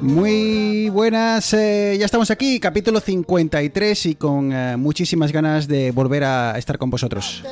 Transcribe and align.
Muy 0.00 0.88
buenas, 0.90 1.52
eh, 1.54 1.96
ya 1.98 2.06
estamos 2.06 2.30
aquí, 2.30 2.58
capítulo 2.58 3.00
53 3.00 4.06
y 4.06 4.14
con 4.14 4.52
eh, 4.52 4.76
muchísimas 4.76 5.32
ganas 5.32 5.68
de 5.68 5.90
volver 5.92 6.24
a 6.24 6.58
estar 6.58 6.78
con 6.78 6.90
vosotros. 6.90 7.42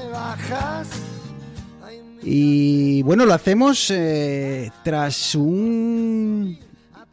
Y 2.23 3.02
bueno, 3.02 3.27
lo 3.27 3.34
hacemos 3.34 3.91
eh, 3.91 4.70
tras 4.84 5.34
un 5.34 6.59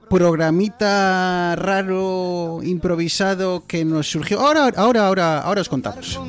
programita 0.09 1.55
raro, 1.55 2.59
improvisado 2.63 3.65
que 3.65 3.85
nos 3.85 4.09
surgió. 4.09 4.39
Ahora, 4.39 4.71
ahora, 4.75 5.07
ahora, 5.07 5.39
ahora 5.39 5.61
os 5.61 5.69
contamos. 5.69 6.19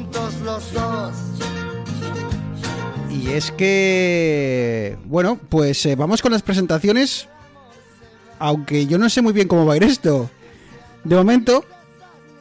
Y 3.11 3.29
es 3.29 3.53
que, 3.53 4.97
bueno, 5.05 5.39
pues 5.49 5.89
vamos 5.97 6.23
con 6.23 6.33
las 6.33 6.43
presentaciones. 6.43 7.29
Aunque 8.41 8.87
yo 8.87 8.99
no 8.99 9.09
sé 9.09 9.23
muy 9.23 9.33
bien 9.33 9.47
cómo 9.47 9.65
va 9.65 9.75
a 9.75 9.77
ir 9.77 9.85
esto. 9.85 10.29
De 11.05 11.15
momento, 11.15 11.65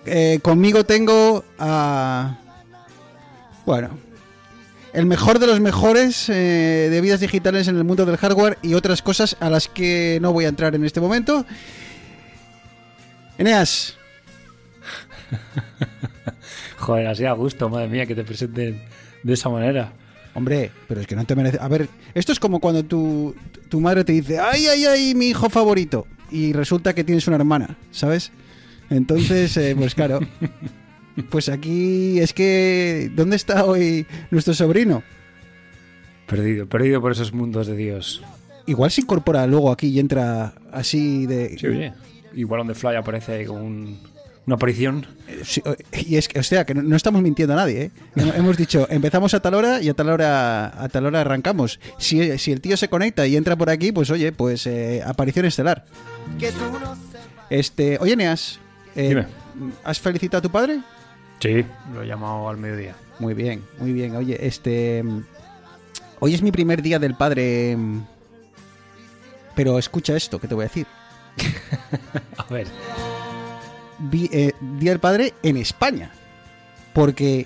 eh, 0.05 0.39
conmigo 0.41 0.83
tengo 0.83 1.43
a... 1.59 2.39
Bueno, 3.67 3.91
el 4.93 5.05
mejor 5.05 5.37
de 5.37 5.45
los 5.45 5.59
mejores 5.59 6.27
eh, 6.29 6.87
de 6.89 7.01
vidas 7.01 7.19
digitales 7.19 7.67
en 7.67 7.77
el 7.77 7.83
mundo 7.83 8.07
del 8.07 8.17
hardware 8.17 8.57
y 8.63 8.73
otras 8.73 9.03
cosas 9.03 9.37
a 9.39 9.51
las 9.51 9.67
que 9.67 10.17
no 10.19 10.33
voy 10.33 10.45
a 10.45 10.47
entrar 10.47 10.73
en 10.73 10.83
este 10.83 10.99
momento. 10.99 11.45
Eneas, 13.37 13.99
Joder, 16.77 17.07
así 17.07 17.25
a 17.25 17.33
gusto, 17.33 17.69
madre 17.69 17.87
mía, 17.87 18.05
que 18.05 18.15
te 18.15 18.23
presenten 18.23 18.81
de 19.23 19.33
esa 19.33 19.49
manera. 19.49 19.93
Hombre, 20.33 20.71
pero 20.87 21.01
es 21.01 21.07
que 21.07 21.15
no 21.15 21.25
te 21.25 21.35
merece. 21.35 21.57
A 21.59 21.67
ver, 21.67 21.87
esto 22.13 22.31
es 22.31 22.39
como 22.39 22.59
cuando 22.59 22.83
tu, 22.83 23.35
tu 23.69 23.79
madre 23.81 24.03
te 24.03 24.13
dice, 24.13 24.39
ay, 24.39 24.67
ay, 24.67 24.85
ay, 24.85 25.15
mi 25.15 25.27
hijo 25.29 25.49
favorito. 25.49 26.05
Y 26.31 26.53
resulta 26.53 26.93
que 26.93 27.03
tienes 27.03 27.27
una 27.27 27.37
hermana, 27.37 27.77
¿sabes? 27.91 28.31
Entonces, 28.89 29.55
eh, 29.57 29.75
pues 29.77 29.95
claro. 29.95 30.19
Pues 31.29 31.49
aquí 31.49 32.17
es 32.19 32.31
que. 32.31 33.11
¿Dónde 33.13 33.35
está 33.35 33.65
hoy 33.65 34.07
nuestro 34.31 34.53
sobrino? 34.53 35.03
Perdido, 36.27 36.65
perdido 36.67 37.01
por 37.01 37.11
esos 37.11 37.33
mundos 37.33 37.67
de 37.67 37.75
Dios. 37.75 38.21
Igual 38.67 38.89
se 38.89 39.01
incorpora 39.01 39.45
luego 39.45 39.69
aquí 39.71 39.87
y 39.87 39.99
entra 39.99 40.53
así 40.71 41.25
de. 41.25 41.57
Sí, 41.57 41.67
oye. 41.67 41.91
Igual 42.35 42.61
on 42.61 42.67
the 42.67 42.73
fly 42.75 42.95
aparece 42.95 43.43
como 43.45 43.63
un- 43.65 43.99
una 44.49 44.55
aparición. 44.55 45.05
Sí, 45.43 45.61
y 46.07 46.15
es 46.17 46.27
que, 46.27 46.39
o 46.39 46.43
sea, 46.43 46.65
que 46.65 46.73
no, 46.73 46.81
no 46.81 46.95
estamos 46.95 47.21
mintiendo 47.21 47.53
a 47.53 47.57
nadie, 47.57 47.81
¿eh? 47.83 47.91
Hem- 48.15 48.33
Hemos 48.37 48.57
dicho, 48.57 48.87
empezamos 48.89 49.33
a 49.35 49.39
tal 49.41 49.53
hora 49.53 49.79
y 49.81 49.89
a 49.89 49.93
tal 49.93 50.09
hora, 50.09 50.81
a 50.83 50.89
tal 50.89 51.05
hora 51.05 51.21
arrancamos. 51.21 51.79
Si, 51.99 52.37
si 52.39 52.51
el 52.51 52.59
tío 52.61 52.75
se 52.77 52.89
conecta 52.89 53.27
y 53.27 53.35
entra 53.35 53.55
por 53.55 53.69
aquí, 53.69 53.91
pues 53.91 54.09
oye, 54.09 54.31
pues 54.31 54.65
eh, 54.65 55.03
aparición 55.05 55.45
estelar. 55.45 55.85
Que 56.39 56.51
tú 56.51 56.59
no 56.71 56.79
sepas. 56.95 56.97
Este, 57.51 57.97
oye, 57.99 58.15
Neas, 58.15 58.59
eh, 58.95 59.09
Dime. 59.09 59.25
¿has 59.83 59.99
felicitado 59.99 60.39
a 60.39 60.41
tu 60.41 60.49
padre? 60.49 60.79
Sí, 61.39 61.63
lo 61.93 62.01
he 62.03 62.07
llamado 62.07 62.49
al 62.49 62.57
mediodía. 62.57 62.95
Muy 63.19 63.33
bien, 63.35 63.63
muy 63.79 63.93
bien. 63.93 64.15
Oye, 64.15 64.37
este, 64.47 65.03
hoy 66.19 66.33
es 66.33 66.41
mi 66.41 66.51
primer 66.51 66.81
día 66.81 66.97
del 66.99 67.15
padre, 67.15 67.75
mm, 67.77 68.01
pero 69.55 69.77
escucha 69.77 70.15
esto 70.15 70.39
que 70.39 70.47
te 70.47 70.55
voy 70.55 70.63
a 70.65 70.67
decir. 70.69 70.87
A 72.37 72.43
ver. 72.51 72.67
Vi- 73.99 74.29
eh, 74.31 74.53
día 74.79 74.91
del 74.91 74.99
padre 74.99 75.33
en 75.43 75.57
España, 75.57 76.11
porque 76.93 77.45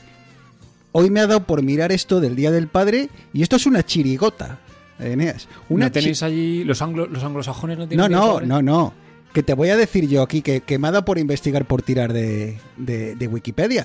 hoy 0.92 1.10
me 1.10 1.20
ha 1.20 1.28
dado 1.28 1.44
por 1.44 1.62
mirar 1.64 1.92
esto 1.92 2.20
del 2.20 2.36
día 2.36 2.52
del 2.52 2.68
padre 2.68 3.10
y 3.34 3.42
esto 3.42 3.56
es 3.56 3.66
una 3.66 3.84
chirigota, 3.84 4.60
Eneas. 5.00 5.48
Una 5.70 5.88
¿No 5.88 5.92
tenéis 5.92 6.20
chi- 6.20 6.26
allí 6.26 6.64
los, 6.64 6.82
anglo- 6.82 7.08
los 7.08 7.24
anglosajones? 7.24 7.78
No, 7.78 7.84
No, 7.84 7.90
tienen 7.90 8.12
no, 8.12 8.34
padre? 8.36 8.48
no, 8.48 8.62
no. 8.62 8.94
Que 9.34 9.42
te 9.42 9.56
voy 9.56 9.70
a 9.70 9.78
decir 9.78 10.08
yo 10.08 10.22
aquí 10.22 10.44
que, 10.44 10.62
que 10.62 10.78
me 10.78 10.88
ha 10.88 10.92
dado 10.92 11.06
por 11.06 11.18
investigar 11.18 11.66
por 11.66 11.82
tirar 11.82 12.14
de, 12.14 12.60
de- 12.78 13.16
de 13.16 13.28
Wikipedia. 13.28 13.84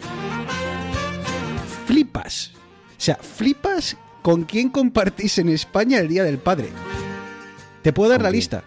Flipas. 1.87 2.53
O 2.91 3.01
sea, 3.01 3.17
flipas 3.17 3.97
con 4.21 4.43
quién 4.45 4.69
compartís 4.69 5.39
en 5.39 5.49
España 5.49 5.99
el 6.01 6.09
Día 6.09 6.23
del 6.25 6.37
Padre. 6.39 6.69
Te 7.83 7.93
puedo 7.95 8.11
dar 8.11 8.19
¿Con 8.19 8.25
la 8.25 8.31
lista. 8.31 8.63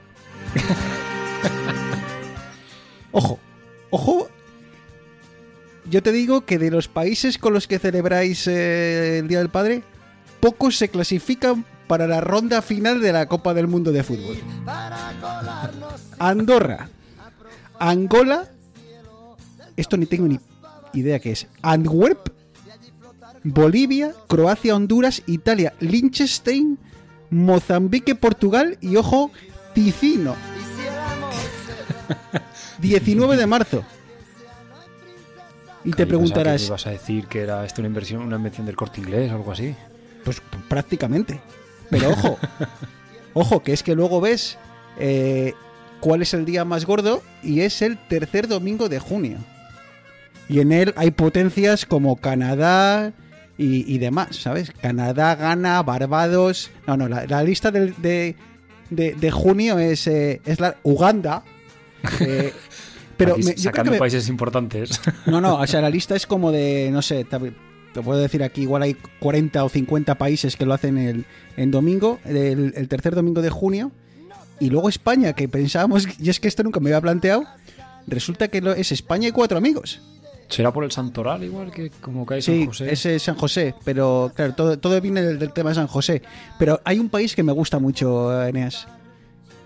ojo, 3.11 3.39
ojo. 3.91 4.29
Yo 5.89 6.03
te 6.03 6.11
digo 6.11 6.41
que 6.41 6.59
de 6.59 6.71
los 6.71 6.87
países 6.87 7.37
con 7.37 7.53
los 7.53 7.67
que 7.67 7.79
celebráis 7.79 8.47
eh, 8.47 9.19
el 9.19 9.27
Día 9.27 9.39
del 9.39 9.49
Padre, 9.49 9.83
pocos 10.39 10.77
se 10.77 10.89
clasifican 10.89 11.65
para 11.87 12.07
la 12.07 12.21
ronda 12.21 12.61
final 12.61 13.01
de 13.01 13.11
la 13.11 13.27
Copa 13.27 13.53
del 13.53 13.67
Mundo 13.67 13.91
de 13.91 14.03
Fútbol. 14.03 14.37
Andorra, 16.19 16.89
Angola, 17.79 18.49
esto 19.75 19.97
ni 19.97 20.05
tengo 20.05 20.27
ni 20.27 20.39
idea 20.93 21.19
qué 21.19 21.31
es. 21.31 21.47
Antwerp, 21.61 22.29
Bolivia, 23.43 24.13
Croacia, 24.27 24.75
Honduras, 24.75 25.23
Italia, 25.25 25.73
Liechtenstein, 25.79 26.77
Mozambique, 27.31 28.15
Portugal 28.15 28.77
y 28.81 28.97
ojo, 28.97 29.31
Ticino. 29.73 30.35
Hiciéramos 32.81 33.05
19 33.05 33.37
de 33.37 33.47
marzo. 33.47 33.83
Y 35.83 35.91
te 35.91 36.05
preguntarás, 36.05 36.65
ibas 36.65 36.85
a 36.85 36.91
decir 36.91 37.25
que 37.25 37.41
era 37.41 37.65
esto 37.65 37.81
una 37.81 37.87
inversión, 37.87 38.21
una 38.21 38.35
invención 38.35 38.65
del 38.67 38.75
corte 38.75 39.01
inglés 39.01 39.31
o 39.31 39.35
algo 39.35 39.51
así. 39.51 39.75
pues 40.23 40.41
prácticamente. 40.67 41.41
Pero 41.89 42.11
ojo, 42.11 42.37
ojo, 43.33 43.63
que 43.63 43.73
es 43.73 43.81
que 43.83 43.95
luego 43.95 44.21
ves 44.21 44.57
eh, 44.99 45.53
cuál 45.99 46.21
es 46.21 46.33
el 46.33 46.45
día 46.45 46.65
más 46.65 46.85
gordo 46.85 47.23
y 47.41 47.61
es 47.61 47.81
el 47.81 47.97
tercer 48.07 48.47
domingo 48.47 48.89
de 48.89 48.99
junio. 48.99 49.39
Y 50.47 50.59
en 50.59 50.71
él 50.71 50.93
hay 50.97 51.11
potencias 51.11 51.85
como 51.85 52.17
Canadá 52.17 53.13
y, 53.57 53.91
y 53.91 53.97
demás, 53.97 54.35
¿sabes? 54.35 54.71
Canadá, 54.71 55.35
Ghana, 55.35 55.81
Barbados. 55.81 56.69
No, 56.85 56.97
no, 56.97 57.07
la, 57.07 57.25
la 57.25 57.43
lista 57.43 57.71
de, 57.71 57.93
de, 57.97 59.15
de 59.15 59.31
junio 59.31 59.79
es, 59.79 60.05
eh, 60.07 60.41
es 60.45 60.59
la 60.59 60.75
Uganda. 60.83 61.43
Eh, 62.21 62.53
pero 63.17 63.33
Aquí 63.33 63.43
me- 63.43 63.57
sacando 63.57 63.91
me- 63.91 63.97
países 63.97 64.27
importantes. 64.29 64.99
no, 65.25 65.39
no, 65.41 65.55
o 65.55 65.67
sea, 65.67 65.81
la 65.81 65.89
lista 65.97 66.15
es 66.15 66.25
como 66.27 66.51
de, 66.51 66.89
no 66.91 67.01
sé, 67.01 67.25
te, 67.25 68.01
puedo 68.01 68.19
decir 68.19 68.41
aquí, 68.43 68.61
igual 68.61 68.83
hay 68.83 68.95
40 69.19 69.63
o 69.63 69.69
50 69.69 70.15
países 70.15 70.55
que 70.55 70.65
lo 70.65 70.73
hacen 70.73 70.97
el, 70.97 71.25
en 71.57 71.71
domingo, 71.71 72.19
el, 72.25 72.73
el 72.75 72.87
tercer 72.87 73.15
domingo 73.15 73.41
de 73.41 73.49
junio, 73.49 73.91
y 74.59 74.69
luego 74.69 74.89
España, 74.89 75.33
que 75.33 75.47
pensábamos, 75.49 76.07
y 76.19 76.29
es 76.29 76.39
que 76.39 76.47
esto 76.47 76.63
nunca 76.63 76.79
me 76.79 76.89
había 76.89 77.01
planteado, 77.01 77.43
resulta 78.07 78.47
que 78.47 78.61
lo- 78.61 78.73
es 78.73 78.91
España 78.91 79.27
y 79.27 79.31
cuatro 79.31 79.57
amigos. 79.57 80.01
¿Será 80.49 80.73
por 80.73 80.83
el 80.83 80.91
santoral 80.91 81.43
igual 81.45 81.71
que 81.71 81.89
como 82.01 82.25
cae 82.25 82.41
Sí, 82.41 82.57
San 82.59 82.67
José? 82.67 82.91
ese 82.91 83.15
es 83.15 83.23
San 83.23 83.35
José, 83.35 83.73
pero 83.85 84.33
claro, 84.35 84.53
todo, 84.53 84.77
todo 84.77 84.99
viene 84.99 85.21
del, 85.21 85.39
del 85.39 85.53
tema 85.53 85.69
de 85.69 85.75
San 85.75 85.87
José. 85.87 86.21
Pero 86.59 86.81
hay 86.83 86.99
un 86.99 87.07
país 87.07 87.35
que 87.37 87.41
me 87.43 87.53
gusta 87.53 87.79
mucho, 87.79 88.45
Eneas. 88.45 88.85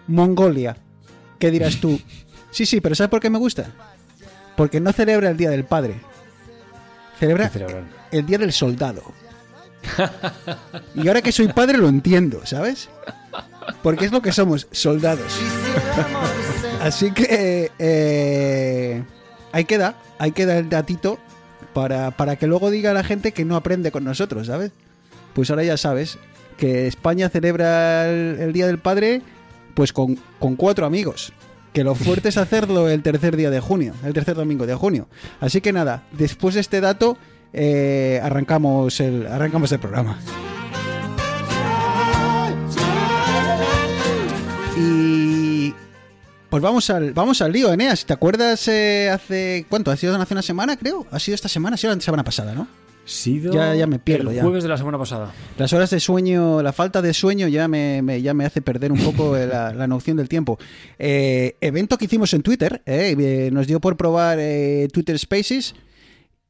Mongolia. 0.07 0.77
¿Qué 1.39 1.51
dirás 1.51 1.77
tú? 1.77 1.99
Sí, 2.55 2.65
sí, 2.65 2.79
pero 2.79 2.95
¿sabes 2.95 3.09
por 3.09 3.19
qué 3.19 3.29
me 3.29 3.37
gusta? 3.37 3.65
Porque 4.55 4.79
no 4.79 4.93
celebra 4.93 5.29
el 5.29 5.35
Día 5.35 5.49
del 5.49 5.65
Padre. 5.65 5.95
Celebra 7.19 7.51
el 8.13 8.25
Día 8.25 8.37
del 8.37 8.53
Soldado. 8.53 9.03
Y 10.95 11.05
ahora 11.09 11.21
que 11.21 11.33
soy 11.33 11.49
padre 11.49 11.77
lo 11.77 11.89
entiendo, 11.89 12.45
¿sabes? 12.45 12.87
Porque 13.83 14.05
es 14.05 14.13
lo 14.13 14.21
que 14.21 14.31
somos, 14.31 14.69
soldados. 14.71 15.37
Así 16.81 17.11
que 17.11 17.73
eh, 17.77 19.03
ahí 19.51 19.65
queda, 19.65 19.95
ahí 20.17 20.31
queda 20.31 20.57
el 20.57 20.69
datito 20.69 21.19
para, 21.73 22.11
para 22.11 22.37
que 22.37 22.47
luego 22.47 22.71
diga 22.71 22.93
la 22.93 23.03
gente 23.03 23.33
que 23.33 23.43
no 23.43 23.57
aprende 23.57 23.91
con 23.91 24.05
nosotros, 24.05 24.47
¿sabes? 24.47 24.71
Pues 25.33 25.49
ahora 25.49 25.65
ya 25.65 25.75
sabes 25.75 26.17
que 26.57 26.87
España 26.87 27.27
celebra 27.27 28.09
el, 28.09 28.37
el 28.39 28.53
Día 28.53 28.67
del 28.67 28.79
Padre 28.79 29.21
pues 29.73 29.91
con, 29.91 30.17
con 30.39 30.55
cuatro 30.55 30.85
amigos. 30.85 31.33
Que 31.75 31.83
lo 31.83 31.93
fuerte 31.93 32.29
es 32.29 32.37
hacerlo 32.37 32.87
el 32.87 33.03
tercer 33.03 33.35
día 33.35 33.49
de 33.49 33.59
junio, 33.59 33.93
el 34.05 34.13
tercer 34.13 34.33
domingo 34.33 34.65
de 34.65 34.75
junio. 34.75 35.09
Así 35.41 35.59
que 35.59 35.73
nada, 35.73 36.03
después 36.13 36.55
de 36.55 36.61
este 36.61 36.79
dato 36.79 37.17
eh, 37.51 38.21
arrancamos, 38.23 39.01
el, 39.01 39.27
arrancamos 39.27 39.73
el 39.73 39.79
programa. 39.79 40.17
Y 44.77 45.73
Pues 46.49 46.63
vamos 46.63 46.89
al, 46.89 47.11
vamos 47.11 47.41
al 47.41 47.51
lío, 47.51 47.73
Eneas. 47.73 48.05
¿Te 48.05 48.13
acuerdas 48.13 48.69
eh, 48.69 49.09
hace. 49.13 49.65
¿Cuánto? 49.67 49.91
¿Ha 49.91 49.97
sido 49.97 50.15
hace 50.15 50.33
una 50.33 50.43
semana, 50.43 50.77
creo? 50.77 51.05
¿Ha 51.11 51.19
sido 51.19 51.35
esta 51.35 51.49
semana? 51.49 51.73
Ha 51.73 51.77
sido 51.77 51.93
la 51.93 51.99
semana 51.99 52.23
pasada, 52.23 52.53
¿no? 52.53 52.69
Sido 53.05 53.53
Ya- 53.53 53.75
ya 53.75 53.85
me 53.87 53.99
pierdo, 53.99 54.31
el 54.31 54.35
ya. 54.37 54.41
jueves 54.41 54.63
de 54.63 54.69
la 54.69 54.77
semana 54.77 54.97
pasada. 54.97 55.31
Las 55.57 55.71
horas 55.73 55.91
de 55.91 55.99
sueño, 55.99 56.61
la 56.63 56.73
falta 56.73 57.01
de 57.01 57.13
sueño 57.13 57.47
ya 57.47 57.67
me, 57.67 58.01
me- 58.01 58.21
ya 58.21 58.33
me 58.33 58.45
hace 58.45 58.61
perder 58.61 58.91
un 58.91 58.97
poco 58.99 59.35
la, 59.37 59.73
la 59.73 59.87
noción 59.87 60.17
del 60.17 60.27
tiempo. 60.27 60.57
Eh, 60.97 61.55
evento 61.61 61.97
que 61.97 62.05
hicimos 62.05 62.33
en 62.33 62.41
Twitter, 62.41 62.81
eh, 62.85 63.15
eh, 63.17 63.49
nos 63.53 63.67
dio 63.67 63.79
por 63.79 63.95
probar 63.95 64.39
eh, 64.41 64.87
Twitter 64.91 65.17
Spaces 65.19 65.75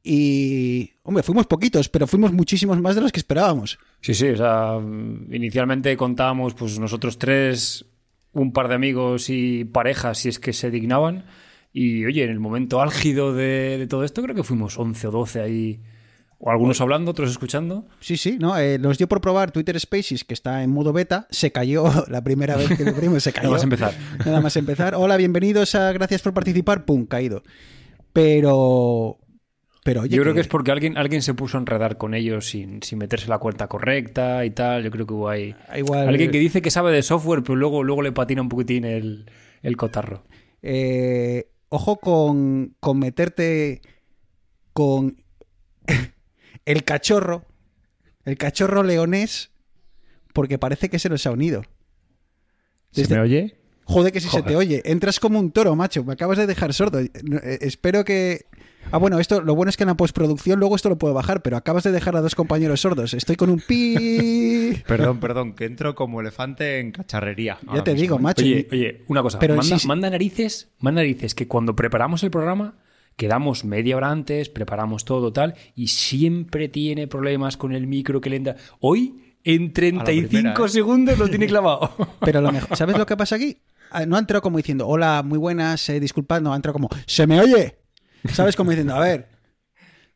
y, 0.02 0.92
hombre, 1.02 1.22
fuimos 1.22 1.46
poquitos, 1.46 1.88
pero 1.88 2.06
fuimos 2.06 2.32
muchísimos 2.32 2.80
más 2.80 2.94
de 2.94 3.00
los 3.00 3.12
que 3.12 3.18
esperábamos. 3.20 3.78
Sí, 4.00 4.14
sí, 4.14 4.28
o 4.28 4.36
sea, 4.36 4.78
inicialmente 5.30 5.96
contábamos 5.96 6.54
pues 6.54 6.78
nosotros 6.78 7.18
tres, 7.18 7.84
un 8.32 8.52
par 8.52 8.68
de 8.68 8.76
amigos 8.76 9.28
y 9.30 9.64
parejas, 9.64 10.18
si 10.18 10.28
es 10.28 10.38
que 10.38 10.52
se 10.52 10.70
dignaban. 10.70 11.24
Y 11.72 12.04
oye, 12.06 12.24
en 12.24 12.30
el 12.30 12.38
momento 12.40 12.80
álgido 12.80 13.34
de, 13.34 13.76
de 13.78 13.86
todo 13.86 14.04
esto, 14.04 14.22
creo 14.22 14.34
que 14.34 14.44
fuimos 14.44 14.78
11 14.78 15.08
o 15.08 15.10
12 15.10 15.40
ahí, 15.40 15.80
o 16.38 16.50
algunos 16.50 16.80
hablando, 16.80 17.10
otros 17.10 17.30
escuchando. 17.30 17.86
Sí, 18.00 18.16
sí, 18.16 18.36
no, 18.38 18.58
eh, 18.58 18.78
nos 18.78 18.98
dio 18.98 19.08
por 19.08 19.20
probar 19.20 19.50
Twitter 19.52 19.78
Spaces, 19.80 20.24
que 20.24 20.34
está 20.34 20.62
en 20.62 20.70
modo 20.70 20.92
beta, 20.92 21.26
se 21.30 21.50
cayó 21.52 21.84
la 22.08 22.22
primera 22.22 22.56
vez 22.56 22.76
que 22.76 22.84
lo 22.84 22.90
abrimos, 22.90 23.22
se 23.22 23.32
cayó. 23.34 23.44
Nada 23.48 23.54
más 23.54 23.64
empezar. 23.64 23.94
Nada 24.24 24.40
más 24.40 24.56
empezar. 24.56 24.94
Hola, 24.94 25.16
bienvenidos 25.16 25.74
a 25.74 25.92
Gracias 25.92 26.22
por 26.22 26.34
participar, 26.34 26.84
pum, 26.84 27.06
caído. 27.06 27.42
Pero, 28.12 29.18
pero 29.84 30.02
oye, 30.02 30.16
Yo 30.16 30.22
creo 30.22 30.34
que 30.34 30.40
es 30.40 30.48
porque 30.48 30.70
alguien, 30.72 30.96
alguien 30.96 31.22
se 31.22 31.34
puso 31.34 31.56
a 31.58 31.60
enredar 31.60 31.96
con 31.98 32.14
ellos 32.14 32.48
sin, 32.48 32.82
sin 32.82 32.98
meterse 32.98 33.28
la 33.28 33.38
cuenta 33.38 33.68
correcta 33.68 34.44
y 34.44 34.50
tal. 34.50 34.82
Yo 34.84 34.90
creo 34.90 35.06
que 35.06 35.14
hubo 35.14 35.28
ahí 35.28 35.54
igual, 35.76 36.08
alguien 36.08 36.30
que 36.30 36.38
dice 36.38 36.62
que 36.62 36.70
sabe 36.70 36.92
de 36.92 37.02
software, 37.02 37.42
pero 37.42 37.56
luego, 37.56 37.82
luego 37.82 38.02
le 38.02 38.12
patina 38.12 38.42
un 38.42 38.48
poquitín 38.48 38.84
el, 38.84 39.30
el 39.62 39.76
cotarro. 39.76 40.24
eh, 40.62 41.50
ojo 41.68 41.96
con, 41.96 42.76
con 42.80 42.98
meterte 42.98 43.80
con 44.72 45.16
el 46.66 46.84
cachorro, 46.84 47.46
el 48.24 48.36
cachorro 48.36 48.82
leonés, 48.82 49.50
porque 50.34 50.58
parece 50.58 50.90
que 50.90 50.98
se 50.98 51.08
nos 51.08 51.26
ha 51.26 51.30
unido. 51.30 51.62
¿Se 52.90 53.08
me 53.08 53.20
oye? 53.20 53.56
Joder, 53.84 54.12
que 54.12 54.20
si 54.20 54.28
se 54.28 54.42
te 54.42 54.56
oye. 54.56 54.82
Entras 54.84 55.20
como 55.20 55.38
un 55.38 55.52
toro, 55.52 55.76
macho. 55.76 56.02
Me 56.04 56.14
acabas 56.14 56.38
de 56.38 56.46
dejar 56.46 56.74
sordo. 56.74 56.98
Eh, 56.98 57.10
espero 57.60 58.04
que. 58.04 58.46
Ah, 58.90 58.98
bueno, 58.98 59.18
esto, 59.20 59.40
lo 59.40 59.54
bueno 59.54 59.70
es 59.70 59.76
que 59.76 59.84
en 59.84 59.88
la 59.88 59.96
postproducción 59.96 60.58
luego 60.58 60.76
esto 60.76 60.88
lo 60.88 60.98
puedo 60.98 61.14
bajar, 61.14 61.42
pero 61.42 61.56
acabas 61.56 61.84
de 61.84 61.92
dejar 61.92 62.16
a 62.16 62.20
dos 62.20 62.34
compañeros 62.34 62.80
sordos. 62.80 63.14
Estoy 63.14 63.36
con 63.36 63.50
un 63.50 63.60
pi. 63.60 64.82
Perdón, 64.86 65.18
perdón, 65.18 65.54
que 65.54 65.64
entro 65.64 65.94
como 65.94 66.20
elefante 66.20 66.80
en 66.80 66.92
cacharrería. 66.92 67.58
ya 67.74 67.84
te 67.84 67.92
mismo, 67.92 68.02
digo, 68.02 68.16
¿eh? 68.16 68.22
macho. 68.22 68.44
Oye, 68.44 68.68
oye, 68.72 69.04
una 69.06 69.22
cosa. 69.22 69.38
Pero 69.38 69.56
manda 69.86 70.10
narices, 70.10 70.68
manda 70.80 71.00
narices 71.00 71.34
que 71.34 71.46
cuando 71.46 71.76
preparamos 71.76 72.22
el 72.24 72.30
programa 72.30 72.74
quedamos 73.16 73.64
media 73.64 73.96
hora 73.96 74.10
antes, 74.10 74.48
preparamos 74.48 75.04
todo 75.04 75.32
tal 75.32 75.54
y 75.74 75.88
siempre 75.88 76.68
tiene 76.68 77.06
problemas 77.08 77.56
con 77.56 77.72
el 77.74 77.86
micro 77.86 78.20
que 78.20 78.30
le 78.30 78.36
entra. 78.36 78.56
Hoy 78.80 79.34
en 79.44 79.72
35 79.72 80.28
primera, 80.28 80.54
¿eh? 80.64 80.68
segundos 80.68 81.18
lo 81.18 81.28
tiene 81.28 81.46
clavado. 81.46 81.94
Pero 82.20 82.40
lo 82.40 82.52
mejor, 82.52 82.76
¿sabes 82.76 82.98
lo 82.98 83.06
que 83.06 83.16
pasa 83.16 83.36
aquí? 83.36 83.58
Ah, 83.90 84.04
No 84.04 84.16
ha 84.16 84.18
entrado 84.18 84.42
como 84.42 84.56
diciendo, 84.58 84.86
hola, 84.86 85.22
muy 85.24 85.38
buenas, 85.38 85.88
eh, 85.88 86.00
disculpad, 86.00 86.40
no, 86.40 86.52
ha 86.52 86.56
entrado 86.56 86.74
como, 86.74 86.88
¿se 87.06 87.26
me 87.26 87.40
oye? 87.40 87.78
¿Sabes? 88.32 88.56
Como 88.56 88.70
diciendo, 88.70 88.94
a 88.96 89.00
ver, 89.00 89.28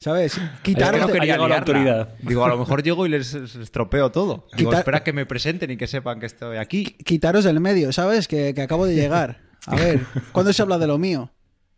¿sabes? 0.01 0.37
Es 0.37 0.43
que 0.63 0.73
Quitaros 0.75 1.01
no 1.01 1.09
quería 1.09 1.39
la 1.39 1.59
autoridad. 1.59 2.15
Digo, 2.23 2.45
a 2.45 2.49
lo 2.49 2.59
mejor 2.59 2.83
llego 2.83 3.07
y 3.07 3.09
les 3.11 3.33
estropeo 3.35 4.11
todo. 4.11 4.49
Digo, 4.57 4.71
Quitar- 4.71 4.81
espera 4.81 5.05
que 5.05 5.13
me 5.13 5.27
presenten 5.27 5.71
y 5.71 5.77
que 5.77 5.87
sepan 5.87 6.19
que 6.19 6.27
estoy 6.27 6.57
aquí. 6.57 6.85
quitaros 6.85 7.45
del 7.45 7.61
medio, 7.61 7.93
¿sabes? 7.93 8.27
Que, 8.27 8.53
que 8.53 8.63
acabo 8.63 8.85
de 8.85 8.97
llegar. 8.97 9.39
A 9.67 9.77
ver, 9.77 10.01
¿cuándo 10.33 10.53
se 10.53 10.61
habla 10.63 10.77
de 10.79 10.89
lo 10.89 10.99
mío? 10.99 11.31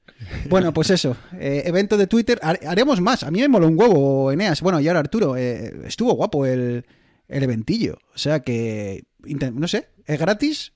Bueno, 0.48 0.72
pues 0.72 0.90
eso. 0.90 1.16
eh, 1.38 1.62
evento 1.66 1.96
de 1.96 2.06
Twitter. 2.06 2.38
Har- 2.42 2.60
Haremos 2.66 3.00
más. 3.00 3.22
A 3.22 3.30
mí 3.30 3.40
me 3.40 3.48
moló 3.48 3.66
un 3.68 3.78
huevo, 3.78 4.30
Eneas. 4.32 4.60
Bueno, 4.60 4.80
y 4.80 4.88
ahora 4.88 5.00
Arturo. 5.00 5.36
eh, 5.36 5.72
estuvo 5.84 6.12
guapo 6.14 6.46
el, 6.46 6.84
el 7.28 7.42
eventillo. 7.42 7.98
O 8.14 8.18
sea 8.18 8.40
que. 8.40 9.04
No 9.54 9.68
sé. 9.68 9.88
Es 10.06 10.18
gratis. 10.18 10.72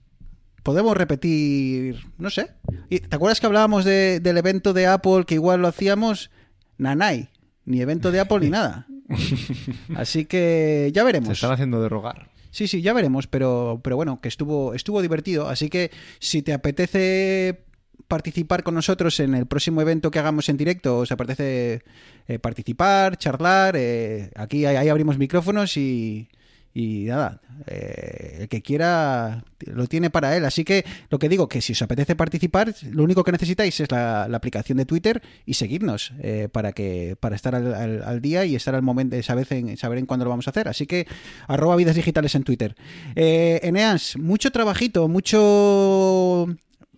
Podemos 0.62 0.96
repetir. 0.96 1.96
No 2.18 2.28
sé. 2.30 2.50
Y, 2.90 2.98
¿Te 3.00 3.14
acuerdas 3.16 3.40
que 3.40 3.46
hablábamos 3.46 3.84
de- 3.84 4.20
del 4.20 4.36
evento 4.38 4.72
de 4.72 4.86
Apple 4.86 5.24
que 5.26 5.34
igual 5.34 5.62
lo 5.62 5.68
hacíamos? 5.68 6.30
Nanay. 6.78 7.30
Ni 7.64 7.80
evento 7.80 8.10
de 8.12 8.20
Apple 8.20 8.40
ni 8.40 8.50
nada. 8.50 8.86
Así 9.96 10.24
que 10.24 10.90
ya 10.94 11.02
Se 11.02 11.06
veremos. 11.06 11.30
están 11.32 11.52
haciendo 11.52 11.80
de 11.82 11.88
rogar. 11.88 12.30
Sí, 12.50 12.68
sí, 12.68 12.80
ya 12.80 12.92
veremos, 12.94 13.26
pero, 13.26 13.80
pero 13.84 13.96
bueno, 13.96 14.20
que 14.20 14.28
estuvo, 14.28 14.72
estuvo 14.74 15.02
divertido. 15.02 15.48
Así 15.48 15.68
que 15.68 15.90
si 16.20 16.42
te 16.42 16.52
apetece 16.54 17.65
participar 18.08 18.62
con 18.62 18.74
nosotros 18.74 19.18
en 19.20 19.34
el 19.34 19.46
próximo 19.46 19.80
evento 19.80 20.10
que 20.10 20.18
hagamos 20.18 20.48
en 20.48 20.56
directo, 20.56 20.98
os 20.98 21.12
apetece 21.12 21.82
eh, 22.28 22.38
participar, 22.38 23.16
charlar, 23.18 23.74
eh, 23.76 24.30
aquí 24.36 24.64
ahí, 24.64 24.88
abrimos 24.88 25.18
micrófonos 25.18 25.76
y, 25.76 26.28
nada, 26.74 27.40
eh, 27.66 28.38
el 28.40 28.48
que 28.48 28.60
quiera 28.60 29.44
lo 29.64 29.86
tiene 29.86 30.10
para 30.10 30.36
él. 30.36 30.44
Así 30.44 30.62
que 30.62 30.84
lo 31.08 31.18
que 31.18 31.28
digo, 31.28 31.48
que 31.48 31.60
si 31.60 31.72
os 31.72 31.82
apetece 31.82 32.14
participar, 32.14 32.74
lo 32.90 33.02
único 33.02 33.24
que 33.24 33.32
necesitáis 33.32 33.80
es 33.80 33.90
la, 33.90 34.24
aplicación 34.24 34.78
de 34.78 34.84
Twitter 34.84 35.22
y 35.46 35.54
seguirnos 35.54 36.12
para 36.52 36.72
que 36.72 37.16
para 37.18 37.34
estar 37.34 37.54
al 37.54 38.20
día 38.20 38.44
y 38.44 38.54
estar 38.54 38.74
al 38.74 38.82
momento 38.82 39.16
de 39.16 39.22
saber 39.22 39.46
en, 39.50 39.76
saber 39.78 39.98
en 39.98 40.06
cuándo 40.06 40.24
lo 40.26 40.30
vamos 40.30 40.46
a 40.46 40.50
hacer. 40.50 40.68
Así 40.68 40.86
que 40.86 41.06
arroba 41.48 41.76
vidas 41.76 41.96
digitales 41.96 42.34
en 42.34 42.44
Twitter. 42.44 42.76
Eh, 43.14 43.60
Eneas, 43.62 44.16
mucho 44.18 44.50
trabajito, 44.50 45.08
mucho... 45.08 46.46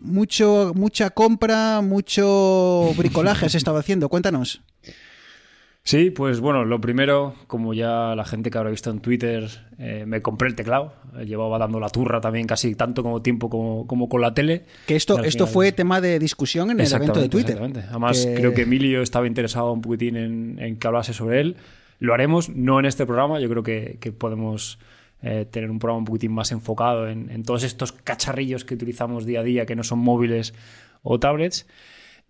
Mucho, 0.00 0.72
mucha 0.74 1.10
compra, 1.10 1.80
mucho 1.80 2.92
bricolaje 2.96 3.46
has 3.46 3.54
estado 3.54 3.78
haciendo. 3.78 4.08
Cuéntanos. 4.08 4.62
Sí, 5.82 6.10
pues 6.10 6.40
bueno, 6.40 6.66
lo 6.66 6.80
primero, 6.82 7.34
como 7.46 7.72
ya 7.72 8.14
la 8.14 8.24
gente 8.26 8.50
que 8.50 8.58
habrá 8.58 8.70
visto 8.70 8.90
en 8.90 9.00
Twitter, 9.00 9.48
eh, 9.78 10.04
me 10.06 10.20
compré 10.20 10.48
el 10.48 10.54
teclado. 10.54 10.92
Llevaba 11.24 11.58
dando 11.58 11.80
la 11.80 11.88
turra 11.88 12.20
también 12.20 12.46
casi 12.46 12.74
tanto 12.74 13.02
como 13.02 13.22
tiempo 13.22 13.48
como, 13.48 13.86
como 13.86 14.06
con 14.10 14.20
la 14.20 14.34
tele. 14.34 14.66
Que 14.86 14.96
esto, 14.96 15.22
esto 15.24 15.46
final- 15.46 15.52
fue 15.54 15.72
tema 15.72 16.02
de 16.02 16.18
discusión 16.18 16.70
en 16.70 16.80
el 16.80 16.92
evento 16.92 17.18
de 17.20 17.30
Twitter. 17.30 17.52
exactamente. 17.56 17.88
Además, 17.88 18.26
Que- 18.26 18.34
creo 18.34 18.52
que 18.52 18.62
Emilio 18.62 19.00
estaba 19.00 19.26
interesado 19.26 19.72
un 19.72 19.80
poquitín 19.80 20.16
en, 20.16 20.58
en 20.58 20.76
que 20.76 20.86
hablase 20.86 21.14
sobre 21.14 21.40
él. 21.40 21.56
Lo 22.00 22.12
haremos, 22.12 22.50
no 22.50 22.78
en 22.78 22.84
este 22.84 23.06
programa. 23.06 23.40
Yo 23.40 23.48
creo 23.48 23.62
que, 23.62 23.96
que 23.98 24.12
podemos 24.12 24.78
eh, 25.22 25.46
tener 25.50 25.70
un 25.70 25.78
programa 25.78 25.98
un 25.98 26.04
poquitín 26.04 26.32
más 26.32 26.52
enfocado 26.52 27.08
en, 27.08 27.30
en 27.30 27.42
todos 27.42 27.62
estos 27.64 27.92
cacharrillos 27.92 28.64
que 28.64 28.74
utilizamos 28.74 29.26
día 29.26 29.40
a 29.40 29.42
día, 29.42 29.66
que 29.66 29.76
no 29.76 29.82
son 29.84 29.98
móviles 29.98 30.54
o 31.02 31.18
tablets. 31.18 31.66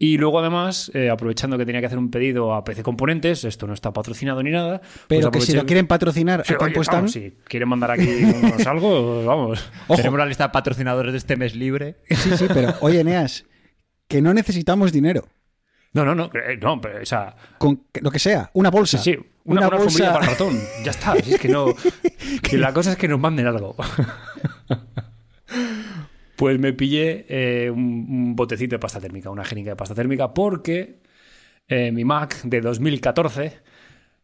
Y 0.01 0.17
luego, 0.17 0.39
además, 0.39 0.93
eh, 0.95 1.11
aprovechando 1.11 1.59
que 1.59 1.67
tenía 1.67 1.81
que 1.81 1.89
hacer 1.89 1.99
un 1.99 2.09
pedido 2.11 2.55
a 2.55 2.63
PC 2.63 2.85
Componentes, 2.85 3.43
esto 3.43 3.67
no 3.67 3.75
está 3.75 3.93
patrocinado 3.93 4.41
ni 4.45 4.53
nada. 4.53 4.81
pues 4.81 5.05
Pero 5.09 5.31
que 5.33 5.41
si 5.41 5.55
lo 5.55 5.67
quieren 5.67 5.89
patrocinar 5.89 6.47
Sí, 6.47 6.55
oye, 6.61 6.75
vamos, 6.87 7.11
si 7.11 7.33
quieren 7.45 7.69
mandar 7.69 7.91
aquí 7.91 8.07
unos 8.07 8.65
algo, 8.67 9.25
vamos. 9.25 9.69
Ojo. 9.89 9.97
Tenemos 9.97 10.21
la 10.21 10.27
lista 10.27 10.45
de 10.45 10.51
patrocinadores 10.51 11.13
de 11.13 11.19
este 11.19 11.37
mes 11.37 11.57
libre. 11.57 11.97
Sí, 12.09 12.31
sí, 12.37 12.47
pero 12.47 12.75
oye, 12.81 13.01
Eneas, 13.01 13.45
que 14.07 14.23
no 14.23 14.33
necesitamos 14.33 14.93
dinero. 14.93 15.27
No, 15.95 16.05
no, 16.05 16.15
no, 16.15 16.31
eh, 16.33 16.57
no, 16.61 16.81
pero, 16.81 17.03
o 17.03 17.07
sea, 17.07 17.35
Con 17.59 17.83
lo 18.01 18.13
que 18.13 18.21
sea, 18.21 18.51
una 18.53 18.71
bolsa. 18.71 18.99
Sí, 18.99 19.15
sí, 19.15 19.21
una, 19.49 19.67
una 19.67 19.77
alfombrilla 19.77 20.13
para 20.13 20.25
el 20.27 20.31
ratón. 20.33 20.61
Ya 20.85 20.91
está. 20.91 21.17
Si 21.17 21.33
es 21.33 21.41
que 21.41 21.49
no. 21.49 21.75
que 22.43 22.59
la 22.59 22.73
cosa 22.73 22.93
es 22.93 22.99
que 22.99 23.09
nos 23.09 23.19
manden 23.19 23.47
algo. 23.47 23.75
pues 26.37 26.59
me 26.59 26.73
pillé 26.73 27.25
eh, 27.29 27.71
un, 27.71 28.07
un 28.09 28.37
botecito 28.37 28.75
de 28.75 28.79
pasta 28.79 29.01
térmica, 29.01 29.31
una 29.31 29.45
jeringa 29.45 29.73
de 29.73 29.77
pasta 29.77 29.95
térmica, 29.95 30.35
porque 30.35 31.01
eh, 31.67 31.91
mi 31.93 32.05
Mac 32.05 32.43
de 32.45 32.61
2014, 32.61 33.59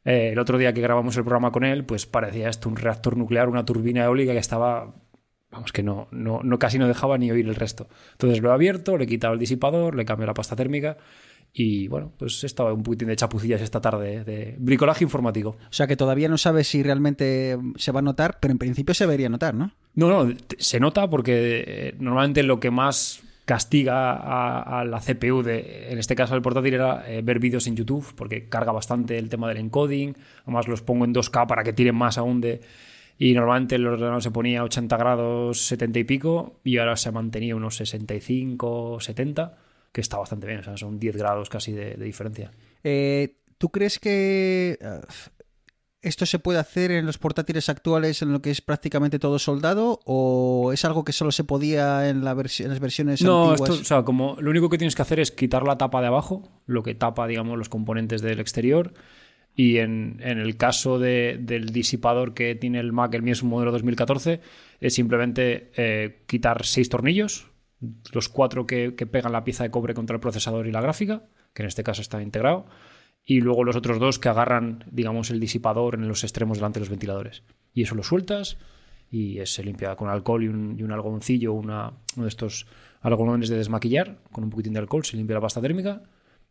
eh, 0.04 0.30
el 0.32 0.38
otro 0.38 0.58
día 0.58 0.74
que 0.74 0.82
grabamos 0.82 1.16
el 1.16 1.24
programa 1.24 1.50
con 1.52 1.64
él, 1.64 1.84
pues 1.84 2.04
parecía 2.04 2.50
esto 2.50 2.68
un 2.68 2.76
reactor 2.76 3.16
nuclear, 3.16 3.48
una 3.48 3.64
turbina 3.64 4.04
eólica 4.04 4.32
que 4.32 4.38
estaba. 4.38 4.94
Vamos, 5.50 5.72
que 5.72 5.84
no, 5.84 6.08
no, 6.10 6.40
no 6.42 6.58
casi 6.58 6.78
no 6.78 6.88
dejaba 6.88 7.16
ni 7.16 7.30
oír 7.30 7.46
el 7.46 7.54
resto. 7.54 7.88
Entonces 8.12 8.42
lo 8.42 8.50
he 8.50 8.52
abierto, 8.52 8.98
le 8.98 9.04
he 9.04 9.06
quitado 9.06 9.34
el 9.34 9.38
disipador, 9.38 9.94
le 9.94 10.04
cambié 10.04 10.26
la 10.26 10.34
pasta 10.34 10.56
térmica 10.56 10.96
y 11.56 11.86
bueno, 11.86 12.10
pues 12.18 12.42
estaba 12.42 12.72
un 12.72 12.82
poquitín 12.82 13.06
de 13.06 13.14
chapucillas 13.14 13.60
esta 13.60 13.80
tarde 13.80 14.24
de 14.24 14.56
bricolaje 14.58 15.04
informático. 15.04 15.50
O 15.50 15.72
sea 15.72 15.86
que 15.86 15.96
todavía 15.96 16.28
no 16.28 16.36
sabes 16.36 16.66
si 16.66 16.82
realmente 16.82 17.56
se 17.76 17.92
va 17.92 18.00
a 18.00 18.02
notar, 18.02 18.38
pero 18.40 18.50
en 18.50 18.58
principio 18.58 18.92
se 18.92 19.04
debería 19.04 19.28
notar, 19.28 19.54
¿no? 19.54 19.70
No, 19.94 20.08
no, 20.08 20.34
se 20.58 20.80
nota 20.80 21.08
porque 21.08 21.64
eh, 21.64 21.94
normalmente 22.00 22.42
lo 22.42 22.58
que 22.58 22.72
más 22.72 23.22
castiga 23.44 24.14
a, 24.14 24.80
a 24.80 24.84
la 24.84 24.98
CPU, 24.98 25.42
de, 25.42 25.92
en 25.92 25.98
este 25.98 26.16
caso 26.16 26.34
del 26.34 26.42
portátil, 26.42 26.74
era 26.74 27.04
eh, 27.06 27.22
ver 27.22 27.38
vídeos 27.38 27.68
en 27.68 27.76
YouTube, 27.76 28.04
porque 28.16 28.48
carga 28.48 28.72
bastante 28.72 29.16
el 29.16 29.28
tema 29.28 29.48
del 29.48 29.58
encoding. 29.58 30.16
Además, 30.42 30.66
los 30.66 30.82
pongo 30.82 31.04
en 31.04 31.14
2K 31.14 31.46
para 31.46 31.62
que 31.62 31.72
tiren 31.72 31.94
más 31.94 32.18
aún 32.18 32.40
de. 32.40 32.62
Y 33.16 33.32
normalmente 33.32 33.76
el 33.76 33.86
ordenador 33.86 34.24
se 34.24 34.32
ponía 34.32 34.60
a 34.60 34.64
80 34.64 34.96
grados, 34.96 35.66
70 35.66 36.00
y 36.00 36.04
pico, 36.04 36.56
y 36.64 36.78
ahora 36.78 36.96
se 36.96 37.10
ha 37.10 37.12
mantenido 37.12 37.56
unos 37.56 37.76
65, 37.76 38.98
70, 39.00 39.56
que 39.94 40.00
está 40.02 40.18
bastante 40.18 40.46
bien, 40.48 40.58
o 40.58 40.62
sea, 40.64 40.76
son 40.76 40.98
10 40.98 41.16
grados 41.16 41.48
casi 41.48 41.72
de, 41.72 41.94
de 41.94 42.04
diferencia. 42.04 42.50
Eh, 42.82 43.36
¿Tú 43.58 43.70
crees 43.70 43.98
que 44.00 44.76
eh, 44.80 45.00
¿esto 46.02 46.26
se 46.26 46.38
puede 46.40 46.58
hacer 46.58 46.90
en 46.90 47.06
los 47.06 47.16
portátiles 47.16 47.68
actuales 47.68 48.20
en 48.20 48.32
lo 48.32 48.42
que 48.42 48.50
es 48.50 48.60
prácticamente 48.60 49.18
todo 49.18 49.38
soldado? 49.38 50.00
¿O 50.04 50.72
es 50.72 50.84
algo 50.84 51.04
que 51.04 51.12
solo 51.12 51.30
se 51.32 51.44
podía 51.44 52.10
en, 52.10 52.24
la 52.24 52.34
versi- 52.34 52.64
en 52.64 52.70
las 52.70 52.80
versiones 52.80 53.22
No, 53.22 53.52
antiguas? 53.52 53.70
esto, 53.70 53.80
o 53.82 53.84
sea, 53.84 54.02
como 54.02 54.36
lo 54.40 54.50
único 54.50 54.68
que 54.68 54.76
tienes 54.78 54.94
que 54.96 55.02
hacer 55.02 55.20
es 55.20 55.30
quitar 55.30 55.62
la 55.62 55.78
tapa 55.78 56.00
de 56.02 56.08
abajo, 56.08 56.50
lo 56.66 56.82
que 56.82 56.94
tapa, 56.94 57.26
digamos, 57.26 57.56
los 57.56 57.68
componentes 57.68 58.20
del 58.20 58.40
exterior. 58.40 58.92
Y 59.56 59.76
en, 59.78 60.16
en 60.20 60.38
el 60.40 60.56
caso 60.56 60.98
de- 60.98 61.38
del 61.40 61.66
disipador 61.70 62.34
que 62.34 62.56
tiene 62.56 62.80
el 62.80 62.92
Mac, 62.92 63.14
el 63.14 63.22
mío 63.22 63.34
es 63.34 63.42
un 63.42 63.50
modelo 63.50 63.70
2014, 63.70 64.40
es 64.80 64.92
simplemente 64.94 65.70
eh, 65.76 66.24
quitar 66.26 66.66
seis 66.66 66.88
tornillos, 66.88 67.46
los 68.12 68.28
cuatro 68.28 68.66
que, 68.66 68.94
que 68.94 69.06
pegan 69.06 69.32
la 69.32 69.44
pieza 69.44 69.64
de 69.64 69.70
cobre 69.70 69.94
contra 69.94 70.14
el 70.14 70.20
procesador 70.20 70.66
y 70.66 70.72
la 70.72 70.80
gráfica, 70.80 71.24
que 71.52 71.62
en 71.62 71.68
este 71.68 71.84
caso 71.84 72.02
está 72.02 72.22
integrado, 72.22 72.66
y 73.24 73.40
luego 73.40 73.64
los 73.64 73.76
otros 73.76 73.98
dos 73.98 74.18
que 74.18 74.28
agarran, 74.28 74.84
digamos, 74.90 75.30
el 75.30 75.40
disipador 75.40 75.94
en 75.94 76.08
los 76.08 76.24
extremos 76.24 76.58
delante 76.58 76.78
de 76.78 76.82
los 76.82 76.90
ventiladores. 76.90 77.42
Y 77.72 77.82
eso 77.82 77.94
lo 77.94 78.02
sueltas 78.02 78.58
y 79.10 79.38
se 79.44 79.64
limpia 79.64 79.96
con 79.96 80.08
alcohol 80.08 80.42
y 80.44 80.48
un, 80.48 80.76
y 80.78 80.82
un 80.82 80.92
algodoncillo, 80.92 81.52
una, 81.52 81.92
uno 82.16 82.24
de 82.24 82.28
estos 82.28 82.66
algodones 83.00 83.48
de 83.48 83.56
desmaquillar, 83.56 84.18
con 84.32 84.44
un 84.44 84.50
poquitín 84.50 84.74
de 84.74 84.80
alcohol, 84.80 85.04
se 85.04 85.16
limpia 85.16 85.34
la 85.34 85.40
pasta 85.40 85.60
térmica, 85.60 86.02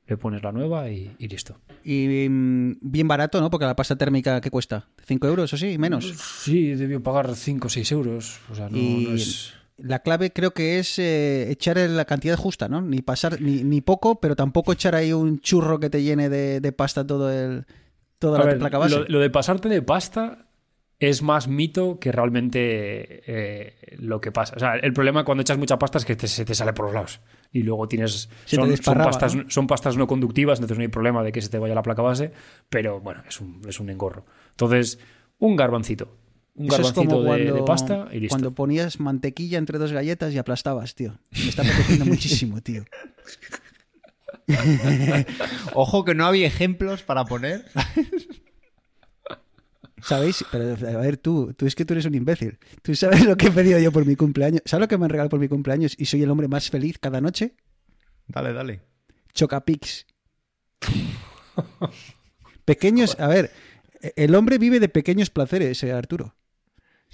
le 0.07 0.17
pones 0.17 0.43
la 0.43 0.51
nueva 0.51 0.89
y, 0.89 1.15
y 1.17 1.27
listo. 1.27 1.57
Y 1.83 2.27
mm, 2.29 2.77
bien 2.81 3.07
barato, 3.07 3.39
¿no? 3.39 3.49
Porque 3.49 3.65
la 3.65 3.75
pasta 3.75 3.95
térmica, 3.95 4.41
¿qué 4.41 4.49
cuesta? 4.49 4.87
¿5 5.07 5.27
euros 5.27 5.53
o 5.53 5.57
sí? 5.57 5.77
¿Menos? 5.77 6.05
Sí, 6.05 6.75
debió 6.75 7.01
pagar 7.01 7.35
5 7.35 7.67
o 7.67 7.69
6 7.69 7.91
euros. 7.91 8.39
O 8.51 8.55
sea, 8.55 8.69
no, 8.69 8.77
y 8.77 9.07
no 9.09 9.15
es... 9.15 9.53
la 9.77 9.99
clave 9.99 10.31
creo 10.31 10.51
que 10.53 10.79
es 10.79 10.99
eh, 10.99 11.49
echar 11.51 11.77
la 11.77 12.05
cantidad 12.05 12.37
justa, 12.37 12.67
¿no? 12.69 12.81
Ni 12.81 13.01
pasar, 13.01 13.41
ni, 13.41 13.63
ni 13.63 13.81
poco, 13.81 14.19
pero 14.19 14.35
tampoco 14.35 14.71
echar 14.73 14.95
ahí 14.95 15.13
un 15.13 15.39
churro 15.39 15.79
que 15.79 15.89
te 15.89 16.03
llene 16.03 16.29
de, 16.29 16.59
de 16.61 16.71
pasta 16.71 17.05
todo 17.05 17.31
el, 17.31 17.65
toda 18.19 18.37
A 18.37 18.41
la 18.41 18.45
ver, 18.45 18.59
placa 18.59 18.77
base. 18.77 18.99
lo, 18.99 19.05
lo 19.05 19.19
de 19.19 19.29
pasarte 19.29 19.69
de 19.69 19.81
pasta 19.81 20.45
es 20.99 21.21
más 21.21 21.47
mito 21.49 21.99
que 21.99 22.11
realmente 22.13 22.59
eh, 23.27 23.97
lo 23.97 24.21
que 24.21 24.31
pasa. 24.31 24.53
O 24.55 24.59
sea, 24.59 24.75
el 24.75 24.93
problema 24.93 25.25
cuando 25.25 25.41
echas 25.41 25.57
mucha 25.57 25.77
pasta 25.77 25.97
es 25.97 26.05
que 26.05 26.15
te- 26.15 26.27
se 26.27 26.45
te 26.45 26.55
sale 26.55 26.71
por 26.71 26.85
los 26.85 26.93
lados. 26.93 27.19
Y 27.51 27.63
luego 27.63 27.87
tienes. 27.87 28.29
Se 28.45 28.57
te 28.57 28.77
son, 28.77 28.97
pastas, 28.99 29.35
¿no? 29.35 29.43
son 29.49 29.67
pastas 29.67 29.97
no 29.97 30.07
conductivas, 30.07 30.59
entonces 30.59 30.77
no 30.77 30.83
hay 30.83 30.87
problema 30.87 31.21
de 31.23 31.31
que 31.33 31.41
se 31.41 31.49
te 31.49 31.59
vaya 31.59 31.75
la 31.75 31.83
placa 31.83 32.01
base. 32.01 32.31
Pero 32.69 33.01
bueno, 33.01 33.21
es 33.27 33.41
un, 33.41 33.61
es 33.67 33.79
un 33.81 33.89
engorro. 33.89 34.25
Entonces, 34.51 34.97
un 35.39 35.55
garbancito. 35.57 36.15
Un 36.55 36.67
Eso 36.67 36.81
es 36.81 36.91
como 36.91 37.21
de, 37.21 37.27
cuando, 37.27 37.55
de 37.55 37.63
pasta 37.63 38.07
y 38.11 38.19
listo. 38.19 38.35
cuando 38.35 38.53
ponías 38.53 38.99
mantequilla 38.99 39.57
entre 39.57 39.79
dos 39.79 39.91
galletas 39.91 40.33
y 40.33 40.37
aplastabas, 40.37 40.93
tío. 40.93 41.17
Me 41.31 41.49
está 41.49 41.63
apeteciendo 41.63 42.05
muchísimo, 42.13 42.61
tío. 42.61 42.85
Ojo 45.73 46.05
que 46.05 46.13
no 46.13 46.25
había 46.25 46.45
ejemplos 46.47 47.01
para 47.03 47.25
poner. 47.25 47.65
¿Sabéis? 50.01 50.43
Pero 50.51 50.73
a 50.73 51.01
ver, 51.01 51.17
tú, 51.17 51.53
tú 51.53 51.65
es 51.65 51.75
que 51.75 51.85
tú 51.85 51.93
eres 51.93 52.05
un 52.05 52.13
imbécil. 52.13 52.59
¿Tú 52.81 52.93
sabes 52.93 53.25
lo 53.25 53.37
que 53.37 53.47
he 53.47 53.51
pedido 53.51 53.79
yo 53.79 53.91
por 53.91 54.05
mi 54.05 54.15
cumpleaños? 54.17 54.61
¿Sabes 54.65 54.81
lo 54.81 54.87
que 54.89 54.97
me 54.97 55.05
han 55.05 55.09
regalado 55.09 55.29
por 55.29 55.39
mi 55.39 55.47
cumpleaños 55.47 55.95
y 55.97 56.05
soy 56.05 56.23
el 56.23 56.29
hombre 56.29 56.49
más 56.49 56.69
feliz 56.69 56.99
cada 56.99 57.21
noche? 57.21 57.55
Dale, 58.27 58.51
dale. 58.51 58.81
Chocapix. 59.33 60.05
Pequeños, 62.65 63.17
a 63.19 63.27
ver, 63.27 63.51
el 64.15 64.35
hombre 64.35 64.57
vive 64.57 64.79
de 64.81 64.89
pequeños 64.89 65.29
placeres, 65.29 65.81
eh, 65.83 65.93
Arturo. 65.93 66.35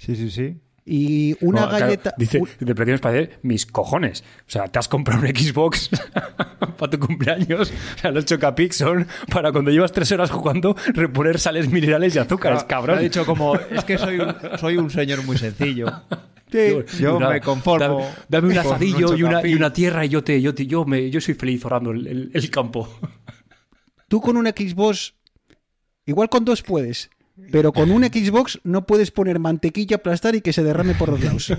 Sí, 0.00 0.16
sí, 0.16 0.30
sí. 0.30 0.56
Y 0.86 1.36
una 1.44 1.60
No, 1.60 1.68
claro, 1.68 1.84
galleta. 1.86 2.14
dice, 2.16 2.40
de 2.58 2.74
pequeños 2.74 3.00
para 3.00 3.28
mis 3.42 3.66
cojones. 3.66 4.24
O 4.40 4.50
sea, 4.50 4.66
te 4.66 4.78
has 4.78 4.88
comprado 4.88 5.20
un 5.20 5.28
Xbox 5.28 5.90
para 6.78 6.90
tu 6.90 6.98
cumpleaños. 6.98 7.70
O 7.70 7.98
sea, 7.98 8.10
los 8.10 8.24
Chocapic 8.24 8.72
son 8.72 9.06
para 9.30 9.52
cuando 9.52 9.70
llevas 9.70 9.92
tres 9.92 10.10
horas 10.12 10.30
jugando 10.30 10.74
reponer 10.94 11.38
sales 11.38 11.68
minerales 11.70 12.16
y 12.16 12.18
azúcares, 12.18 12.64
cabrón. 12.64 12.98
Ha 12.98 13.02
dicho 13.02 13.26
como, 13.26 13.56
es 13.56 13.84
que 13.84 13.98
soy 13.98 14.20
un, 14.20 14.34
soy 14.58 14.78
un 14.78 14.88
señor 14.90 15.22
muy 15.24 15.36
sencillo. 15.36 15.86
Yo, 16.50 16.82
Yo 16.98 17.16
una- 17.18 17.28
me 17.28 17.40
conformo 17.42 18.00
Dame, 18.00 18.14
dame 18.28 18.48
un 18.48 18.58
asadillo 18.58 19.14
y, 19.14 19.22
una, 19.22 19.46
y 19.46 19.54
una 19.54 19.72
tierra 19.72 20.04
y 20.04 20.08
yo 20.08 20.24
te, 20.24 20.40
yo 20.40 20.54
te, 20.54 20.66
yo 20.66 20.84
me, 20.86 21.10
yo 21.10 21.20
soy 21.20 21.34
feliz 21.34 21.62
orando 21.66 21.90
el, 21.92 22.06
el- 22.06 22.30
el 22.32 22.50
campo. 22.50 22.88
Tú 24.08 24.20
con 24.20 24.36
un 24.36 24.46
Xbox, 24.46 25.14
igual 26.06 26.28
con 26.30 26.44
dos 26.44 26.62
puedes, 26.62 27.10
pero 27.50 27.72
con 27.72 27.90
un 27.90 28.04
Xbox 28.04 28.60
no 28.64 28.86
puedes 28.86 29.10
poner 29.10 29.38
mantequilla, 29.38 29.96
aplastar 29.96 30.34
y 30.34 30.40
que 30.40 30.52
se 30.52 30.62
derrame 30.62 30.94
por 30.94 31.10
los 31.10 31.22
lados. 31.22 31.52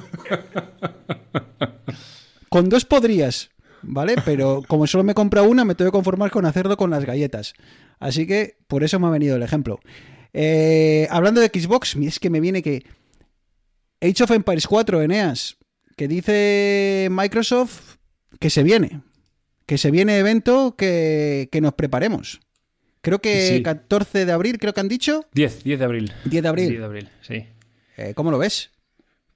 Con 2.50 2.70
dos 2.70 2.86
podrías, 2.86 3.50
¿vale? 3.82 4.16
Pero 4.25 4.62
como 4.68 4.86
solo 4.88 5.04
me 5.04 5.13
compra 5.13 5.42
una, 5.44 5.66
me 5.66 5.75
tengo 5.75 5.92
que 5.92 5.96
conformar 5.96 6.32
con 6.32 6.46
hacerlo 6.46 6.78
con 6.78 6.90
las 6.90 7.06
galletas. 7.06 7.54
Así 8.00 8.28
que 8.28 8.58
por 8.68 8.84
eso 8.84 9.00
me 9.00 9.08
ha 9.08 9.12
venido 9.12 9.36
el 9.36 9.44
ejemplo. 9.44 9.80
Eh, 10.34 11.08
hablando 11.10 11.42
de 11.42 11.48
Xbox, 11.48 11.96
es 11.96 12.20
que 12.20 12.30
me 12.30 12.40
viene 12.40 12.62
que 12.62 12.84
Age 14.01 14.24
of 14.24 14.32
Empires 14.32 14.68
4, 14.68 15.01
Eneas, 15.01 15.58
que 15.96 16.08
dice 16.08 17.08
Microsoft 17.12 17.98
que 18.40 18.50
se 18.50 18.63
viene. 18.63 19.01
Que 19.66 19.78
se 19.78 19.92
viene 19.92 20.18
evento 20.18 20.75
que, 20.75 21.48
que 21.51 21.62
nos 21.62 21.74
preparemos. 21.74 22.42
Creo 23.01 23.20
que 23.20 23.48
Sí. 23.58 23.63
14 23.63 24.25
de 24.25 24.31
abril, 24.31 24.58
creo 24.60 24.74
que 24.74 24.79
han 24.79 24.88
dicho. 24.88 25.25
10, 25.34 25.63
10 25.63 25.79
de 25.79 25.86
abril. 25.86 26.13
10 26.25 26.43
de 26.43 26.50
abril. 26.50 26.67
10 26.70 26.79
de 26.79 26.86
abril, 26.86 27.10
sí. 27.22 27.46
Eh, 27.98 28.13
¿Cómo 28.15 28.31
lo 28.31 28.38
ves? 28.38 28.72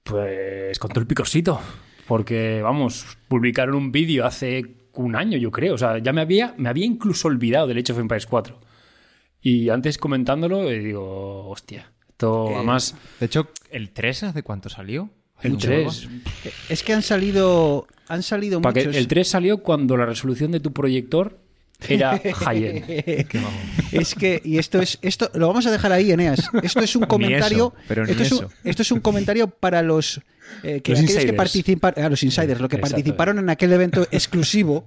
Pues 0.02 0.78
con 0.78 0.90
todo 0.90 1.00
el 1.00 1.06
picosito. 1.06 1.60
Porque, 2.06 2.60
vamos, 2.62 3.18
publicaron 3.28 3.74
un 3.74 3.90
vídeo 3.92 4.24
hace 4.24 4.76
un 4.94 5.16
año, 5.16 5.36
yo 5.38 5.50
creo. 5.50 5.74
O 5.74 5.78
sea, 5.78 5.98
ya 5.98 6.12
me 6.12 6.20
había, 6.20 6.54
me 6.56 6.68
había 6.68 6.86
incluso 6.86 7.28
olvidado 7.28 7.66
del 7.66 7.78
Age 7.78 7.92
of 7.92 7.98
Empires 7.98 8.26
4. 8.26 8.60
Y 9.40 9.68
antes 9.68 9.98
comentándolo, 9.98 10.70
eh, 10.70 10.78
digo, 10.78 11.48
hostia. 11.48 11.92
Esto, 12.08 12.50
Eh, 12.50 12.54
además, 12.56 12.94
De 13.20 13.26
hecho, 13.26 13.48
¿el 13.70 13.90
3 13.90 14.22
hace 14.24 14.42
cuánto 14.42 14.68
salió? 14.68 15.10
el 15.42 15.52
Mucho, 15.52 15.66
3. 15.68 16.08
Es 16.70 16.82
que 16.82 16.92
han 16.94 17.02
salido. 17.02 17.86
Han 18.08 18.22
salido 18.22 18.60
que 18.62 18.68
muchos. 18.68 18.96
el 18.96 19.06
3 19.08 19.28
salió 19.28 19.58
cuando 19.58 19.96
la 19.96 20.06
resolución 20.06 20.50
de 20.52 20.60
tu 20.60 20.72
proyector 20.72 21.38
era 21.88 22.18
high-end. 22.34 22.84
Es 23.92 24.14
que, 24.14 24.40
y 24.44 24.58
esto 24.58 24.80
es, 24.80 24.98
esto 25.02 25.30
lo 25.34 25.48
vamos 25.48 25.66
a 25.66 25.70
dejar 25.70 25.92
ahí, 25.92 26.10
Eneas. 26.12 26.48
Esto 26.62 26.80
es 26.80 26.96
un 26.96 27.04
comentario. 27.06 27.72
eso, 27.76 27.84
pero 27.88 28.04
ni 28.04 28.10
esto, 28.12 28.22
es 28.22 28.32
un, 28.32 28.38
eso. 28.38 28.50
esto 28.64 28.82
es 28.82 28.92
un 28.92 29.00
comentario 29.00 29.48
para 29.48 29.82
los 29.82 30.20
eh, 30.62 30.80
que 30.80 30.92
Los 30.92 31.00
aquellos 31.00 31.00
que 31.00 31.02
insiders. 31.22 31.36
participaron, 31.36 32.04
ah, 32.04 32.08
los 32.08 32.22
insiders, 32.22 32.60
los 32.60 32.68
que 32.70 32.76
Exacto. 32.76 32.94
participaron 32.96 33.38
en 33.38 33.50
aquel 33.50 33.72
evento 33.72 34.06
exclusivo 34.10 34.84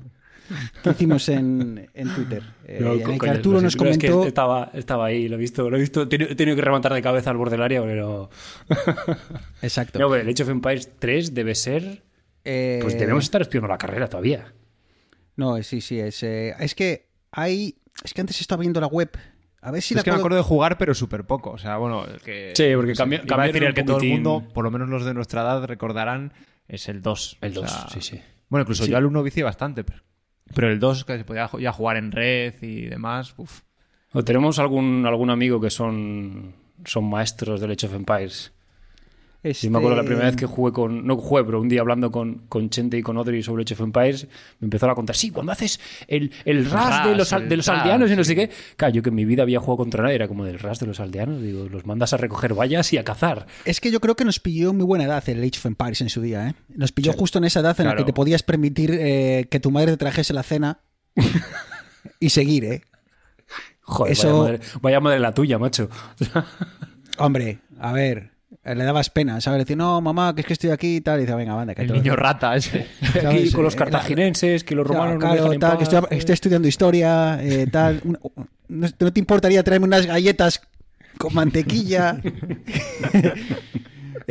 que 0.83 0.89
hicimos 0.89 1.29
en, 1.29 1.89
en 1.93 2.09
Twitter. 2.15 2.41
Eh, 2.65 2.79
No, 2.81 2.93
en 2.93 3.11
el 3.11 3.19
que 3.19 3.29
Arturo 3.29 3.61
nos 3.61 3.73
siento, 3.73 3.89
es 3.91 3.97
que 3.99 4.07
comentó. 4.07 4.27
estaba, 4.27 4.71
estaba 4.73 5.05
ahí, 5.05 5.27
lo 5.27 5.35
he 5.35 5.39
visto, 5.39 5.69
lo 5.69 5.77
he 5.77 5.79
visto. 5.79 6.01
He 6.03 6.07
tenido 6.07 6.31
he 6.31 6.35
tenido 6.35 6.55
que 6.55 6.61
remontar 6.63 6.91
de 6.93 7.01
cabeza 7.03 7.29
al 7.29 7.37
borde 7.37 7.51
del 7.51 7.61
área, 7.61 7.83
pero. 7.83 8.29
Exacto. 9.61 9.99
No, 9.99 10.09
pero 10.09 10.21
el 10.23 10.29
Age 10.29 10.43
of 10.43 10.49
Empires 10.49 10.89
3 10.99 11.33
debe 11.33 11.53
ser. 11.55 12.01
Eh, 12.45 12.79
Pues 12.81 12.97
debemos 12.97 13.25
estar 13.25 13.41
espiando 13.41 13.67
la 13.67 13.77
carrera 13.77 14.07
todavía. 14.07 14.53
No, 15.39 15.61
sí, 15.63 15.81
sí. 15.81 15.99
Es, 15.99 16.21
eh, 16.23 16.53
es 16.59 16.75
que 16.75 17.07
hay. 17.31 17.75
Es 18.03 18.13
que 18.13 18.21
antes 18.21 18.39
estaba 18.41 18.59
viendo 18.61 18.79
la 18.81 18.87
web. 18.87 19.09
A 19.61 19.71
ver 19.71 19.81
si 19.81 19.93
la 19.93 20.01
es 20.01 20.03
que 20.05 20.11
me 20.11 20.15
puedo- 20.15 20.21
acuerdo 20.21 20.37
de 20.37 20.43
jugar, 20.43 20.77
pero 20.77 20.93
súper 20.93 21.25
poco. 21.25 21.51
O 21.51 21.57
sea, 21.57 21.77
bueno, 21.77 22.05
el 22.05 22.19
que. 22.21 22.53
Sí, 22.55 22.65
porque 22.75 22.91
a 22.91 22.95
cambiaron 22.95 23.45
decir 23.47 23.63
el 23.63 23.73
que 23.73 23.83
todo 23.83 23.99
el 23.99 24.09
mundo, 24.09 24.43
por 24.53 24.63
lo 24.63 24.71
menos 24.71 24.87
los 24.89 25.03
de 25.05 25.13
nuestra 25.13 25.41
edad, 25.41 25.63
recordarán, 25.65 26.33
es 26.67 26.87
el 26.89 27.01
2. 27.01 27.37
El 27.41 27.57
O 27.57 27.61
2, 27.61 27.71
sea, 27.71 27.87
sí, 27.89 28.01
sí. 28.01 28.21
Bueno, 28.49 28.63
incluso 28.63 28.85
Sí. 28.85 28.91
yo 28.91 28.97
al 28.97 29.05
1 29.05 29.21
vicié 29.23 29.43
bastante, 29.43 29.83
pero, 29.83 30.01
pero 30.55 30.69
el 30.69 30.79
2, 30.79 31.03
que 31.05 31.17
se 31.17 31.23
podía 31.25 31.49
ya 31.59 31.71
jugar 31.71 31.97
en 31.97 32.11
red 32.11 32.53
y 32.61 32.85
demás, 32.87 33.33
uf. 33.37 33.61
¿O 34.13 34.23
tenemos 34.23 34.59
algún, 34.59 35.05
algún 35.05 35.29
amigo 35.29 35.59
que 35.61 35.69
son, 35.69 36.55
son 36.85 37.09
maestros 37.09 37.61
del 37.61 37.71
Age 37.71 37.85
of 37.87 37.93
Empires? 37.93 38.51
Yo 39.41 39.71
me 39.71 39.77
acuerdo 39.77 39.95
la 39.95 40.01
Este- 40.01 40.07
primera 40.07 40.25
vez 40.27 40.35
que 40.35 40.45
jugué 40.45 40.73
con. 40.73 41.07
No 41.07 41.15
jugué, 41.15 41.45
pero 41.45 41.61
un 41.61 41.69
día 41.69 41.79
hablando 41.79 42.11
con, 42.11 42.39
con 42.49 42.69
Chente 42.69 42.97
y 42.97 43.01
con 43.01 43.15
Audrey 43.17 43.41
sobre 43.41 43.63
Age 43.63 43.73
of 43.73 43.79
Empires, 43.81 44.27
me 44.59 44.65
empezaron 44.65 44.91
a 44.91 44.95
contar, 44.95 45.15
sí, 45.15 45.31
cuando 45.31 45.53
haces 45.53 45.79
el, 46.07 46.31
el 46.43 46.69
ras 46.69 47.05
de 47.07 47.15
los, 47.15 47.31
al- 47.31 47.47
de 47.47 47.55
los 47.55 47.65
ras, 47.67 47.79
aldeanos 47.79 48.11
y 48.11 48.15
no 48.17 48.23
sé 48.25 48.35
qué. 48.35 48.49
Claro, 48.75 48.93
yo 48.93 49.01
que 49.01 49.09
en 49.09 49.15
mi 49.15 49.23
vida 49.23 49.43
había 49.43 49.59
jugado 49.61 49.77
contra 49.77 50.03
nadie, 50.03 50.15
era 50.15 50.27
como 50.27 50.43
del 50.43 50.59
ras 50.59 50.79
de 50.79 50.87
los 50.87 50.99
aldeanos. 50.99 51.41
Digo, 51.41 51.69
los 51.69 51.85
mandas 51.85 52.11
a 52.11 52.17
recoger 52.17 52.53
vallas 52.53 52.91
y 52.91 52.97
a 52.97 53.05
cazar. 53.05 53.47
Es 53.63 53.79
que 53.79 53.91
yo 53.91 54.01
creo 54.01 54.15
que 54.17 54.25
nos 54.25 54.41
pilló 54.41 54.73
muy 54.73 54.83
buena 54.85 55.05
edad 55.05 55.23
el 55.29 55.39
Age 55.39 55.57
of 55.59 55.65
Empires 55.67 56.01
en 56.01 56.09
su 56.09 56.21
día, 56.21 56.49
¿eh? 56.49 56.55
Nos 56.75 56.91
pilló 56.91 57.13
justo 57.13 57.37
en 57.37 57.45
esa 57.45 57.61
edad 57.61 57.79
en 57.79 57.87
la 57.87 57.95
que 57.95 58.03
te 58.03 58.11
podías 58.13 58.43
permitir 58.43 58.91
eh, 58.93 59.47
que 59.49 59.61
tu 59.61 59.71
madre 59.71 59.91
te 59.91 59.97
trajese 59.97 60.33
la 60.33 60.43
cena 60.43 60.81
y 62.19 62.29
seguir, 62.29 62.65
¿eh? 62.65 62.81
Joder, 63.81 64.11
Eso- 64.11 64.27
vaya, 64.27 64.43
madre, 64.43 64.59
vaya 64.81 64.99
madre 64.99 65.19
la 65.21 65.33
tuya, 65.33 65.57
macho. 65.57 65.89
Hombre, 67.17 67.59
a 67.79 67.91
ver, 67.91 68.31
le 68.63 68.83
dabas 68.83 69.09
pena, 69.09 69.39
¿sabes? 69.41 69.59
Decir, 69.59 69.77
no, 69.77 70.01
mamá, 70.01 70.33
que 70.35 70.41
es 70.41 70.47
que 70.47 70.53
estoy 70.53 70.71
aquí 70.71 70.97
y 70.97 71.01
tal. 71.01 71.19
Y 71.19 71.21
dice, 71.23 71.35
venga, 71.35 71.55
manda, 71.55 71.75
que 71.75 71.83
El 71.83 71.93
niño 71.93 72.15
rata 72.15 72.55
ese. 72.55 72.87
Aquí 73.25 73.51
con 73.51 73.63
los 73.63 73.75
Eh, 73.75 73.77
cartagineses, 73.77 74.63
que 74.63 74.75
los 74.75 74.85
Claro, 74.87 75.03
romanos 75.03 75.15
no 75.15 75.19
claro, 75.29 75.35
dejan 75.35 75.53
en 75.53 75.59
tal, 75.59 75.71
que 75.77 75.85
paz. 75.85 75.93
estoy, 75.93 76.17
estoy 76.17 76.33
estudiando 76.33 76.67
historia, 76.67 77.39
eh, 77.43 77.67
tal. 77.71 78.01
No, 78.03 78.87
¿no 78.99 79.13
te 79.13 79.19
importaría 79.19 79.63
traerme 79.63 79.87
unas 79.87 80.05
galletas 80.05 80.61
con 81.17 81.33
mantequilla? 81.33 82.19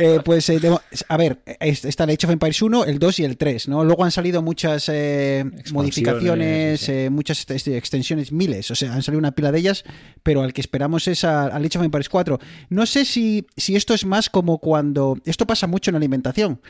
Eh, 0.01 0.19
pues, 0.23 0.47
eh, 0.49 0.59
de- 0.59 0.77
a 1.09 1.17
ver, 1.17 1.39
es- 1.59 1.83
está 1.83 2.05
el 2.05 2.11
Age 2.11 2.25
of 2.25 2.31
Empires 2.31 2.61
1, 2.61 2.85
el 2.85 2.99
2 2.99 3.19
y 3.19 3.25
el 3.25 3.35
3, 3.37 3.67
¿no? 3.67 3.83
Luego 3.83 4.05
han 4.05 4.11
salido 4.11 4.41
muchas 4.41 4.87
eh, 4.87 5.43
modificaciones, 5.73 6.79
sí, 6.81 6.91
eh, 6.91 7.09
muchas 7.09 7.45
ex- 7.49 7.67
extensiones, 7.67 8.31
miles, 8.31 8.71
o 8.71 8.75
sea, 8.75 8.93
han 8.93 9.03
salido 9.03 9.19
una 9.19 9.33
pila 9.33 9.51
de 9.51 9.59
ellas, 9.59 9.83
pero 10.23 10.41
al 10.41 10.53
que 10.53 10.61
esperamos 10.61 11.07
es 11.09 11.23
a- 11.25 11.47
al 11.47 11.65
Age 11.65 11.77
of 11.77 11.83
Empires 11.83 12.07
4. 12.09 12.39
No 12.69 12.85
sé 12.85 13.03
si, 13.03 13.45
si 13.57 13.75
esto 13.75 13.93
es 13.93 14.05
más 14.05 14.29
como 14.29 14.59
cuando... 14.59 15.17
Esto 15.25 15.45
pasa 15.45 15.67
mucho 15.67 15.91
en 15.91 15.95
la 15.95 15.97
alimentación. 15.99 16.61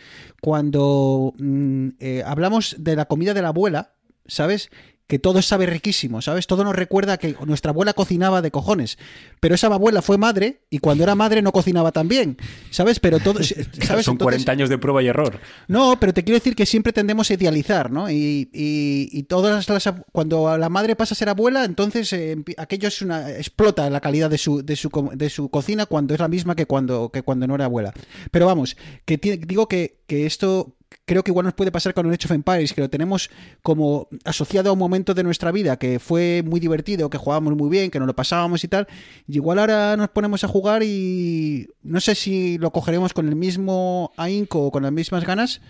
Cuando 0.42 1.34
mm, 1.38 1.90
hablamos 2.26 2.76
de 2.80 2.96
la 2.96 3.06
comida 3.06 3.34
de 3.34 3.42
la 3.42 3.50
abuela, 3.50 3.94
¿sabes? 4.26 4.70
Que 5.10 5.18
todo 5.18 5.42
sabe 5.42 5.66
riquísimo, 5.66 6.22
¿sabes? 6.22 6.46
Todo 6.46 6.64
nos 6.64 6.76
recuerda 6.76 7.18
que 7.18 7.36
nuestra 7.48 7.72
abuela 7.72 7.94
cocinaba 7.94 8.44
de 8.44 8.52
cojones. 8.52 9.00
Pero 9.40 9.56
esa 9.56 9.66
abuela 9.66 10.04
fue 10.04 10.20
madre 10.20 10.62
y 10.70 10.78
cuando 10.78 11.04
era 11.04 11.16
madre 11.16 11.42
no 11.42 11.52
cocinaba 11.52 11.92
tan 11.92 12.08
bien, 12.08 12.38
¿sabes? 12.70 13.00
Pero 13.00 13.20
todo... 13.20 13.40
¿sabes? 13.44 14.06
Son 14.06 14.14
Entonces- 14.14 14.18
40 14.46 14.52
años 14.52 14.70
de 14.70 14.78
prueba 14.78 15.02
y 15.02 15.08
error. 15.08 15.40
no, 15.68 16.00
pero 16.00 16.14
te 16.14 16.24
quiero 16.24 16.38
decir 16.38 16.56
que 16.56 16.68
siempre 16.68 16.94
tendemos 16.94 17.30
a 17.32 17.34
idealizar, 17.34 17.90
¿no? 17.92 18.10
Y, 18.12 18.50
y- 18.54 19.10
y 19.12 19.24
todas 19.24 19.68
las 19.68 19.92
cuando 20.12 20.56
la 20.60 20.70
madre 20.70 20.96
pasa 20.96 21.16
a 21.16 21.18
ser 21.18 21.30
abuela, 21.30 21.66
entonces 21.66 22.14
eh, 22.14 22.38
aquello 22.58 22.88
es 22.88 23.02
una 23.02 23.32
explota 23.32 23.90
la 23.90 24.02
calidad 24.02 24.30
de 24.30 24.38
su, 24.38 24.64
de 24.64 24.76
su 24.76 24.90
de 25.16 25.30
su 25.32 25.50
cocina 25.50 25.88
cuando 25.88 26.14
es 26.14 26.20
la 26.20 26.28
misma 26.28 26.56
que 26.56 26.68
cuando 26.68 27.10
que 27.12 27.24
cuando 27.24 27.48
no 27.48 27.56
era 27.56 27.66
abuela. 27.66 27.94
Pero 28.30 28.46
vamos, 28.46 28.78
que 29.06 29.18
digo 29.18 29.68
que, 29.68 30.02
que 30.06 30.28
esto 30.28 30.76
creo 31.06 31.24
que 31.24 31.32
igual 31.32 31.46
nos 31.46 31.54
puede 31.54 31.72
pasar 31.72 31.94
con 31.94 32.06
el 32.06 32.14
Age 32.14 32.26
of 32.26 32.32
Empires, 32.32 32.74
que 32.74 32.82
lo 32.82 32.90
tenemos 32.90 33.30
como 33.62 34.08
asociado 34.26 34.70
a 34.70 34.74
un 34.74 34.80
momento 34.80 35.14
de 35.14 35.24
nuestra 35.24 35.52
vida 35.52 35.78
que 35.78 36.00
fue 36.00 36.44
muy 36.46 36.60
divertido, 36.60 37.10
que 37.10 37.18
jugábamos 37.18 37.56
muy 37.56 37.70
bien, 37.70 37.92
que 37.92 38.00
nos 38.00 38.08
lo 38.08 38.16
pasábamos 38.16 38.64
y 38.64 38.68
tal. 38.68 38.88
Y 39.28 39.36
igual 39.36 39.60
ahora 39.60 39.98
nos 39.98 40.10
ponemos 40.10 40.44
a 40.44 40.48
jugar 40.48 40.84
y 40.84 41.68
no 41.84 42.00
sé 42.00 42.16
si 42.16 42.58
lo 42.58 42.72
cogeremos 42.72 43.14
con 43.14 43.28
el 43.28 43.36
mismo 43.36 44.12
ahínco 44.18 44.66
o 44.66 44.72
con 44.72 44.84
las 44.84 44.92
mismas 44.92 45.26
ganas, 45.26 45.62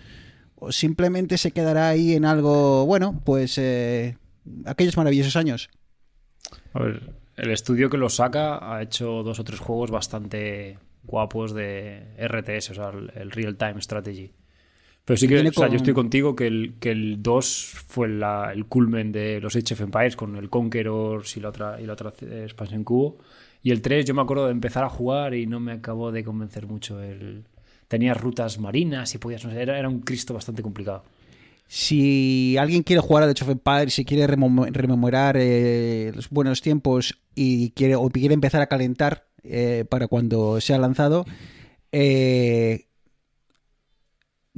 o 0.56 0.72
simplemente 0.72 1.38
se 1.38 1.52
quedará 1.52 1.88
ahí 1.88 2.14
en 2.14 2.24
algo, 2.24 2.84
bueno, 2.86 3.20
pues 3.24 3.56
eh, 3.58 4.16
aquellos 4.66 4.96
maravillosos 4.96 5.36
años. 5.36 5.70
A 6.74 6.82
ver, 6.82 7.14
el 7.36 7.50
estudio 7.50 7.88
que 7.88 7.96
lo 7.96 8.10
saca 8.10 8.74
ha 8.74 8.82
hecho 8.82 9.22
dos 9.22 9.38
o 9.38 9.44
tres 9.44 9.60
juegos 9.60 9.90
bastante 9.90 10.78
guapos 11.02 11.54
de 11.54 12.14
RTS, 12.18 12.70
o 12.70 12.74
sea, 12.74 12.90
el, 12.90 13.30
Real 13.30 13.56
Time 13.56 13.80
Strategy. 13.80 14.32
Pero 15.10 15.16
sí 15.18 15.26
que, 15.28 15.38
o 15.40 15.42
sea, 15.42 15.52
con- 15.52 15.70
yo 15.70 15.76
estoy 15.76 15.92
contigo 15.94 16.36
que 16.36 16.46
el, 16.46 16.74
que 16.78 16.90
el 16.92 17.22
2 17.22 17.74
fue 17.88 18.08
la- 18.08 18.52
el 18.54 18.66
culmen 18.66 19.10
de 19.10 19.40
los 19.40 19.56
Age 19.56 19.74
of 19.74 19.80
Empires 19.80 20.14
con 20.16 20.36
el 20.36 20.48
Conquerors 20.48 21.36
y 21.36 21.40
la 21.40 21.48
otra, 21.48 21.80
y 21.80 21.86
la 21.86 21.94
otra 21.94 22.12
eh, 22.22 22.42
expansión 22.44 22.84
cubo. 22.84 23.18
Y 23.62 23.72
el 23.72 23.82
3 23.82 24.04
yo 24.06 24.14
me 24.14 24.22
acuerdo 24.22 24.46
de 24.46 24.52
empezar 24.52 24.84
a 24.84 24.88
jugar 24.88 25.34
y 25.34 25.46
no 25.46 25.58
me 25.60 25.72
acabó 25.72 26.12
de 26.12 26.22
convencer 26.24 26.66
mucho. 26.66 27.02
El... 27.02 27.44
Tenías 27.88 28.16
rutas 28.20 28.58
marinas 28.60 29.12
y 29.14 29.18
podías, 29.18 29.44
no 29.44 29.50
sé, 29.50 29.60
era, 29.60 29.76
era 29.78 29.88
un 29.88 30.00
Cristo 30.00 30.32
bastante 30.32 30.62
complicado. 30.62 31.02
Si 31.66 32.56
alguien 32.56 32.82
quiere 32.82 33.00
jugar 33.00 33.22
al 33.24 33.30
Age 33.30 33.44
of 33.44 33.50
Empires, 33.50 33.94
si 33.94 34.04
quiere 34.04 34.26
rememo- 34.26 34.68
rememorar 34.72 35.36
eh, 35.38 36.10
los 36.14 36.28
buenos 36.30 36.62
tiempos 36.62 37.18
y 37.34 37.70
quiere 37.70 37.94
o 37.96 38.08
quiere 38.10 38.34
empezar 38.34 38.60
a 38.62 38.66
calentar 38.66 39.26
eh, 39.42 39.84
para 39.88 40.06
cuando 40.08 40.60
sea 40.60 40.78
lanzado, 40.78 41.24
eh, 41.92 42.86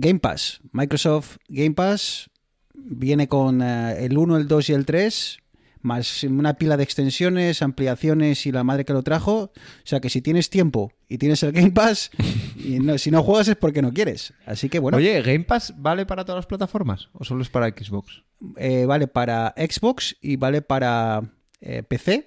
Game 0.03 0.19
Pass, 0.21 0.61
Microsoft 0.73 1.37
Game 1.49 1.73
Pass 1.75 2.29
viene 2.75 3.29
con 3.29 3.63
eh, 3.63 4.05
el 4.05 4.19
1, 4.19 4.37
el 4.37 4.49
2 4.49 4.71
y 4.71 4.73
el 4.73 4.85
3, 4.85 5.39
más 5.83 6.23
una 6.25 6.55
pila 6.55 6.77
de 6.77 6.83
extensiones, 6.85 7.63
ampliaciones 7.63 8.45
y 8.47 8.53
la 8.53 8.65
madre 8.65 8.85
que 8.85 8.93
lo 8.93 9.03
trajo. 9.03 9.35
O 9.45 9.53
sea 9.85 10.01
que 10.01 10.11
si 10.11 10.21
tienes 10.23 10.51
tiempo 10.51 10.93
y 11.09 11.19
tienes 11.19 11.43
el 11.43 11.53
Game 11.53 11.71
Pass, 11.73 12.11
y 12.57 12.79
no- 12.81 12.99
si 12.99 13.11
no 13.11 13.23
juegas 13.23 13.49
es 13.49 13.57
porque 13.57 13.83
no 13.83 13.93
quieres. 13.93 14.33
Así 14.47 14.69
que 14.69 14.79
bueno. 14.79 14.99
Oye, 14.99 15.23
¿Game 15.23 15.45
Pass 15.45 15.75
vale 15.77 16.05
para 16.07 16.25
todas 16.25 16.39
las 16.39 16.47
plataformas 16.47 17.09
o 17.13 17.25
solo 17.25 17.43
es 17.43 17.49
para 17.49 17.69
Xbox? 17.69 18.23
eh, 18.57 18.87
vale 18.87 19.07
para 19.07 19.55
Xbox 19.57 20.17
y 20.21 20.37
vale 20.37 20.63
para 20.63 21.23
eh, 21.61 21.83
PC. 21.85 22.25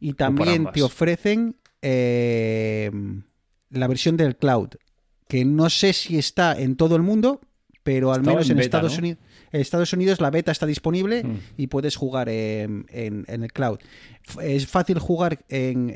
Y 0.00 0.12
también 0.14 0.68
te 0.72 0.82
ofrecen 0.82 1.56
la 3.70 3.86
versión 3.88 4.16
del 4.16 4.36
cloud, 4.36 4.70
que 5.28 5.44
no 5.44 5.70
sé 5.70 5.92
si 5.92 6.18
está 6.18 6.58
en 6.58 6.76
todo 6.76 6.96
el 6.96 7.02
mundo, 7.02 7.40
pero 7.82 8.12
al 8.12 8.20
Estaba 8.20 8.34
menos 8.36 8.46
en 8.46 8.52
en, 8.52 8.56
beta, 8.58 8.66
Estados, 8.78 8.92
¿no? 8.94 8.98
Unidos, 8.98 9.18
en 9.52 9.60
Estados 9.60 9.92
Unidos 9.92 10.20
la 10.20 10.30
beta 10.30 10.52
está 10.52 10.66
disponible 10.66 11.22
Mm. 11.24 11.38
y 11.56 11.66
puedes 11.68 11.96
jugar 11.96 12.28
en, 12.28 12.86
en- 12.90 13.24
en 13.28 13.42
el 13.44 13.52
cloud. 13.52 13.78
Es 14.42 14.66
fácil 14.66 14.98
jugar 14.98 15.44
en, 15.48 15.92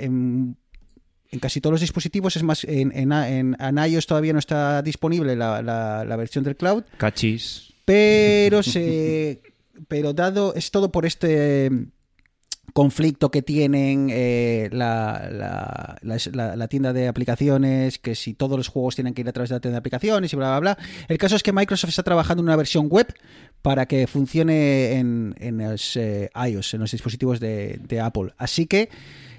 casi 1.40 1.60
todos 1.60 1.72
los 1.72 1.80
dispositivos, 1.80 2.36
es 2.36 2.42
más, 2.42 2.64
en, 2.64 2.92
en, 2.96 3.12
en- 3.12 3.56
en 3.58 3.78
iOS 3.78 4.06
todavía 4.06 4.32
no 4.32 4.38
está 4.38 4.82
disponible 4.82 5.34
la- 5.36 5.62
la- 5.62 6.04
la 6.04 6.16
versión 6.16 6.44
del 6.44 6.56
cloud, 6.56 6.84
Cachis. 6.96 7.72
pero 7.84 8.62
se 8.62 9.42
pero 9.88 10.12
dado 10.12 10.54
es 10.54 10.70
todo 10.70 10.92
por 10.92 11.06
este 11.06 11.70
conflicto 12.72 13.30
que 13.30 13.42
tienen 13.42 14.08
eh, 14.10 14.68
la, 14.72 15.28
la- 15.30 16.56
la- 16.56 16.68
tienda 16.68 16.92
de 16.92 17.08
aplicaciones, 17.08 17.98
que 17.98 18.14
si 18.14 18.34
todos 18.34 18.56
los 18.56 18.68
juegos 18.68 18.94
tienen 18.94 19.14
que 19.14 19.22
ir 19.22 19.28
a 19.28 19.32
través 19.32 19.50
de 19.50 19.56
la 19.56 19.60
tienda 19.60 19.74
de 19.76 19.78
aplicaciones 19.78 20.32
y 20.32 20.36
bla, 20.36 20.58
bla, 20.58 20.74
bla. 20.74 20.78
El 21.08 21.18
caso 21.18 21.36
es 21.36 21.42
que 21.42 21.52
Microsoft 21.52 21.90
está 21.90 22.02
trabajando 22.02 22.40
en 22.42 22.46
una 22.48 22.56
versión 22.56 22.88
web 22.88 23.06
para 23.62 23.86
que 23.86 24.06
funcione 24.06 24.92
en, 24.92 25.34
en 25.38 25.58
los 25.58 25.96
eh, 25.96 26.30
iOS, 26.48 26.74
en 26.74 26.80
los 26.80 26.90
dispositivos 26.92 27.40
de, 27.40 27.78
de 27.86 28.00
Apple. 28.00 28.32
Así 28.38 28.66
que 28.66 28.88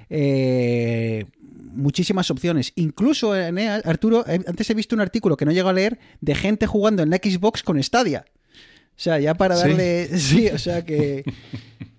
eh, 0.09 1.25
muchísimas 1.73 2.29
opciones. 2.31 2.73
Incluso, 2.75 3.35
en, 3.35 3.57
Arturo, 3.59 4.23
antes 4.27 4.69
he 4.69 4.73
visto 4.73 4.93
un 4.95 5.01
artículo 5.01 5.37
que 5.37 5.45
no 5.45 5.51
llego 5.51 5.69
a 5.69 5.73
leer 5.73 5.99
de 6.19 6.35
gente 6.35 6.67
jugando 6.67 7.01
en 7.03 7.09
la 7.09 7.17
Xbox 7.17 7.63
con 7.63 7.81
Stadia. 7.81 8.25
O 8.89 9.03
sea, 9.03 9.19
ya 9.19 9.33
para 9.35 9.55
Sí. 9.55 9.61
darle... 9.69 10.09
Sí, 10.19 10.47
o 10.49 10.57
sea 10.59 10.83
que... 10.85 11.23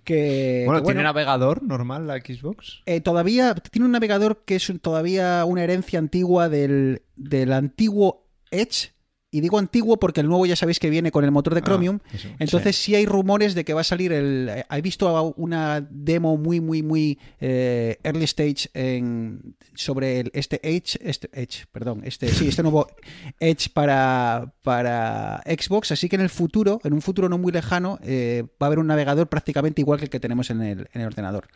que 0.05 0.65
bueno, 0.67 0.81
que 0.83 0.87
¿tiene 0.87 1.03
navegador 1.03 1.63
normal 1.63 2.07
la 2.07 2.17
Xbox? 2.19 2.83
eh, 2.87 3.01
todavía 3.01 3.55
tiene 3.55 3.87
un 3.87 3.93
navegador 3.93 4.43
que 4.45 4.57
es 4.57 4.73
todavía 4.81 5.45
una 5.45 5.63
herencia 5.65 5.99
antigua 5.99 6.49
del, 6.49 7.03
del 7.17 7.53
antiguo 7.53 8.27
Edge. 8.51 8.93
Y 9.35 9.41
digo 9.41 9.59
antiguo 9.59 9.97
porque 9.99 10.21
el 10.21 10.27
nuevo 10.29 10.45
ya 10.45 10.55
sabéis 10.57 10.79
que 10.79 10.91
viene 10.91 11.11
con 11.11 11.25
el 11.25 11.31
motor 11.31 11.55
de 11.55 11.61
Ah, 11.61 11.65
Chromium. 11.65 12.01
eso, 12.13 12.29
Entonces 12.39 12.77
sí. 12.77 12.95
hay 12.95 13.07
rumores 13.07 13.55
de 13.55 13.65
que 13.65 13.73
va 13.73 13.81
a 13.81 13.85
salir 13.85 14.13
el... 14.13 14.49
eh, 14.51 14.65
He 14.71 14.83
visto 14.83 15.35
una 15.39 15.81
demo 15.91 16.37
muy, 16.37 16.61
muy, 16.61 16.83
muy 16.83 17.19
eh, 17.41 17.97
early 18.05 18.25
stage 18.25 18.69
en, 18.75 19.57
sobre 19.75 20.21
el, 20.21 20.31
este 20.35 20.61
Edge, 20.63 20.99
este 21.01 21.31
Edge, 21.33 21.65
perdón, 21.73 22.03
este, 22.05 22.29
sí, 22.29 22.49
este 22.49 22.63
nuevo 22.63 22.87
Edge 23.41 23.71
para, 23.73 24.53
para 24.63 25.43
Xbox. 25.47 25.93
Así 25.93 26.11
que 26.11 26.17
en 26.17 26.23
el 26.23 26.31
futuro, 26.31 26.79
en 26.85 26.93
un 26.93 27.01
futuro 27.01 27.31
no 27.31 27.39
muy 27.39 27.53
lejano, 27.53 27.99
eh, 28.03 28.45
va 28.63 28.67
a 28.67 28.69
haber 28.69 28.81
un 28.81 28.87
navegador 28.87 29.29
prácticamente 29.31 29.81
igual 29.81 29.99
que 29.99 30.05
el 30.05 30.11
que 30.11 30.21
tenemos 30.21 30.51
en 30.51 30.61
el, 30.61 30.89
en 30.93 31.01
el 31.01 31.07
ordenador. 31.07 31.49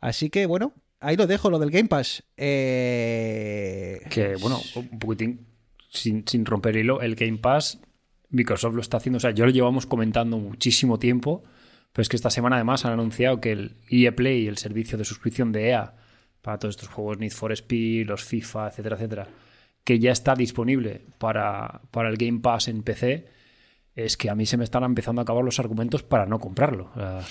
Así 0.00 0.30
que 0.30 0.46
bueno, 0.46 0.74
ahí 1.00 1.16
lo 1.16 1.26
dejo, 1.26 1.50
lo 1.50 1.58
del 1.58 1.70
Game 1.72 1.88
Pass. 1.88 2.22
Eh, 2.36 4.00
Que, 4.10 4.36
bueno, 4.36 4.60
un 4.76 4.98
poquitín, 5.00 5.46
sin, 5.94 6.26
sin 6.26 6.44
romper 6.44 6.76
hilo, 6.76 7.00
el 7.00 7.14
Game 7.14 7.38
Pass, 7.38 7.80
Microsoft 8.30 8.74
lo 8.74 8.80
está 8.80 8.98
haciendo. 8.98 9.16
O 9.16 9.20
sea, 9.20 9.30
yo 9.30 9.46
lo 9.46 9.52
llevamos 9.52 9.86
comentando 9.86 10.38
muchísimo 10.38 10.98
tiempo, 10.98 11.44
pero 11.92 12.02
es 12.02 12.08
que 12.08 12.16
esta 12.16 12.30
semana 12.30 12.56
además 12.56 12.84
han 12.84 12.92
anunciado 12.92 13.40
que 13.40 13.52
el 13.52 13.76
EA 13.88 14.14
Play, 14.14 14.46
el 14.46 14.58
servicio 14.58 14.98
de 14.98 15.04
suscripción 15.04 15.52
de 15.52 15.68
EA, 15.70 15.94
para 16.42 16.58
todos 16.58 16.74
estos 16.74 16.88
juegos 16.88 17.18
Need 17.18 17.32
for 17.32 17.52
Speed, 17.52 18.06
los 18.06 18.24
FIFA, 18.24 18.68
etcétera, 18.68 18.96
etcétera, 18.96 19.28
que 19.82 19.98
ya 19.98 20.12
está 20.12 20.34
disponible 20.34 21.02
para, 21.18 21.80
para 21.90 22.10
el 22.10 22.16
Game 22.16 22.40
Pass 22.40 22.68
en 22.68 22.82
PC, 22.82 23.28
es 23.94 24.16
que 24.16 24.28
a 24.28 24.34
mí 24.34 24.44
se 24.44 24.56
me 24.56 24.64
están 24.64 24.82
empezando 24.82 25.20
a 25.20 25.22
acabar 25.22 25.44
los 25.44 25.60
argumentos 25.60 26.02
para 26.02 26.26
no 26.26 26.38
comprarlo. 26.38 26.90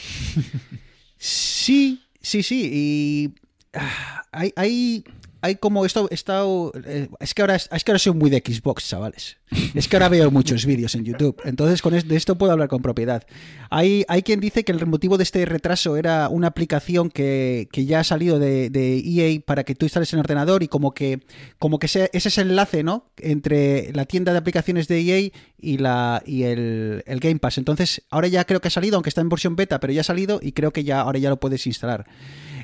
Sí, 1.25 2.03
sí, 2.19 2.43
sí. 2.43 2.69
Y 2.73 3.35
ah, 3.73 4.25
hay, 4.33 4.51
hay, 4.57 5.05
hay 5.43 5.57
como 5.57 5.85
esto, 5.85 6.07
estado, 6.09 6.71
eh, 6.85 7.09
es 7.19 7.33
que 7.33 7.41
ahora 7.41 7.55
es, 7.55 7.67
que 7.67 7.91
ahora 7.91 7.99
soy 7.99 8.13
muy 8.13 8.29
de 8.29 8.41
Xbox, 8.43 8.87
chavales. 8.87 9.35
Es 9.75 9.89
que 9.89 9.97
ahora 9.97 10.07
veo 10.07 10.31
muchos 10.31 10.65
vídeos 10.65 10.95
en 10.95 11.03
YouTube. 11.03 11.35
Entonces 11.43 11.81
con 11.81 11.93
de 11.93 12.15
esto 12.15 12.37
puedo 12.37 12.53
hablar 12.53 12.69
con 12.69 12.81
propiedad. 12.81 13.23
Hay, 13.69 14.05
hay 14.07 14.23
quien 14.23 14.39
dice 14.39 14.63
que 14.63 14.71
el 14.71 14.87
motivo 14.87 15.17
de 15.17 15.23
este 15.23 15.45
retraso 15.45 15.97
era 15.97 16.29
una 16.29 16.47
aplicación 16.47 17.09
que, 17.09 17.67
que 17.73 17.83
ya 17.83 17.99
ha 17.99 18.03
salido 18.05 18.39
de, 18.39 18.71
EA 18.73 19.41
para 19.45 19.65
que 19.65 19.75
tú 19.75 19.85
instales 19.85 20.13
en 20.13 20.19
el 20.19 20.21
ordenador 20.21 20.63
y 20.63 20.69
como 20.69 20.93
que, 20.93 21.19
como 21.59 21.77
que 21.77 21.89
sea, 21.89 22.09
ese 22.13 22.29
es 22.29 22.37
el 22.37 22.51
enlace, 22.51 22.83
¿no? 22.83 23.11
Entre 23.17 23.91
la 23.91 24.05
tienda 24.05 24.31
de 24.31 24.37
aplicaciones 24.37 24.87
de 24.87 25.01
EA 25.01 25.29
y 25.59 25.77
la 25.77 26.23
y 26.25 26.43
el, 26.43 27.03
el 27.05 27.19
Game 27.19 27.39
Pass. 27.39 27.57
Entonces, 27.57 28.03
ahora 28.09 28.29
ya 28.29 28.45
creo 28.45 28.61
que 28.61 28.69
ha 28.69 28.71
salido, 28.71 28.95
aunque 28.95 29.09
está 29.09 29.19
en 29.19 29.27
versión 29.27 29.57
beta, 29.57 29.81
pero 29.81 29.91
ya 29.91 30.01
ha 30.01 30.05
salido 30.05 30.39
y 30.41 30.53
creo 30.53 30.71
que 30.71 30.85
ya 30.85 31.01
ahora 31.01 31.19
ya 31.19 31.29
lo 31.29 31.37
puedes 31.37 31.67
instalar. 31.67 32.05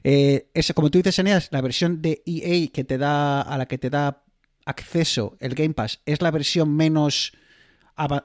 Eh, 0.04 0.50
como 0.76 0.90
tú 0.90 1.00
dices, 1.00 1.20
Eneas, 1.20 1.50
la 1.52 1.62
versión 1.62 2.02
de 2.02 2.22
EA 2.26 2.70
que 2.72 2.84
te 2.84 2.98
da 2.98 3.42
a 3.42 3.58
la 3.58 3.68
que 3.68 3.78
te 3.78 3.90
da 3.90 4.24
acceso 4.66 5.36
el 5.40 5.56
Game 5.56 5.74
Pass 5.74 6.02
es 6.06 6.22
la 6.22 6.32
versión 6.32 6.76
menos 6.76 7.34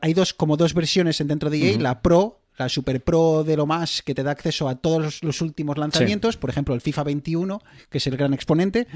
hay 0.01 0.15
dos 0.15 0.35
como 0.35 0.57
dos 0.57 0.75
versiones 0.75 1.21
en 1.21 1.29
dentro 1.29 1.51
de 1.51 1.73
EA, 1.73 1.79
la 1.79 2.01
Pro, 2.01 2.43
la 2.57 2.69
Super 2.69 3.03
Pro 3.03 3.43
de 3.43 3.57
lo 3.57 3.67
más, 3.67 4.03
que 4.03 4.15
te 4.15 4.23
da 4.23 4.31
acceso 4.31 4.69
a 4.69 4.77
todos 4.77 5.03
los, 5.03 5.23
los 5.25 5.41
últimos 5.41 5.79
lanzamientos, 5.79 6.37
por 6.37 6.51
ejemplo 6.51 6.75
el 6.75 6.81
FIFA 6.81 7.03
21, 7.05 7.61
que 7.91 7.99
es 7.99 8.07
el 8.07 8.17
gran 8.17 8.33
exponente, 8.35 8.87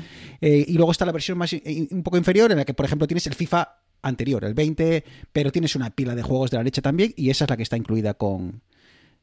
eh, 0.41 0.65
y 0.67 0.75
luego 0.75 0.93
está 0.93 1.05
la 1.05 1.13
versión 1.13 1.39
más 1.39 1.53
eh, 1.53 1.89
un 1.91 2.03
poco 2.03 2.17
inferior, 2.17 2.53
en 2.53 2.59
la 2.59 2.65
que 2.65 2.75
por 2.75 2.87
ejemplo 2.87 3.07
tienes 3.07 3.27
el 3.27 3.35
FIFA 3.35 3.79
anterior, 4.03 4.45
el 4.45 4.55
20, 4.55 5.05
pero 5.33 5.51
tienes 5.51 5.75
una 5.75 5.91
pila 5.91 6.15
de 6.15 6.23
juegos 6.23 6.53
de 6.53 6.59
la 6.59 6.63
leche 6.63 6.81
también, 6.81 7.13
y 7.17 7.31
esa 7.31 7.45
es 7.45 7.51
la 7.51 7.57
que 7.57 7.65
está 7.65 7.77
incluida 7.77 8.15
con, 8.15 8.63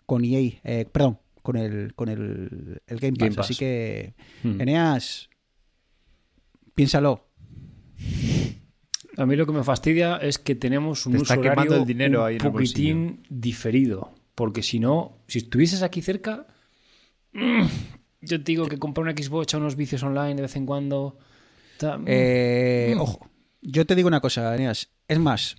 con 0.05 0.25
EA, 0.25 0.59
eh, 0.63 0.85
perdón, 0.91 1.19
con 1.45 1.55
el, 1.55 1.93
con 1.95 2.09
el, 2.09 2.81
el 2.87 2.99
Game, 2.99 3.13
Pass. 3.13 3.19
Game 3.19 3.35
Pass. 3.35 3.45
Así 3.45 3.55
que, 3.55 4.13
Hmm. 4.43 4.59
Eneas, 4.59 5.29
piénsalo. 6.73 7.29
A 9.17 9.25
mí 9.25 9.35
lo 9.37 9.45
que 9.45 9.53
me 9.53 9.63
fastidia 9.63 10.17
es 10.17 10.37
que 10.37 10.55
tenemos 10.55 11.05
un 11.05 11.13
Te 11.13 11.19
uso 11.19 11.33
está 11.33 11.35
el 11.77 11.85
dinero 11.85 12.21
un 12.21 12.27
ahí 12.27 12.35
en 12.35 12.45
el 12.45 12.51
poquitín 12.51 13.23
diferido. 13.29 14.13
Porque 14.35 14.61
si 14.61 14.79
no, 14.79 15.19
si 15.27 15.37
estuvieses 15.39 15.81
aquí 15.83 16.01
cerca, 16.01 16.47
mm, 17.31 17.63
yo 18.21 18.37
te 18.43 18.51
digo 18.51 18.67
que 18.67 18.77
comprar 18.77 19.03
una 19.03 19.13
Xbox 19.13 19.53
a 19.53 19.57
unos 19.57 19.77
vicios 19.77 20.03
online 20.03 20.35
de 20.35 20.41
vez 20.41 20.55
en 20.57 20.65
cuando. 20.65 21.17
ta- 21.77 21.99
Eh, 22.05 22.93
Mm. 22.95 22.99
Ojo, 22.99 23.29
yo 23.61 23.85
te 23.85 23.95
digo 23.95 24.07
una 24.09 24.19
cosa, 24.19 24.53
Eneas. 24.55 24.89
Es 25.07 25.19
más, 25.19 25.55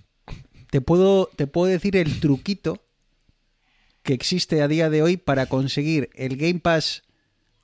te 0.69 0.81
puedo, 0.81 1.29
te 1.35 1.47
puedo 1.47 1.65
decir 1.67 1.95
el 1.95 2.19
truquito 2.19 2.86
que 4.07 4.13
existe 4.13 4.61
a 4.61 4.69
día 4.69 4.89
de 4.89 5.03
hoy 5.03 5.17
para 5.17 5.47
conseguir 5.47 6.09
el 6.13 6.37
Game 6.37 6.61
Pass 6.61 7.03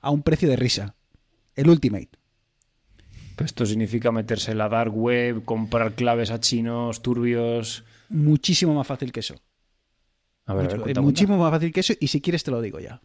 a 0.02 0.10
un 0.10 0.22
precio 0.22 0.46
de 0.46 0.56
risa. 0.56 0.94
El 1.56 1.70
Ultimate. 1.70 2.10
Pues 3.34 3.46
esto 3.48 3.64
significa 3.64 4.12
meterse 4.12 4.52
en 4.52 4.58
la 4.58 4.68
dark 4.68 4.94
web, 4.94 5.42
comprar 5.46 5.94
claves 5.94 6.30
a 6.30 6.40
chinos, 6.40 7.00
turbios. 7.00 7.84
Muchísimo 8.10 8.74
más 8.74 8.86
fácil 8.86 9.10
que 9.10 9.20
eso. 9.20 9.36
A 10.44 10.52
ver, 10.52 10.66
a 10.66 10.68
ver, 10.68 10.72
Mucho- 10.76 10.82
cuenta, 10.82 11.00
muchísimo 11.00 11.38
más 11.38 11.50
fácil 11.50 11.72
que 11.72 11.80
eso. 11.80 11.94
Y 11.98 12.08
si 12.08 12.20
quieres 12.20 12.44
te 12.44 12.50
lo 12.50 12.60
digo 12.60 12.78
ya. 12.78 13.00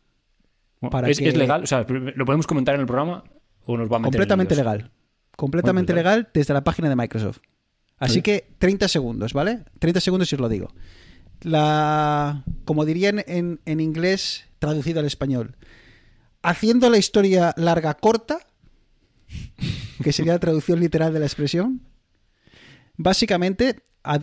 para 0.91 1.09
¿Es, 1.09 1.17
que- 1.19 1.29
es 1.29 1.37
legal? 1.37 1.63
O 1.63 1.67
sea, 1.67 1.85
¿lo 1.87 2.25
podemos 2.25 2.45
comentar 2.45 2.75
en 2.75 2.81
el 2.81 2.87
programa 2.87 3.23
o 3.63 3.77
nos 3.77 3.89
va 3.89 3.95
a 3.95 3.99
meter 3.99 4.07
en 4.07 4.11
Completamente 4.11 4.55
legal. 4.55 4.91
Completamente 5.37 5.93
Bueno, 5.93 6.03
pues 6.05 6.15
legal 6.17 6.29
desde 6.33 6.53
la 6.53 6.63
página 6.65 6.89
de 6.89 6.97
Microsoft. 6.97 7.39
Así 7.99 8.21
que 8.21 8.49
30 8.59 8.89
segundos, 8.89 9.31
¿vale? 9.31 9.63
30 9.79 10.01
segundos 10.01 10.29
y 10.29 10.35
os 10.35 10.41
lo 10.41 10.49
digo. 10.49 10.73
La, 11.41 12.43
como 12.65 12.85
dirían 12.85 13.23
en, 13.27 13.61
en 13.65 13.79
inglés, 13.79 14.45
traducido 14.59 14.99
al 14.99 15.05
español, 15.05 15.55
haciendo 16.41 16.89
la 16.89 16.97
historia 16.97 17.53
larga 17.57 17.93
corta, 17.95 18.39
que 20.03 20.13
sería 20.13 20.33
la 20.33 20.39
traducción 20.39 20.79
literal 20.79 21.13
de 21.13 21.19
la 21.19 21.25
expresión, 21.25 21.81
básicamente, 22.97 23.83
a, 24.03 24.17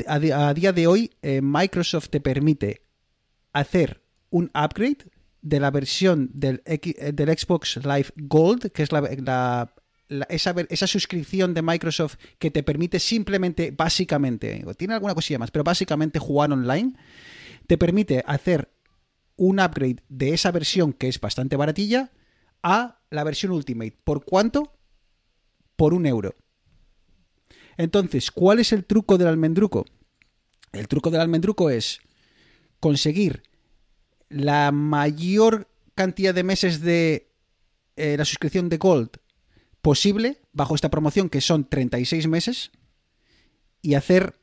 día 0.55 0.73
de 0.73 0.87
hoy, 0.87 1.13
eh, 1.23 1.41
Microsoft 1.43 2.09
te 2.09 2.21
permite 2.21 2.83
hacer 3.53 4.03
un 4.31 4.47
upgrade 4.55 5.11
de 5.43 5.61
la 5.61 5.71
versión 5.71 6.31
del, 6.35 6.63
eh, 6.65 7.37
Xbox 7.39 7.77
Live 7.77 8.09
Gold, 8.17 8.73
que 8.73 8.83
es 8.83 8.91
la- 8.93 9.73
esa, 10.29 10.55
esa 10.69 10.87
suscripción 10.87 11.55
de 11.55 11.63
Microsoft 11.63 12.17
que 12.39 12.51
te 12.51 12.63
permite 12.63 13.01
simplemente, 13.01 13.71
básicamente, 13.71 14.65
tiene 14.77 14.95
alguna 14.95 15.15
cosilla 15.15 15.39
más, 15.39 15.51
pero 15.51 15.65
básicamente 15.65 16.19
jugar 16.19 16.53
online, 16.53 16.95
te 17.67 17.79
permite 17.79 18.23
hacer 18.27 18.71
un 19.37 19.61
upgrade 19.61 20.03
de 20.09 20.33
esa 20.33 20.51
versión 20.51 20.93
que 20.93 21.09
es 21.09 21.21
bastante 21.21 21.57
baratilla 21.57 22.13
a 22.63 23.01
la 23.11 23.25
versión 23.25 23.53
Ultimate. 23.53 23.97
¿Por 24.05 24.25
cuánto? 24.25 24.73
Por 25.77 25.93
un 25.95 26.07
euro. 26.07 26.35
Entonces, 27.77 28.31
¿cuál 28.31 28.59
es 28.61 28.73
el 28.73 28.85
truco 28.85 29.19
del 29.19 29.29
almendruco? 29.29 29.85
El 30.73 30.89
truco 30.89 31.11
del 31.11 31.21
almendruco 31.21 31.71
es 31.71 32.01
conseguir 32.81 33.43
la 34.29 34.73
mayor 34.73 35.69
cantidad 35.95 36.35
de 36.35 36.45
meses 36.45 36.81
de 36.81 37.33
eh, 37.97 38.17
la 38.17 38.25
suscripción 38.25 38.69
de 38.69 38.79
Gold 38.79 39.11
posible 39.87 40.41
bajo 40.53 40.75
esta 40.75 40.91
promoción 40.91 41.29
que 41.29 41.41
son 41.41 41.65
36 41.65 42.27
meses 42.27 42.73
y 43.83 43.95
hacer 43.95 44.35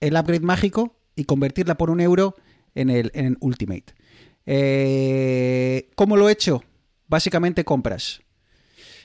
el 0.00 0.16
upgrade 0.16 0.40
mágico 0.40 0.96
y 1.14 1.24
convertirla 1.24 1.76
por 1.76 1.90
un 1.90 2.00
euro 2.00 2.34
en 2.74 2.88
el, 2.88 3.10
en 3.12 3.36
Ultimate. 3.40 3.92
Eh, 4.46 5.90
¿Cómo 5.96 6.16
lo 6.16 6.30
he 6.30 6.32
hecho? 6.32 6.64
Básicamente 7.08 7.62
compras. 7.62 8.22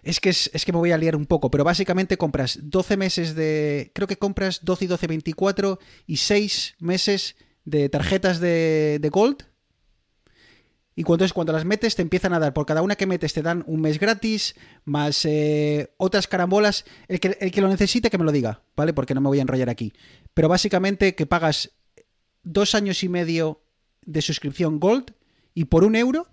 Es 0.01 0.21
que, 0.21 0.29
es, 0.29 0.49
es 0.53 0.63
que 0.63 0.71
me 0.71 0.79
voy 0.79 0.93
a 0.93 0.97
liar 0.97 1.17
un 1.17 1.25
poco, 1.25 1.51
pero 1.51 1.65
básicamente 1.65 2.15
compras 2.15 2.57
12 2.61 2.95
meses 2.95 3.35
de... 3.35 3.91
Creo 3.93 4.07
que 4.07 4.15
compras 4.15 4.61
12 4.63 4.85
y 4.85 4.87
12, 4.87 5.07
24 5.07 5.79
y 6.07 6.15
6 6.15 6.75
meses 6.79 7.35
de 7.65 7.89
tarjetas 7.89 8.39
de, 8.39 8.97
de 9.01 9.09
Gold. 9.09 9.48
Y 10.99 11.03
cuando, 11.03 11.23
es, 11.23 11.31
cuando 11.31 11.53
las 11.53 11.63
metes 11.63 11.95
te 11.95 12.01
empiezan 12.01 12.33
a 12.33 12.39
dar, 12.39 12.53
por 12.53 12.65
cada 12.65 12.81
una 12.81 12.97
que 12.97 13.05
metes 13.05 13.31
te 13.31 13.41
dan 13.41 13.63
un 13.67 13.79
mes 13.79 14.01
gratis, 14.01 14.53
más 14.83 15.23
eh, 15.23 15.93
otras 15.95 16.27
carambolas. 16.27 16.83
El 17.07 17.21
que, 17.21 17.37
el 17.39 17.51
que 17.51 17.61
lo 17.61 17.69
necesite 17.69 18.09
que 18.09 18.17
me 18.17 18.25
lo 18.25 18.33
diga, 18.33 18.63
¿vale? 18.75 18.91
Porque 18.91 19.13
no 19.13 19.21
me 19.21 19.29
voy 19.29 19.39
a 19.39 19.43
enrollar 19.43 19.69
aquí. 19.69 19.93
Pero 20.33 20.49
básicamente 20.49 21.15
que 21.15 21.25
pagas 21.25 21.71
dos 22.43 22.75
años 22.75 23.01
y 23.05 23.07
medio 23.07 23.61
de 24.05 24.21
suscripción 24.21 24.81
Gold 24.81 25.13
y 25.53 25.63
por 25.63 25.85
un 25.85 25.95
euro, 25.95 26.27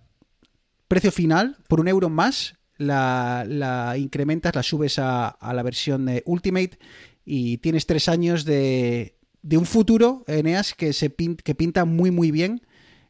precio 0.89 1.13
final, 1.13 1.59
por 1.69 1.79
un 1.79 1.87
euro 1.87 2.09
más, 2.09 2.57
la, 2.77 3.95
incrementas, 3.97 4.57
la 4.57 4.65
subes 4.65 4.99
a, 4.99 5.39
la 5.41 5.63
versión 5.63 6.07
de 6.07 6.25
Ultimate 6.27 6.77
y 7.25 7.59
tienes 7.59 7.87
tres 7.87 8.09
años 8.09 8.45
de, 8.45 9.17
de 9.43 9.59
un 9.59 9.65
futuro, 9.65 10.25
Eneas, 10.27 10.75
que, 10.75 10.93
se 10.93 11.15
que 11.15 11.55
pinta 11.55 11.85
muy 11.85 12.11
muy 12.11 12.33
bien 12.33 12.63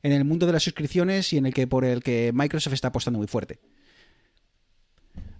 en 0.06 0.12
el 0.12 0.24
mundo 0.24 0.46
de 0.46 0.52
las 0.52 0.62
suscripciones 0.62 1.32
y 1.32 1.38
en 1.38 1.46
el 1.46 1.54
que 1.54 1.66
por 1.66 1.84
el 1.84 2.00
que 2.00 2.30
Microsoft 2.32 2.74
está 2.74 2.88
apostando 2.88 3.18
muy 3.18 3.26
fuerte. 3.26 3.58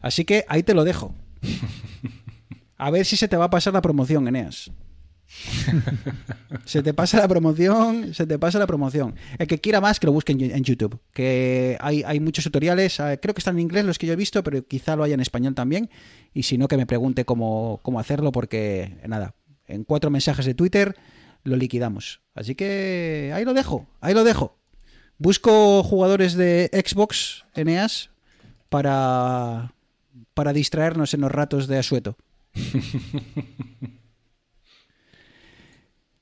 Así 0.01 0.25
que 0.25 0.45
ahí 0.49 0.65
te 0.65 0.75
lo 0.75 0.83
dejo. 0.83 1.15
A 2.77 2.91
ver 2.91 3.07
si 3.07 3.17
se 3.17 3.29
te 3.29 3.37
va 3.37 3.47
a 3.47 3.51
pasar 3.51 3.73
la 3.73 3.81
promoción, 3.81 4.29
Eneas. 4.29 4.71
se 6.67 6.83
te 6.83 6.93
pasa 6.93 7.19
la 7.19 7.29
promoción, 7.29 8.13
se 8.13 8.27
te 8.27 8.39
pasa 8.39 8.59
la 8.59 8.67
promoción. 8.67 9.15
El 9.39 9.47
que 9.47 9.59
quiera 9.61 9.81
más, 9.81 9.99
que 9.99 10.07
lo 10.07 10.13
busque 10.13 10.33
en, 10.33 10.65
YouTube. 10.65 11.01
Que 11.15 11.79
hay, 11.81 12.03
hay 12.03 12.21
muchos 12.21 12.45
tutoriales, 12.45 13.01
eh, 13.01 13.19
creo 13.23 13.35
que 13.35 13.39
están 13.39 13.55
en 13.55 13.63
inglés 13.63 13.87
los 13.87 13.99
que 13.99 14.07
yo 14.07 14.13
he 14.13 14.17
visto, 14.17 14.43
pero 14.43 14.67
quizá 14.67 14.95
lo 14.95 15.05
haya 15.05 15.15
en 15.15 15.21
español 15.21 15.55
también. 15.55 15.89
Y 16.35 16.43
si 16.43 16.59
no, 16.59 16.69
que 16.69 16.77
me 16.77 16.85
pregunte 16.87 17.25
cómo, 17.25 17.81
cómo 17.83 17.99
hacerlo, 17.99 18.31
porque 18.31 18.99
nada, 19.09 19.37
en 19.67 19.85
cuatro 19.85 20.11
mensajes 20.11 20.45
de 20.45 20.55
Twitter 20.55 20.97
lo 21.47 21.57
liquidamos. 21.57 22.21
Así 22.35 22.55
que 22.55 23.33
ahí 23.35 23.45
lo 23.45 23.55
dejo, 23.55 23.87
ahí 24.01 24.15
lo 24.15 24.25
dejo. 24.25 24.59
Busco 25.19 25.83
jugadores 25.83 26.35
de 26.35 26.71
Xbox, 26.73 27.45
Eneas, 27.55 28.11
para, 28.69 29.73
para 30.35 30.53
distraernos 30.53 31.15
en 31.15 31.23
los 31.23 31.33
ratos 31.33 31.67
de 31.67 31.79
asueto. 31.79 32.17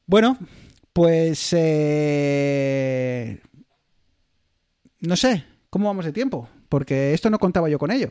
Bueno, 0.07 0.37
pues 0.93 1.49
eh, 1.53 3.41
no 5.01 5.17
sé, 5.17 5.45
¿cómo 5.71 5.87
vamos 5.87 6.05
de 6.05 6.13
tiempo? 6.13 6.49
Porque 6.69 7.15
esto 7.15 7.31
no 7.31 7.39
contaba 7.39 7.71
yo 7.71 7.79
con 7.79 7.91
ello. 7.91 8.11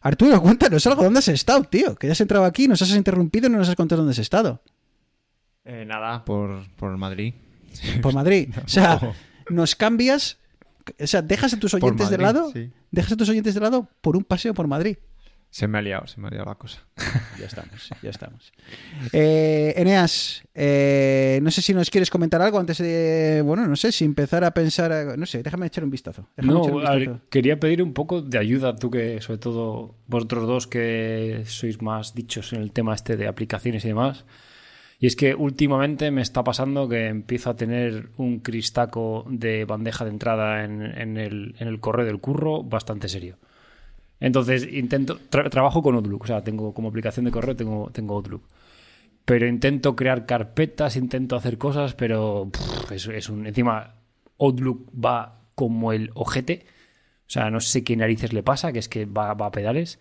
Arturo, 0.00 0.40
cuéntanos 0.42 0.86
algo, 0.86 1.02
¿dónde 1.02 1.20
has 1.20 1.28
estado, 1.28 1.64
tío? 1.64 1.96
Que 1.96 2.06
ya 2.06 2.12
has 2.12 2.20
entrado 2.20 2.44
aquí, 2.44 2.68
nos 2.68 2.82
has 2.82 2.90
interrumpido 2.90 3.46
y 3.46 3.50
no 3.50 3.58
nos 3.58 3.68
has 3.68 3.76
contado 3.76 4.02
dónde 4.02 4.12
has 4.12 4.18
estado. 4.18 4.60
Eh, 5.68 5.84
nada, 5.86 6.24
por, 6.24 6.66
por 6.76 6.96
Madrid. 6.96 7.34
Por 8.02 8.14
Madrid. 8.14 8.48
O 8.64 8.68
sea, 8.68 8.98
No. 9.02 9.14
nos 9.54 9.74
cambias, 9.76 10.38
o 10.98 11.06
sea, 11.06 11.22
dejas 11.22 11.52
a 11.54 11.58
tus 11.58 11.74
oyentes 11.74 12.08
de 12.10 12.18
lado, 12.18 12.50
sí. 12.52 12.70
dejas 12.90 13.12
a 13.12 13.16
tus 13.16 13.28
oyentes 13.28 13.54
de 13.54 13.60
lado 13.60 13.86
por 14.00 14.16
un 14.16 14.24
paseo 14.24 14.54
por 14.54 14.66
Madrid. 14.66 14.96
Se 15.50 15.66
me 15.66 15.78
ha 15.78 15.82
liado, 15.82 16.06
se 16.06 16.20
me 16.20 16.28
ha 16.28 16.30
liado 16.30 16.44
la 16.46 16.56
cosa. 16.56 16.80
Ya 17.38 17.46
estamos, 17.46 17.88
ya 18.02 18.10
estamos. 18.10 18.52
Eh, 19.14 19.72
Eneas, 19.76 20.42
eh, 20.54 21.40
no 21.42 21.50
sé 21.50 21.62
si 21.62 21.72
nos 21.72 21.88
quieres 21.88 22.10
comentar 22.10 22.42
algo 22.42 22.58
antes 22.58 22.76
de, 22.78 23.40
bueno, 23.42 23.66
no 23.66 23.74
sé, 23.76 23.90
si 23.92 24.04
empezar 24.04 24.44
a 24.44 24.50
pensar, 24.52 25.16
no 25.18 25.24
sé, 25.24 25.42
déjame 25.42 25.66
echar 25.66 25.84
un 25.84 25.90
vistazo. 25.90 26.28
déjame 26.36 26.58
echar 26.60 26.72
un 26.74 26.82
No, 26.82 26.86
a 26.86 26.90
ver, 26.92 26.98
vistazo. 27.00 27.20
quería 27.30 27.58
pedir 27.58 27.82
un 27.82 27.94
poco 27.94 28.20
de 28.20 28.36
ayuda, 28.38 28.76
tú 28.76 28.90
que 28.90 29.22
sobre 29.22 29.38
todo 29.38 29.94
vosotros 30.06 30.46
dos 30.46 30.66
que 30.66 31.44
sois 31.46 31.80
más 31.80 32.14
dichos 32.14 32.52
en 32.52 32.60
el 32.60 32.70
tema 32.72 32.94
este 32.94 33.16
de 33.16 33.26
aplicaciones 33.26 33.84
y 33.86 33.88
demás. 33.88 34.26
Y 35.00 35.06
es 35.06 35.14
que 35.14 35.34
últimamente 35.34 36.10
me 36.10 36.22
está 36.22 36.42
pasando 36.42 36.88
que 36.88 37.06
empiezo 37.06 37.50
a 37.50 37.56
tener 37.56 38.10
un 38.16 38.40
cristaco 38.40 39.24
de 39.28 39.64
bandeja 39.64 40.04
de 40.04 40.10
entrada 40.10 40.64
en, 40.64 41.16
el, 41.16 41.54
en 41.58 41.68
el 41.68 41.78
correo 41.78 42.04
del 42.04 42.20
curro 42.20 42.64
bastante 42.64 43.08
serio. 43.08 43.36
Entonces 44.18 44.66
intento, 44.72 45.20
tra- 45.30 45.48
trabajo 45.50 45.82
con 45.82 45.94
Outlook, 45.94 46.24
o 46.24 46.26
sea, 46.26 46.42
tengo 46.42 46.74
como 46.74 46.88
aplicación 46.88 47.26
de 47.26 47.30
correo 47.30 47.54
tengo, 47.54 47.90
tengo 47.92 48.16
Outlook. 48.16 48.42
Pero 49.24 49.46
intento 49.46 49.94
crear 49.94 50.26
carpetas, 50.26 50.96
intento 50.96 51.36
hacer 51.36 51.58
cosas, 51.58 51.94
pero 51.94 52.50
es 52.90 53.28
un, 53.28 53.46
encima 53.46 53.94
Outlook 54.40 54.90
va 54.92 55.42
como 55.54 55.92
el 55.92 56.10
ojete. 56.14 56.64
O 57.28 57.30
sea, 57.30 57.50
no 57.50 57.60
sé 57.60 57.84
qué 57.84 57.94
narices 57.94 58.32
le 58.32 58.42
pasa, 58.42 58.72
que 58.72 58.78
es 58.78 58.88
que 58.88 59.04
va, 59.04 59.34
va 59.34 59.46
a 59.46 59.52
pedales. 59.52 59.98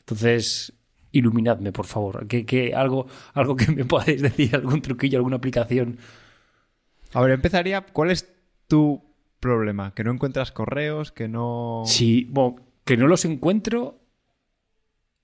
Entonces, 0.00 0.72
iluminadme, 1.14 1.72
por 1.72 1.86
favor. 1.86 2.26
Que, 2.26 2.44
que 2.44 2.74
algo, 2.74 3.06
algo 3.32 3.56
que 3.56 3.72
me 3.72 3.84
podáis 3.86 4.20
decir, 4.20 4.54
algún 4.54 4.82
truquillo, 4.82 5.18
alguna 5.18 5.36
aplicación. 5.36 5.98
A 7.12 7.22
ver, 7.22 7.32
empezaría. 7.32 7.80
¿Cuál 7.80 8.10
es 8.10 8.34
tu 8.68 9.02
problema? 9.40 9.94
Que 9.94 10.04
no 10.04 10.12
encuentras 10.12 10.52
correos, 10.52 11.12
que 11.12 11.28
no... 11.28 11.82
Sí, 11.86 12.26
bueno, 12.30 12.56
que 12.84 12.96
no 12.96 13.06
los 13.06 13.24
encuentro 13.24 14.00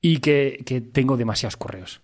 y 0.00 0.18
que, 0.18 0.62
que 0.64 0.80
tengo 0.80 1.16
demasiados 1.16 1.56
correos. 1.56 2.00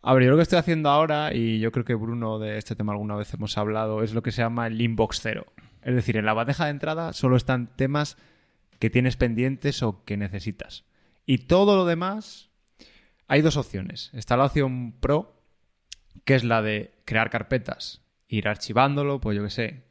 A 0.00 0.14
ver, 0.14 0.24
yo 0.24 0.30
lo 0.30 0.36
que 0.36 0.42
estoy 0.42 0.58
haciendo 0.58 0.88
ahora, 0.88 1.32
y 1.32 1.60
yo 1.60 1.70
creo 1.70 1.84
que 1.84 1.94
Bruno 1.94 2.38
de 2.38 2.58
este 2.58 2.74
tema 2.74 2.92
alguna 2.92 3.14
vez 3.14 3.32
hemos 3.34 3.56
hablado, 3.56 4.02
es 4.02 4.14
lo 4.14 4.22
que 4.22 4.32
se 4.32 4.42
llama 4.42 4.66
el 4.66 4.80
inbox 4.80 5.20
cero. 5.20 5.46
Es 5.82 5.94
decir, 5.94 6.16
en 6.16 6.24
la 6.24 6.32
bandeja 6.32 6.64
de 6.64 6.70
entrada 6.70 7.12
solo 7.12 7.36
están 7.36 7.68
temas 7.76 8.16
que 8.78 8.90
tienes 8.90 9.16
pendientes 9.16 9.82
o 9.82 10.04
que 10.04 10.16
necesitas. 10.16 10.84
Y 11.24 11.38
todo 11.38 11.76
lo 11.76 11.84
demás, 11.84 12.50
hay 13.28 13.42
dos 13.42 13.56
opciones. 13.56 14.10
Está 14.12 14.36
la 14.36 14.46
opción 14.46 14.92
pro, 15.00 15.42
que 16.24 16.34
es 16.34 16.44
la 16.44 16.62
de 16.62 16.92
crear 17.04 17.30
carpetas, 17.30 18.02
ir 18.28 18.48
archivándolo, 18.48 19.20
pues 19.20 19.36
yo 19.36 19.42
qué 19.44 19.50
sé, 19.50 19.84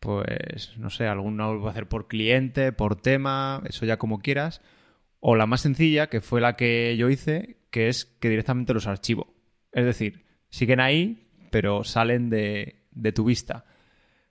pues 0.00 0.76
no 0.78 0.90
sé, 0.90 1.06
alguno 1.06 1.54
lo 1.54 1.60
voy 1.60 1.70
hacer 1.70 1.88
por 1.88 2.08
cliente, 2.08 2.72
por 2.72 2.96
tema, 2.96 3.62
eso 3.68 3.86
ya 3.86 3.98
como 3.98 4.20
quieras. 4.20 4.60
O 5.20 5.36
la 5.36 5.46
más 5.46 5.60
sencilla, 5.60 6.08
que 6.08 6.20
fue 6.20 6.40
la 6.40 6.56
que 6.56 6.96
yo 6.96 7.08
hice, 7.08 7.58
que 7.70 7.88
es 7.88 8.04
que 8.04 8.28
directamente 8.28 8.74
los 8.74 8.88
archivo. 8.88 9.34
Es 9.70 9.84
decir, 9.84 10.26
siguen 10.50 10.80
ahí, 10.80 11.28
pero 11.50 11.84
salen 11.84 12.30
de, 12.30 12.86
de 12.90 13.12
tu 13.12 13.24
vista. 13.24 13.64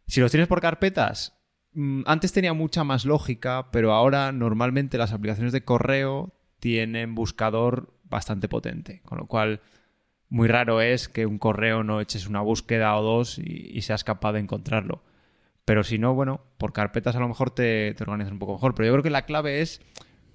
Si 0.08 0.20
los 0.20 0.30
tienes 0.30 0.50
por 0.50 0.60
carpetas, 0.60 1.40
mm, 1.72 2.02
antes 2.06 2.34
tenía 2.34 2.54
mucha 2.54 2.84
más 2.84 3.06
lógica, 3.06 3.72
pero 3.72 3.94
ahora 3.94 4.34
normalmente 4.34 4.98
las 4.98 5.14
aplicaciones 5.14 5.54
de 5.54 5.64
correo 5.64 6.34
tienen 6.60 7.16
buscador 7.16 7.94
bastante 8.12 8.48
potente, 8.48 9.02
con 9.04 9.18
lo 9.18 9.26
cual 9.26 9.62
muy 10.30 10.48
raro 10.48 10.82
es 10.82 11.10
que 11.10 11.26
un 11.26 11.40
correo 11.40 11.84
no 11.84 12.00
eches 12.00 12.28
una 12.28 12.42
búsqueda 12.42 12.96
o 12.96 13.02
dos 13.02 13.40
y, 13.40 13.72
y 13.74 13.82
seas 13.82 14.04
capaz 14.04 14.34
de 14.34 14.42
encontrarlo. 14.42 15.02
Pero 15.66 15.84
si 15.84 15.98
no, 15.98 16.14
bueno, 16.14 16.42
por 16.58 16.74
carpetas 16.74 17.16
a 17.16 17.20
lo 17.20 17.28
mejor 17.28 17.52
te, 17.52 17.96
organizas 18.00 18.34
un 18.34 18.40
poco 18.40 18.54
mejor. 18.54 18.76
Pero 18.76 18.88
yo 18.88 18.94
creo 18.94 19.04
que 19.04 19.10
la 19.10 19.26
clave 19.26 19.62
es 19.62 19.82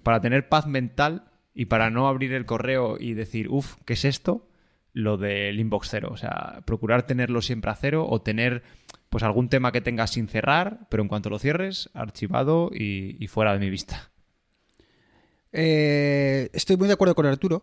para 0.03 0.21
tener 0.21 0.49
paz 0.49 0.67
mental 0.67 1.31
y 1.55 1.67
para 1.67 1.91
no 1.91 2.09
abrir 2.09 2.33
el 2.33 2.47
correo 2.47 2.97
y 2.99 3.15
decir, 3.15 3.49
uff, 3.51 3.77
¿qué 3.85 3.95
es 3.95 4.05
esto? 4.05 4.49
Lo 4.93 5.17
del 5.17 5.59
inbox 5.59 5.89
cero. 5.91 6.09
O 6.13 6.17
sea, 6.17 6.63
procurar 6.65 7.03
tenerlo 7.03 7.43
siempre 7.43 7.71
a 7.71 7.75
cero 7.75 8.07
o 8.09 8.23
tener 8.23 8.63
pues 9.11 9.25
algún 9.25 9.49
tema 9.49 9.73
que 9.73 9.81
tengas 9.81 10.11
sin 10.11 10.29
cerrar, 10.29 10.87
pero 10.91 11.03
en 11.03 11.09
cuanto 11.09 11.31
lo 11.31 11.39
cierres, 11.39 11.91
archivado 11.95 12.71
y 12.73 13.27
fuera 13.29 13.53
de 13.53 13.59
mi 13.59 13.71
vista. 13.71 14.11
Eh, 15.59 16.51
estoy 16.53 16.77
muy 16.77 16.87
de 16.87 16.93
acuerdo 16.95 17.15
con 17.15 17.25
Arturo. 17.25 17.63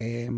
Eh, 0.00 0.28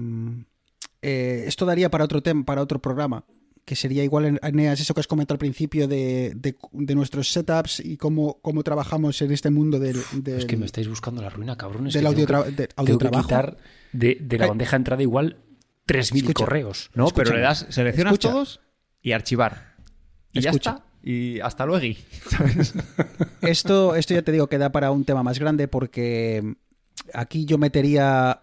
eh, 1.00 1.44
esto 1.46 1.64
daría 1.64 1.90
para 1.90 2.05
otro 2.05 2.22
tema, 2.22 2.44
para 2.44 2.61
otro 2.61 2.81
programa, 2.83 3.24
que 3.64 3.76
sería 3.76 4.05
igual, 4.05 4.26
en- 4.26 4.40
Eneas, 4.42 4.78
eso 4.81 4.92
que 4.92 5.00
has 5.00 5.07
comentado 5.07 5.35
al 5.37 5.38
principio 5.38 5.88
de, 5.88 6.33
de- 6.37 6.55
de 6.72 6.94
nuestros 6.94 7.33
setups 7.33 7.81
y 7.81 7.96
cómo, 7.96 8.40
cómo 8.42 8.62
trabajamos 8.62 9.22
en 9.22 9.33
este 9.33 9.50
mundo 9.50 9.78
del, 9.78 9.96
del- 10.16 10.38
Es 10.40 10.44
que 10.44 10.57
me 10.57 10.66
estáis 10.66 10.87
buscando 10.88 11.22
la 11.22 11.31
ruina, 11.31 11.57
cabrones. 11.57 11.94
del 11.94 12.07
audio, 12.07 12.26
tengo 12.26 12.44
que- 12.44 12.50
del 12.50 12.57
tengo 12.57 12.68
que 12.68 12.81
audiotrabajo. 12.92 13.22
quitar 13.28 13.57
de, 13.92 14.18
de 14.20 14.38
la 14.38 14.46
bandeja 14.48 14.72
de 14.72 14.81
entrada 14.81 15.02
igual 15.02 15.38
3.000 15.87 16.16
Escucha. 16.28 16.44
correos. 16.44 16.90
No, 16.94 17.09
pero 17.09 17.33
le 17.35 17.40
das, 17.40 17.66
seleccionas 17.70 18.12
Escucha. 18.12 18.31
todos 18.33 18.61
y 19.00 19.12
archivar. 19.12 19.76
Y 20.33 20.40
ya 20.42 20.50
Escucha. 20.50 20.70
está. 20.70 20.85
Y 21.05 21.40
hasta 21.40 21.66
luego. 21.66 21.85
Esto, 23.42 23.96
esto 23.96 24.14
ya 24.14 24.22
te 24.22 24.31
digo 24.33 24.46
que 24.48 24.59
da 24.59 24.70
para 24.70 24.90
un 24.92 25.05
tema 25.05 25.22
más 25.22 25.38
grande 25.38 25.66
porque 25.68 26.55
aquí 27.14 27.44
yo 27.44 27.59
metería 27.59 28.42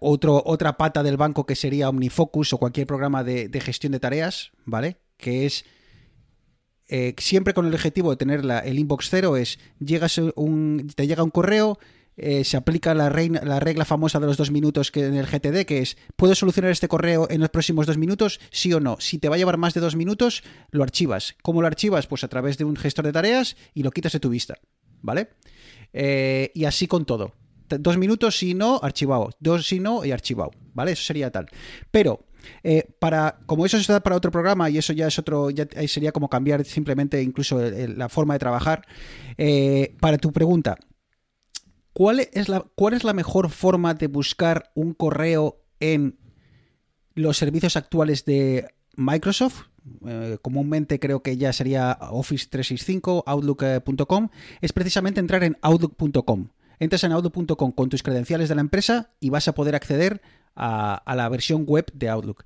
otro, 0.00 0.42
otra 0.46 0.76
pata 0.78 1.02
del 1.02 1.16
banco 1.16 1.44
que 1.44 1.54
sería 1.56 1.88
OmniFocus 1.90 2.52
o 2.54 2.58
cualquier 2.58 2.86
programa 2.86 3.22
de, 3.22 3.48
gestión 3.60 3.92
de 3.92 4.00
tareas, 4.00 4.50
¿vale? 4.64 4.96
Que 5.18 5.44
es 5.46 5.64
eh, 6.88 7.14
siempre 7.18 7.52
con 7.52 7.66
el 7.66 7.74
objetivo 7.74 8.10
de 8.10 8.16
tener 8.16 8.44
la- 8.44 8.60
el 8.60 8.78
inbox 8.78 9.08
cero 9.10 9.36
es 9.36 9.58
llegas 9.78 10.18
un, 10.36 10.88
te 10.94 11.06
llega 11.06 11.22
un 11.22 11.30
correo, 11.30 11.78
eh, 12.16 12.44
se 12.44 12.56
aplica 12.56 12.94
la, 12.94 13.10
la 13.10 13.60
regla 13.60 13.84
famosa 13.84 14.20
de 14.20 14.26
los 14.26 14.38
dos 14.38 14.50
minutos 14.50 14.90
que 14.90 15.04
en 15.04 15.14
el 15.16 15.26
GTD, 15.26 15.66
que 15.66 15.80
es 15.80 15.98
¿puedo 16.16 16.34
solucionar 16.34 16.70
este 16.70 16.88
correo 16.88 17.26
en 17.28 17.40
los 17.40 17.50
próximos 17.50 17.86
dos 17.86 17.98
minutos? 17.98 18.40
Sí 18.50 18.72
o 18.72 18.80
no. 18.80 18.96
Si 19.00 19.18
te 19.18 19.28
va 19.28 19.34
a 19.34 19.38
llevar 19.38 19.58
más 19.58 19.74
de 19.74 19.80
dos 19.82 19.96
minutos, 19.96 20.44
lo 20.70 20.82
archivas. 20.82 21.36
¿Cómo 21.42 21.60
lo 21.60 21.66
archivas? 21.66 22.06
Pues 22.06 22.24
a 22.24 22.28
través 22.28 22.56
de 22.56 22.64
un 22.64 22.76
gestor 22.76 23.04
de 23.04 23.12
tareas 23.12 23.56
y 23.74 23.82
lo 23.82 23.90
quitas 23.90 24.12
de 24.12 24.20
tu 24.20 24.30
vista, 24.30 24.54
¿vale? 25.02 25.28
Eh, 25.92 26.50
y 26.54 26.64
así 26.64 26.86
con 26.86 27.04
todo. 27.04 27.32
Dos 27.68 27.98
minutos 27.98 28.38
si 28.38 28.54
no, 28.54 28.80
archivado. 28.82 29.30
Dos 29.40 29.66
si 29.66 29.80
no 29.80 30.04
y 30.04 30.12
archivado, 30.12 30.52
¿vale? 30.72 30.92
Eso 30.92 31.02
sería 31.02 31.30
tal. 31.30 31.48
Pero 31.90 32.26
eh, 32.62 32.84
para 32.98 33.38
como 33.46 33.66
eso 33.66 33.76
está 33.76 34.00
para 34.00 34.16
otro 34.16 34.30
programa 34.30 34.70
y 34.70 34.78
eso 34.78 34.92
ya 34.92 35.06
es 35.06 35.18
otro 35.18 35.50
ya 35.50 35.66
ahí 35.76 35.88
sería 35.88 36.12
como 36.12 36.28
cambiar 36.28 36.64
simplemente 36.64 37.22
incluso 37.22 37.60
la 37.60 38.08
forma 38.08 38.34
de 38.34 38.38
trabajar 38.38 38.86
eh, 39.36 39.96
para 40.00 40.18
tu 40.18 40.32
pregunta 40.32 40.76
¿cuál 41.92 42.20
es 42.20 42.48
la 42.48 42.60
cuál 42.74 42.94
es 42.94 43.04
la 43.04 43.14
mejor 43.14 43.50
forma 43.50 43.94
de 43.94 44.06
buscar 44.06 44.70
un 44.74 44.94
correo 44.94 45.64
en 45.80 46.18
los 47.14 47.36
servicios 47.36 47.76
actuales 47.76 48.24
de 48.24 48.68
Microsoft 48.96 49.62
Eh, 50.06 50.38
comúnmente 50.42 50.98
creo 50.98 51.22
que 51.22 51.36
ya 51.36 51.52
sería 51.52 51.98
Office 52.10 52.48
365 52.50 53.22
Outlook.com 53.26 54.28
es 54.60 54.72
precisamente 54.72 55.20
entrar 55.20 55.44
en 55.44 55.56
Outlook.com 55.62 56.48
entras 56.78 57.04
en 57.04 57.12
Outlook.com 57.12 57.72
con 57.72 57.88
tus 57.88 58.02
credenciales 58.02 58.48
de 58.48 58.54
la 58.54 58.60
empresa 58.60 59.10
y 59.20 59.30
vas 59.30 59.48
a 59.48 59.54
poder 59.54 59.74
acceder 59.74 60.20
a, 60.54 61.14
la 61.14 61.28
versión 61.28 61.64
web 61.66 61.86
de 61.92 62.08
Outlook. 62.08 62.44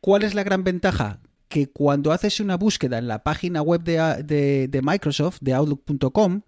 ¿Cuál 0.00 0.22
es 0.22 0.34
la 0.34 0.42
gran 0.42 0.64
ventaja? 0.64 1.20
Que 1.48 1.68
cuando 1.68 2.12
haces 2.12 2.40
una 2.40 2.56
búsqueda 2.56 2.98
en 2.98 3.08
la 3.08 3.22
página 3.22 3.62
web 3.62 3.82
de, 3.82 4.80
Microsoft, 4.82 5.38
de 5.40 5.54
Outlook.com, 5.54 6.42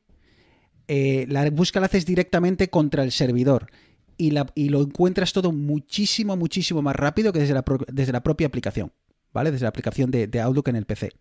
eh, 0.88 1.26
la 1.28 1.48
búsqueda 1.50 1.80
la 1.80 1.86
haces 1.86 2.06
directamente 2.06 2.68
contra 2.68 3.02
el 3.02 3.12
servidor 3.12 3.68
y, 4.16 4.30
lo 4.30 4.82
encuentras 4.82 5.32
todo 5.32 5.52
muchísimo, 5.52 6.36
muchísimo 6.36 6.82
más 6.82 6.96
rápido 6.96 7.32
que 7.32 7.38
desde 7.38 8.12
la 8.12 8.22
propia 8.22 8.46
aplicación, 8.46 8.92
¿vale? 9.32 9.50
Desde 9.50 9.64
la 9.64 9.70
aplicación 9.70 10.10
de, 10.10 10.40
Outlook 10.40 10.68
en 10.68 10.76
el 10.76 10.86
PC. 10.86 11.12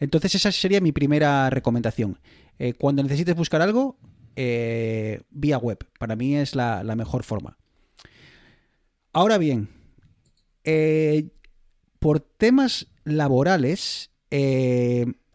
Entonces 0.00 0.34
esa 0.34 0.52
sería 0.52 0.80
mi 0.80 0.92
primera 0.92 1.50
recomendación. 1.50 2.18
Eh, 2.58 2.74
cuando 2.74 3.02
necesites 3.02 3.36
buscar 3.36 3.62
algo, 3.62 3.96
eh, 4.36 5.20
vía 5.30 5.58
web. 5.58 5.78
Para 5.98 6.16
mí 6.16 6.36
es 6.36 6.54
la, 6.54 6.82
mejor 6.96 7.24
forma. 7.24 7.56
Ahora 9.12 9.38
bien, 9.38 9.68
eh, 10.64 11.28
por 11.98 12.20
temas 12.20 12.86
laborales, 13.04 14.10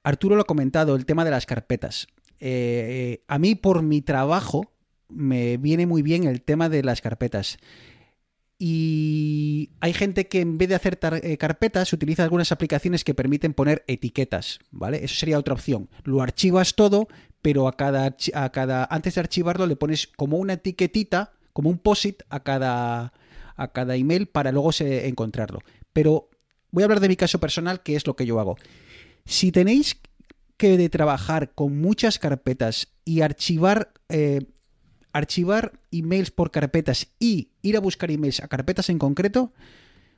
Arturo 0.03 0.36
lo 0.36 0.41
ha 0.41 0.45
comentado, 0.45 0.95
el 0.95 1.05
tema 1.05 1.25
de 1.25 1.31
las 1.31 1.45
carpetas. 1.45 2.07
A 3.27 3.39
mí, 3.39 3.55
por 3.55 3.81
mi 3.83 4.01
trabajo, 4.01 4.73
me 5.09 5.57
viene 5.57 5.86
muy 5.86 6.01
bien 6.01 6.25
el 6.25 6.41
tema 6.41 6.69
de 6.69 6.83
las 6.83 7.01
carpetas. 7.01 7.57
Y 8.59 9.71
hay 9.81 9.93
gente 9.93 10.27
que 10.27 10.41
en 10.41 10.57
vez 10.57 10.69
de 10.69 10.75
hacer 10.75 10.99
eh, 11.21 11.37
carpetas 11.37 11.91
utiliza 11.91 12.23
algunas 12.23 12.51
aplicaciones 12.51 13.03
que 13.03 13.13
permiten 13.13 13.53
poner 13.53 13.83
etiquetas, 13.87 14.59
¿vale? 14.71 15.03
Eso 15.03 15.15
sería 15.15 15.39
otra 15.39 15.53
opción. 15.53 15.89
Lo 16.03 16.21
archivas 16.21 16.75
todo, 16.75 17.07
pero 17.41 17.67
a 17.67 17.75
cada, 17.75 18.15
a 18.33 18.49
cada 18.51 18.87
antes 18.89 19.15
de 19.15 19.21
archivarlo 19.21 19.67
le 19.67 19.75
pones 19.75 20.07
como 20.07 20.37
una 20.37 20.53
etiquetita, 20.53 21.33
como 21.51 21.69
un 21.69 21.77
posit 21.77 22.23
a 22.29 22.41
cada 22.41 23.13
a 23.55 23.71
cada 23.71 23.95
email 23.95 24.27
para 24.27 24.51
luego 24.51 24.71
encontrarlo. 24.79 25.59
Pero 25.91 26.29
voy 26.71 26.83
a 26.83 26.85
hablar 26.85 26.99
de 26.99 27.09
mi 27.09 27.15
caso 27.15 27.39
personal, 27.39 27.83
que 27.83 27.95
es 27.95 28.07
lo 28.07 28.15
que 28.15 28.25
yo 28.25 28.39
hago. 28.39 28.57
Si 29.25 29.51
tenéis 29.51 29.97
que 30.57 30.77
de 30.77 30.89
trabajar 30.89 31.53
con 31.53 31.79
muchas 31.79 32.19
carpetas 32.19 32.87
y 33.05 33.21
archivar 33.21 33.93
eh, 34.09 34.41
archivar 35.13 35.80
emails 35.91 36.32
por 36.32 36.52
carpetas 36.52 37.08
y 37.19 37.52
ir 37.62 37.78
a 37.78 37.80
buscar 37.80 38.12
emails 38.12 38.41
a 38.41 38.47
carpetas 38.47 38.89
en 38.89 38.99
concreto, 38.99 39.54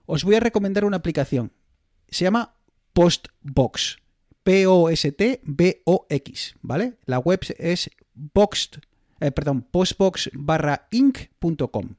os 0.05 0.23
voy 0.23 0.35
a 0.35 0.39
recomendar 0.39 0.85
una 0.85 0.97
aplicación. 0.97 1.51
Se 2.09 2.23
llama 2.23 2.55
Postbox. 2.93 3.97
P-O-S-T-B-O-X, 4.45 5.35
¿vale? 6.61 6.97
La 7.05 7.17
web 7.17 7.39
es 7.57 7.89
boxed, 8.13 8.79
eh, 9.19 9.31
postbox 9.31 10.29
barra 10.33 10.87
inc.com. 10.91 11.95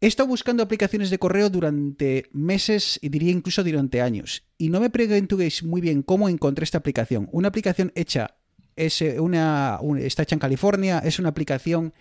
He 0.00 0.06
estado 0.06 0.28
buscando 0.28 0.62
aplicaciones 0.62 1.10
de 1.10 1.18
correo 1.18 1.50
durante 1.50 2.30
meses 2.32 3.00
y 3.02 3.08
diría 3.10 3.32
incluso 3.32 3.64
durante 3.64 4.00
años. 4.00 4.44
Y 4.56 4.70
no 4.70 4.80
me 4.80 4.90
preguntéis 4.90 5.64
muy 5.64 5.80
bien 5.80 6.02
cómo 6.02 6.28
encontré 6.28 6.62
esta 6.62 6.78
aplicación. 6.78 7.28
Una 7.32 7.48
aplicación 7.48 7.92
hecha, 7.96 8.36
es 8.86 9.00
eh, 9.02 9.20
una, 9.20 9.78
un- 9.80 9.98
está 9.98 10.22
hecha 10.22 10.34
en 10.34 10.40
California, 10.40 10.98
es 11.04 11.18
una 11.18 11.28
aplicación, 11.30 11.92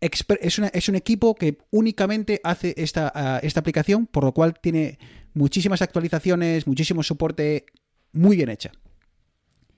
es, 0.00 0.24
es 0.72 0.88
un 0.88 0.94
equipo 0.94 1.34
que 1.34 1.58
únicamente 1.70 2.40
hace 2.44 2.74
esta, 2.76 3.10
ah, 3.14 3.40
esta 3.42 3.60
aplicación, 3.60 4.06
por 4.06 4.24
lo 4.24 4.32
cual 4.32 4.58
tiene 4.60 4.98
muchísimas 5.34 5.82
actualizaciones, 5.82 6.66
muchísimo 6.66 7.02
soporte, 7.02 7.66
muy 8.12 8.36
bien 8.36 8.48
hecha. 8.50 8.72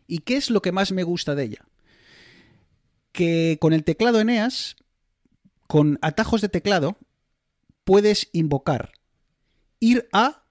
¿Y 0.07 0.19
qué 0.19 0.37
es 0.37 0.51
lo 0.51 0.63
que 0.63 0.73
más 0.73 0.93
me 0.93 1.03
gusta 1.03 1.35
de 1.35 1.45
ella? 1.45 1.65
Que 3.13 3.59
con 3.61 3.73
el 3.73 3.85
teclado 3.85 4.21
Eneas, 4.21 4.77
con 5.67 5.99
atajos 6.03 6.41
de 6.41 6.49
teclado, 6.49 6.97
puedes 7.85 8.29
invocar 8.33 8.93
ir 9.81 10.09
a. 10.13 10.45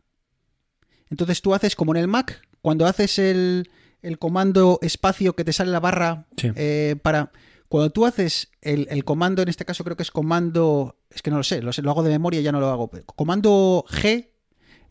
Entonces 1.10 1.42
tú 1.42 1.54
haces 1.54 1.76
como 1.76 1.94
en 1.96 2.02
el 2.02 2.08
Mac, 2.08 2.42
cuando 2.62 2.86
haces 2.86 3.20
el, 3.20 3.70
el 4.08 4.18
comando 4.20 4.80
espacio 4.82 5.36
que 5.36 5.44
te 5.44 5.54
sale 5.54 5.72
la 5.72 5.80
barra 5.80 6.26
Sí. 6.38 6.52
eh, 6.56 6.96
para... 7.02 7.32
Cuando 7.70 7.90
tú 7.90 8.06
haces 8.06 8.50
el, 8.62 8.88
el 8.90 9.04
comando, 9.04 9.42
en 9.42 9.50
este 9.50 9.66
caso 9.66 9.84
creo 9.84 9.98
que 9.98 10.04
es 10.04 10.12
comando... 10.12 10.96
Es 11.10 11.22
que 11.22 11.32
no 11.32 11.38
lo 11.38 11.44
sé, 11.44 11.62
lo, 11.62 11.74
sé, 11.74 11.82
lo 11.82 11.92
hago 11.92 12.02
de 12.04 12.10
memoria 12.10 12.40
y 12.40 12.44
ya 12.44 12.54
no 12.54 12.62
lo 12.62 12.70
hago. 12.70 12.90
Comando 13.16 13.84
G 13.90 14.30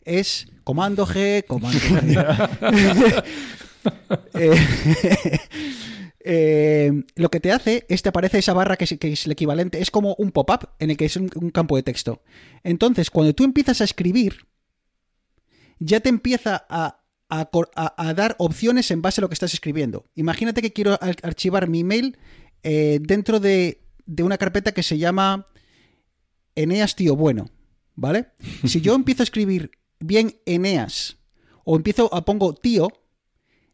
es 0.05 0.47
comando 0.63 1.07
G, 1.07 1.43
comando 1.45 1.79
G. 1.79 3.23
Eh, 4.33 4.53
eh, 6.19 7.03
lo 7.15 7.29
que 7.29 7.39
te 7.39 7.51
hace 7.51 7.85
es 7.89 8.01
te 8.01 8.09
aparece 8.09 8.39
esa 8.39 8.53
barra 8.53 8.75
que 8.75 8.83
es, 8.83 8.97
que 8.99 9.13
es 9.13 9.25
el 9.25 9.31
equivalente, 9.31 9.81
es 9.81 9.91
como 9.91 10.13
un 10.15 10.31
pop-up 10.31 10.69
en 10.79 10.91
el 10.91 10.97
que 10.97 11.05
es 11.05 11.15
un, 11.15 11.29
un 11.35 11.51
campo 11.51 11.75
de 11.75 11.83
texto. 11.83 12.21
Entonces, 12.63 13.09
cuando 13.09 13.33
tú 13.33 13.43
empiezas 13.43 13.81
a 13.81 13.85
escribir, 13.85 14.45
ya 15.79 15.99
te 15.99 16.09
empieza 16.09 16.65
a, 16.69 17.01
a 17.29 17.45
cor- 17.45 17.71
a- 17.75 17.93
a 17.97 18.13
dar 18.13 18.35
opciones 18.39 18.89
en 18.91 19.01
base 19.01 19.19
a 19.19 19.23
lo 19.23 19.29
que 19.29 19.33
estás 19.33 19.53
escribiendo. 19.53 20.05
Imagínate 20.15 20.61
que 20.61 20.73
quiero 20.73 20.93
ar- 21.01 21.17
archivar 21.23 21.67
mi 21.69 21.81
email 21.81 22.17
eh, 22.63 22.99
dentro 23.01 23.39
de, 23.39 23.81
de 24.05 24.23
una 24.23 24.37
carpeta 24.37 24.71
que 24.71 24.83
se 24.83 24.97
llama 24.97 25.45
Eneas 26.55 26.95
Tío 26.95 27.15
Bueno, 27.15 27.49
¿vale? 27.95 28.27
Si 28.65 28.81
yo 28.81 28.95
empiezo 28.95 29.23
a 29.23 29.25
escribir 29.25 29.71
bien 29.99 30.37
Eneas 30.45 31.17
o 31.65 31.75
empiezo 31.75 32.13
a 32.13 32.23
pongo 32.23 32.53
tío, 32.53 32.87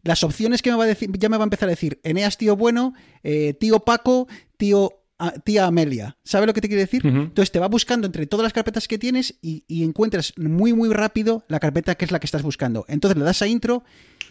las 0.01 0.23
opciones 0.23 0.61
que 0.61 0.71
me 0.71 0.77
va 0.77 0.83
a 0.85 0.87
decir, 0.87 1.09
ya 1.17 1.29
me 1.29 1.37
va 1.37 1.43
a 1.43 1.45
empezar 1.45 1.67
a 1.69 1.71
decir 1.71 1.99
Eneas 2.03 2.37
Tío 2.37 2.55
Bueno, 2.55 2.93
eh, 3.23 3.53
tío 3.53 3.79
Paco, 3.81 4.27
tío 4.57 5.02
tía 5.43 5.65
Amelia. 5.67 6.17
¿Sabe 6.23 6.45
lo 6.47 6.53
que 6.53 6.61
te 6.61 6.67
quiere 6.67 6.81
decir? 6.83 7.01
Entonces 7.05 7.51
te 7.51 7.59
va 7.59 7.67
buscando 7.67 8.05
entre 8.07 8.25
todas 8.27 8.43
las 8.43 8.53
carpetas 8.53 8.87
que 8.87 8.97
tienes 8.97 9.35
y, 9.41 9.63
y 9.67 9.83
encuentras 9.83 10.33
muy 10.37 10.73
muy 10.73 10.89
rápido 10.93 11.43
la 11.47 11.59
carpeta 11.59 11.95
que 11.95 12.05
es 12.05 12.11
la 12.11 12.19
que 12.19 12.25
estás 12.25 12.41
buscando. 12.43 12.85
Entonces 12.87 13.17
le 13.17 13.23
das 13.23 13.41
a 13.41 13.47
intro 13.47 13.83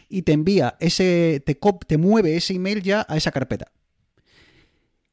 y 0.09 0.23
te 0.23 0.33
envía 0.33 0.77
ese, 0.81 1.43
te, 1.47 1.59
cop- 1.59 1.87
te 1.87 1.97
mueve 1.99 2.37
ese 2.37 2.55
email 2.55 2.83
ya 2.83 3.07
a 3.09 3.17
esa 3.17 3.31
carpeta. 3.33 3.73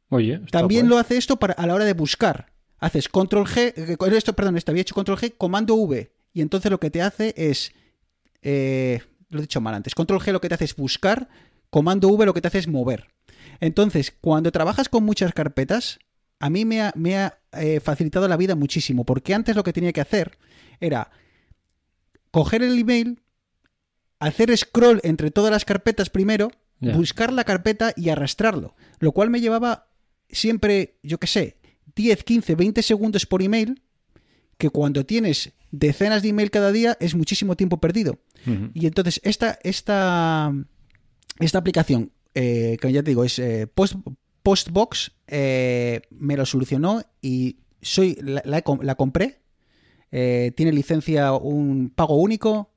Oye, 0.10 0.40
También 0.52 0.82
guay. 0.82 0.90
lo 0.90 0.98
hace 0.98 1.18
esto 1.18 1.38
para, 1.38 1.54
a 1.54 1.68
la 1.68 1.76
hora 1.76 1.86
de 1.86 1.94
buscar. 1.94 2.52
Haces 2.80 3.10
control 3.10 3.46
G, 3.46 3.74
eh, 3.76 3.98
esto, 4.18 4.34
perdón, 4.34 4.58
esto 4.58 4.72
había 4.72 4.82
hecho 4.82 4.96
control 4.96 5.18
G, 5.20 5.34
comando 5.38 5.76
V. 5.76 6.12
Y 6.34 6.42
entonces 6.42 6.72
lo 6.72 6.80
que 6.80 6.90
te 6.90 7.02
hace 7.02 7.34
es, 7.38 7.72
eh, 8.42 9.02
lo 9.30 9.40
he 9.40 9.42
dicho 9.42 9.62
mal 9.62 9.74
antes, 9.76 9.94
control 9.96 10.20
G 10.22 10.32
lo 10.32 10.42
que 10.42 10.50
te 10.50 10.56
hace 10.56 10.66
es 10.66 10.76
buscar, 10.76 11.30
comando 11.70 12.08
V 12.10 12.26
lo 12.26 12.34
que 12.34 12.42
te 12.42 12.48
hace 12.48 12.60
es 12.60 12.68
mover. 12.68 13.08
Entonces, 13.60 14.14
cuando 14.22 14.52
trabajas 14.52 14.90
con 14.90 15.04
muchas 15.04 15.34
carpetas, 15.34 16.00
a 16.40 16.50
mí 16.50 16.66
me 16.66 16.82
ha, 16.82 16.94
me 16.96 17.18
ha, 17.18 17.40
eh, 17.54 17.80
facilitado 17.80 18.28
la 18.28 18.38
vida 18.38 18.56
muchísimo, 18.56 19.06
porque 19.06 19.34
antes 19.34 19.56
lo 19.56 19.64
que 19.64 19.74
tenía 19.74 19.94
que 19.94 20.02
hacer 20.02 20.38
era 20.80 21.12
coger 22.32 22.64
el 22.64 22.78
email, 22.78 23.22
hacer 24.20 24.56
scroll 24.58 25.02
entre 25.04 25.32
todas 25.32 25.52
las 25.52 25.66
carpetas 25.66 26.10
primero, 26.10 26.52
buscar 26.80 27.34
la 27.34 27.44
carpeta 27.44 27.94
y 27.98 28.10
arrastrarlo, 28.10 28.76
lo 29.00 29.12
cual 29.12 29.30
me 29.30 29.42
llevaba 29.42 29.90
siempre, 30.30 30.98
yo 31.04 31.18
qué 31.18 31.28
sé, 31.28 31.58
10, 31.96 32.24
15, 32.24 32.56
20 32.56 32.82
segundos 32.84 33.26
por 33.26 33.42
email, 33.42 33.82
que 34.58 34.70
cuando 34.70 35.06
tienes 35.06 35.54
decenas 35.72 36.22
de 36.22 36.30
email 36.30 36.52
cada 36.52 36.72
día 36.72 36.98
es 37.00 37.16
muchísimo 37.16 37.56
tiempo 37.56 37.80
perdido. 37.80 38.20
Y 38.74 38.88
entonces 38.88 39.20
esta, 39.24 39.60
esta, 39.64 40.54
esta 41.40 41.58
aplicación, 41.58 42.12
eh, 42.42 42.78
que 42.80 42.92
ya 42.94 43.04
te 43.04 43.12
digo, 43.12 43.26
es 43.26 43.38
eh, 43.38 43.68
Post, 43.68 43.96
Postbox, 44.44 45.12
eh, 45.28 46.00
me 46.10 46.38
lo 46.38 46.46
solucionó 46.46 47.02
y 47.22 47.58
soy 47.82 48.18
la, 48.22 48.42
la 48.46 48.96
compré. 48.96 49.42
Eh, 50.12 50.54
tiene 50.56 50.72
licencia 50.72 51.34
un 51.34 51.92
pago 51.94 52.16
único. 52.16 52.72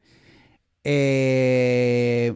Eh, 0.82 2.34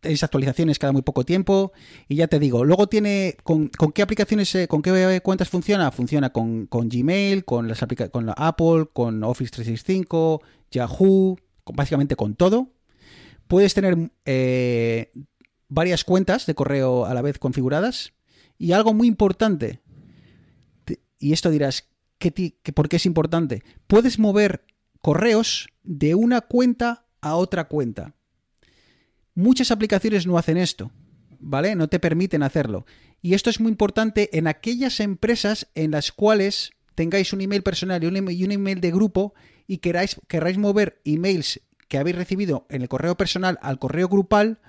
tenéis 0.00 0.24
actualizaciones 0.24 0.80
cada 0.80 0.92
muy 0.92 1.02
poco 1.02 1.24
tiempo. 1.24 1.72
Y 2.08 2.16
ya 2.16 2.26
te 2.26 2.40
digo, 2.40 2.64
luego 2.64 2.88
tiene. 2.88 3.36
¿Con, 3.44 3.68
con 3.68 3.92
qué 3.92 4.02
aplicaciones, 4.02 4.56
con 4.68 4.82
qué 4.82 5.20
cuentas 5.22 5.48
funciona? 5.48 5.92
Funciona 5.92 6.30
con, 6.30 6.66
con 6.66 6.88
Gmail, 6.88 7.44
con, 7.44 7.68
las 7.68 7.78
con 8.10 8.26
la 8.26 8.32
Apple, 8.32 8.86
con 8.92 9.22
Office 9.22 9.52
365, 9.52 10.42
Yahoo, 10.72 11.38
básicamente 11.72 12.16
con 12.16 12.34
todo. 12.34 12.72
Puedes 13.46 13.72
tener 13.72 14.10
varias 15.74 16.04
cuentas 16.04 16.46
de 16.46 16.54
correo 16.54 17.04
a 17.04 17.14
la 17.14 17.22
vez 17.22 17.38
configuradas. 17.38 18.12
Y 18.56 18.72
algo 18.72 18.94
muy 18.94 19.08
importante, 19.08 19.80
te- 20.84 21.00
y 21.18 21.32
esto 21.32 21.50
dirás, 21.50 21.88
¿qué 22.18 22.32
que 22.32 22.72
¿por 22.72 22.88
qué 22.88 22.96
es 22.96 23.06
importante? 23.06 23.62
Puedes 23.88 24.18
mover 24.18 24.64
correos 25.00 25.68
de 25.82 26.14
una 26.14 26.40
cuenta 26.40 27.06
a 27.20 27.34
otra 27.34 27.64
cuenta. 27.68 28.14
Muchas 29.34 29.72
aplicaciones 29.72 30.26
no 30.26 30.38
hacen 30.38 30.56
esto, 30.56 30.92
¿vale? 31.40 31.74
No 31.74 31.88
te 31.88 31.98
permiten 31.98 32.44
hacerlo. 32.44 32.86
Y 33.20 33.34
esto 33.34 33.50
es 33.50 33.58
muy 33.58 33.70
importante 33.70 34.38
en 34.38 34.46
aquellas 34.46 35.00
empresas 35.00 35.66
en 35.74 35.90
las 35.90 36.12
cuales 36.12 36.70
tengáis 36.94 37.32
un 37.32 37.40
email 37.40 37.62
personal 37.64 38.02
y 38.02 38.06
un 38.06 38.16
un 38.16 38.52
email 38.52 38.80
de 38.80 38.92
grupo 38.92 39.34
y 39.66 39.78
queráis, 39.78 40.20
queráis 40.28 40.56
mover 40.56 41.00
emails 41.04 41.60
que 41.88 41.98
habéis 41.98 42.16
recibido 42.16 42.66
en 42.70 42.82
el 42.82 42.88
correo 42.88 43.16
personal 43.16 43.58
al 43.60 43.78
correo 43.80 44.08
grupal, 44.08 44.60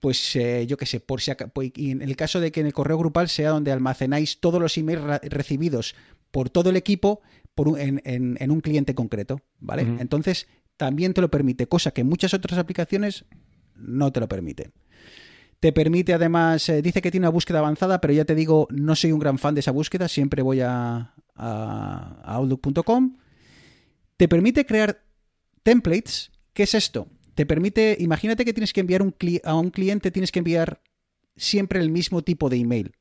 pues 0.00 0.36
eh, 0.36 0.66
yo 0.66 0.76
qué 0.76 0.86
sé, 0.86 1.00
por 1.00 1.20
si 1.20 1.30
aca- 1.30 1.48
pues, 1.48 1.72
y 1.76 1.90
en 1.90 2.02
el 2.02 2.14
caso 2.16 2.40
de 2.40 2.52
que 2.52 2.60
en 2.60 2.66
el 2.66 2.72
correo 2.72 2.98
grupal 2.98 3.28
sea 3.28 3.50
donde 3.50 3.72
almacenáis 3.72 4.40
todos 4.40 4.60
los 4.60 4.76
emails 4.78 5.02
recibidos 5.24 5.94
por 6.30 6.50
todo 6.50 6.70
el 6.70 6.76
equipo 6.76 7.20
por 7.54 7.68
un- 7.68 7.78
en, 7.80 8.00
en- 8.04 8.36
en 8.40 8.50
un 8.50 8.60
cliente 8.60 8.94
concreto, 8.94 9.40
¿vale? 9.58 9.82
Entonces 10.00 10.46
también 10.76 11.14
te 11.14 11.20
lo 11.20 11.30
permite, 11.30 11.66
cosa 11.66 11.90
que 11.90 12.04
muchas 12.04 12.32
otras 12.34 12.58
aplicaciones 12.58 13.24
no 13.74 14.12
te 14.12 14.20
lo 14.20 14.28
permiten. 14.28 14.72
Te 15.60 15.72
permite 15.72 16.14
además, 16.14 16.68
eh, 16.68 16.82
dice 16.82 17.02
que 17.02 17.10
tiene 17.10 17.26
una 17.26 17.32
búsqueda 17.32 17.58
avanzada, 17.58 18.00
pero 18.00 18.12
ya 18.14 18.24
te 18.24 18.36
digo, 18.36 18.68
no 18.70 18.94
soy 18.94 19.10
un 19.10 19.18
gran 19.18 19.38
fan 19.38 19.54
de 19.54 19.60
esa 19.60 19.72
búsqueda, 19.72 20.06
siempre 20.06 20.42
voy 20.42 20.60
a, 20.60 21.14
a- 21.34 22.20
a 22.24 22.34
outlook.com. 22.36 23.16
Te 24.16 24.28
permite 24.28 24.64
crear 24.66 25.02
templates. 25.64 26.30
¿Qué 26.52 26.62
es 26.64 26.74
esto? 26.74 27.08
Te 27.38 27.46
permite, 27.46 27.96
imagínate 28.00 28.44
que 28.44 28.52
tienes 28.52 28.72
que 28.72 28.80
enviar 28.80 29.00
un 29.00 29.14
a 29.44 29.54
un 29.54 29.70
cliente, 29.70 30.10
tienes 30.10 30.32
que 30.32 30.40
enviar 30.40 30.82
siempre 31.36 31.78
el 31.78 31.88
mismo 31.88 32.22
tipo 32.22 32.48
de 32.48 32.56
email. 32.56 32.96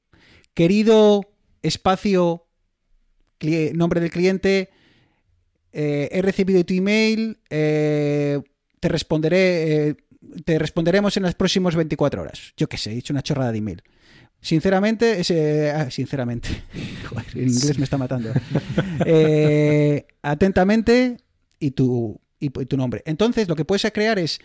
Querido 0.53 1.21
espacio, 1.63 2.45
nombre 3.73 3.99
del 3.99 4.11
cliente, 4.11 4.69
eh, 5.73 6.09
he 6.11 6.21
recibido 6.21 6.63
tu 6.63 6.75
email, 6.75 7.39
eh, 7.49 8.39
te 8.79 8.87
responderé, 8.87 9.87
eh, 9.87 9.95
te 10.45 10.59
responderemos 10.59 11.17
en 11.17 11.23
las 11.23 11.33
próximas 11.33 11.75
24 11.75 12.21
horas. 12.21 12.53
Yo 12.57 12.69
qué 12.69 12.77
sé, 12.77 12.91
he 12.91 12.93
dicho 12.93 13.13
una 13.13 13.23
chorrada 13.23 13.51
de 13.51 13.57
email. 13.57 13.81
Sinceramente, 14.39 15.19
ese, 15.19 15.71
ah, 15.71 15.89
sinceramente, 15.89 16.49
Joder, 17.09 17.25
el 17.33 17.47
inglés 17.47 17.79
me 17.79 17.85
está 17.85 17.97
matando. 17.97 18.31
Atentamente 20.21 21.17
y 21.59 21.71
tu, 21.71 22.21
y 22.39 22.49
tu 22.49 22.77
nombre. 22.77 23.01
Entonces, 23.05 23.47
lo 23.47 23.55
que 23.55 23.65
puedes 23.65 23.89
crear 23.91 24.19
es 24.19 24.39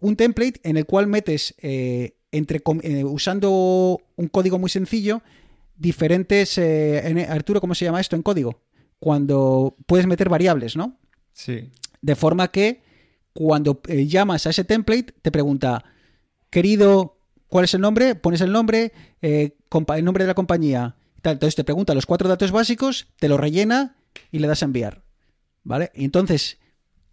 un 0.00 0.16
template 0.16 0.60
en 0.64 0.76
el 0.76 0.86
cual 0.86 1.06
metes, 1.06 1.54
eh, 1.58 2.16
entre, 2.32 2.60
eh, 2.82 3.04
usando 3.04 4.00
un 4.16 4.28
código 4.28 4.58
muy 4.58 4.70
sencillo, 4.70 5.22
diferentes. 5.76 6.58
eh, 6.58 7.06
en- 7.08 7.18
Arturo, 7.30 7.60
¿cómo 7.60 7.74
se 7.74 7.84
llama 7.84 8.00
esto 8.00 8.16
en 8.16 8.22
código? 8.22 8.62
Cuando 8.98 9.76
puedes 9.86 10.06
meter 10.06 10.28
variables, 10.28 10.76
¿no? 10.76 10.98
Sí. 11.32 11.70
De 12.00 12.14
forma 12.16 12.48
que 12.48 12.82
cuando 13.32 13.80
llamas 13.88 14.46
a 14.46 14.50
ese 14.50 14.64
template, 14.64 15.12
te 15.22 15.30
pregunta, 15.30 15.84
querido, 16.50 17.18
¿cuál 17.48 17.64
es 17.64 17.74
el 17.74 17.80
nombre? 17.80 18.14
Pones 18.14 18.40
el 18.40 18.52
nombre, 18.52 18.92
eh, 19.22 19.56
el 19.96 20.04
nombre 20.04 20.24
de 20.24 20.28
la 20.28 20.34
compañía. 20.34 20.96
tal. 21.22 21.34
Entonces 21.34 21.54
te 21.56 21.64
pregunta 21.64 21.94
los 21.94 22.06
cuatro 22.06 22.28
datos 22.28 22.50
básicos, 22.52 23.08
te 23.18 23.28
lo 23.28 23.36
rellena 23.38 23.96
y 24.30 24.38
le 24.40 24.46
das 24.46 24.62
a 24.62 24.66
enviar. 24.66 25.02
¿Vale? 25.62 25.90
Y 25.94 26.04
entonces, 26.04 26.58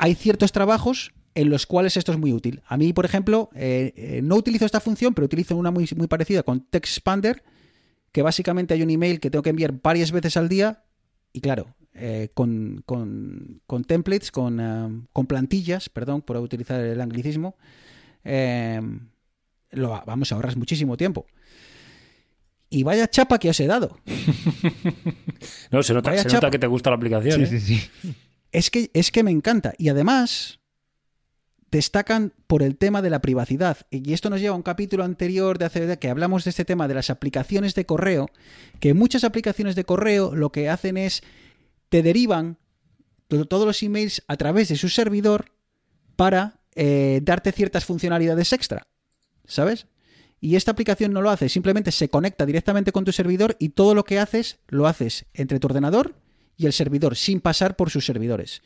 hay 0.01 0.15
ciertos 0.15 0.51
trabajos 0.51 1.13
en 1.35 1.49
los 1.49 1.65
cuales 1.65 1.95
esto 1.95 2.11
es 2.11 2.17
muy 2.17 2.33
útil. 2.33 2.61
A 2.67 2.75
mí, 2.75 2.91
por 2.91 3.05
ejemplo, 3.05 3.49
eh, 3.55 3.93
eh, 3.95 4.21
no 4.23 4.35
utilizo 4.35 4.65
esta 4.65 4.79
función, 4.81 5.13
pero 5.13 5.25
utilizo 5.25 5.55
una 5.55 5.71
muy, 5.71 5.87
muy 5.95 6.07
parecida 6.07 6.43
con 6.43 6.61
TextSpander, 6.61 7.43
que 8.11 8.21
básicamente 8.21 8.73
hay 8.73 8.81
un 8.83 8.89
email 8.89 9.19
que 9.19 9.29
tengo 9.29 9.43
que 9.43 9.51
enviar 9.51 9.73
varias 9.81 10.11
veces 10.11 10.35
al 10.37 10.49
día 10.49 10.83
y 11.31 11.39
claro, 11.39 11.75
eh, 11.93 12.29
con, 12.33 12.81
con- 12.85 13.61
con 13.67 13.83
templates, 13.85 14.31
con, 14.31 15.07
con 15.13 15.25
plantillas, 15.27 15.87
perdón 15.87 16.21
por 16.21 16.35
utilizar 16.37 16.81
el 16.81 16.99
anglicismo, 16.99 17.55
eh, 18.25 18.81
lo, 19.71 20.03
vamos, 20.05 20.31
ahorras 20.31 20.57
muchísimo 20.57 20.97
tiempo. 20.97 21.25
Y 22.69 22.83
vaya 22.83 23.07
chapa 23.09 23.37
que 23.39 23.49
os 23.49 23.59
he 23.59 23.67
dado. 23.67 23.97
No, 25.71 25.81
se 25.83 25.93
nota, 25.93 26.15
se 26.17 26.27
nota 26.29 26.51
que 26.51 26.59
te 26.59 26.67
gusta 26.67 26.89
la 26.89 26.97
aplicación. 26.97 27.45
Sí, 27.47 27.55
¿eh? 27.55 27.59
sí, 27.59 27.77
sí. 27.77 28.13
Es 28.51 28.69
que, 28.69 28.91
es 28.93 29.11
que 29.11 29.23
me 29.23 29.31
encanta. 29.31 29.73
Y 29.77 29.89
además, 29.89 30.59
destacan 31.71 32.33
por 32.47 32.63
el 32.63 32.77
tema 32.77 33.01
de 33.01 33.09
la 33.09 33.21
privacidad. 33.21 33.77
Y 33.89 34.13
esto 34.13 34.29
nos 34.29 34.41
lleva 34.41 34.53
a 34.53 34.57
un 34.57 34.63
capítulo 34.63 35.03
anterior 35.03 35.57
de 35.57 35.65
hace 35.65 35.97
que 35.99 36.09
hablamos 36.09 36.43
de 36.43 36.49
este 36.49 36.65
tema 36.65 36.87
de 36.87 36.93
las 36.93 37.09
aplicaciones 37.09 37.75
de 37.75 37.85
correo, 37.85 38.29
que 38.79 38.93
muchas 38.93 39.23
aplicaciones 39.23 39.75
de 39.75 39.85
correo 39.85 40.35
lo 40.35 40.51
que 40.51 40.69
hacen 40.69 40.97
es 40.97 41.23
te 41.89 42.03
derivan 42.03 42.57
to- 43.27 43.45
todos 43.45 43.65
los 43.65 43.81
emails 43.83 44.23
a 44.27 44.35
través 44.35 44.67
de 44.67 44.75
su 44.75 44.89
servidor 44.89 45.53
para 46.17 46.59
eh, 46.75 47.21
darte 47.23 47.51
ciertas 47.53 47.85
funcionalidades 47.85 48.51
extra, 48.53 48.87
¿sabes? 49.45 49.87
Y 50.41 50.55
esta 50.55 50.71
aplicación 50.71 51.13
no 51.13 51.21
lo 51.21 51.29
hace, 51.29 51.49
simplemente 51.49 51.91
se 51.91 52.09
conecta 52.09 52.45
directamente 52.45 52.91
con 52.91 53.05
tu 53.05 53.11
servidor 53.11 53.55
y 53.59 53.69
todo 53.69 53.95
lo 53.95 54.03
que 54.03 54.19
haces 54.19 54.57
lo 54.67 54.87
haces 54.87 55.25
entre 55.33 55.59
tu 55.59 55.67
ordenador 55.67 56.15
y 56.61 56.65
el 56.67 56.73
servidor, 56.73 57.15
sin 57.15 57.41
pasar 57.41 57.75
por 57.75 57.89
sus 57.89 58.05
servidores. 58.05 58.61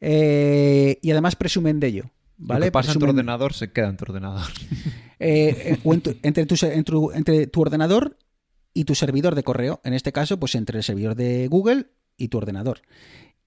Eh, 0.00 0.98
y 1.02 1.10
además 1.10 1.36
presumen 1.36 1.80
de 1.80 1.86
ello. 1.88 2.04
¿Vale? 2.38 2.60
Lo 2.60 2.66
que 2.66 2.72
pasa 2.72 2.92
en 2.92 2.98
tu 2.98 3.04
ordenador 3.06 3.52
se 3.54 3.70
queda 3.72 3.88
en 3.88 3.96
tu 3.96 4.04
ordenador. 4.04 4.46
eh, 5.20 5.54
eh, 5.74 5.78
o 5.84 5.94
en 5.94 6.00
tu- 6.00 6.16
entre, 6.22 6.46
tu, 6.46 6.56
en 6.66 6.84
tu- 6.84 7.12
entre 7.12 7.46
tu 7.46 7.60
ordenador 7.60 8.16
y 8.74 8.84
tu 8.84 8.94
servidor 8.94 9.34
de 9.34 9.42
correo. 9.44 9.80
En 9.84 9.92
este 9.94 10.12
caso, 10.12 10.38
pues 10.40 10.54
entre 10.54 10.78
el 10.78 10.82
servidor 10.84 11.14
de 11.14 11.46
Google 11.48 11.86
y 12.16 12.28
tu 12.28 12.38
ordenador. 12.38 12.80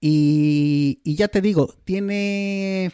Y, 0.00 1.00
y 1.04 1.14
ya 1.16 1.28
te 1.28 1.40
digo, 1.40 1.74
tiene 1.84 2.92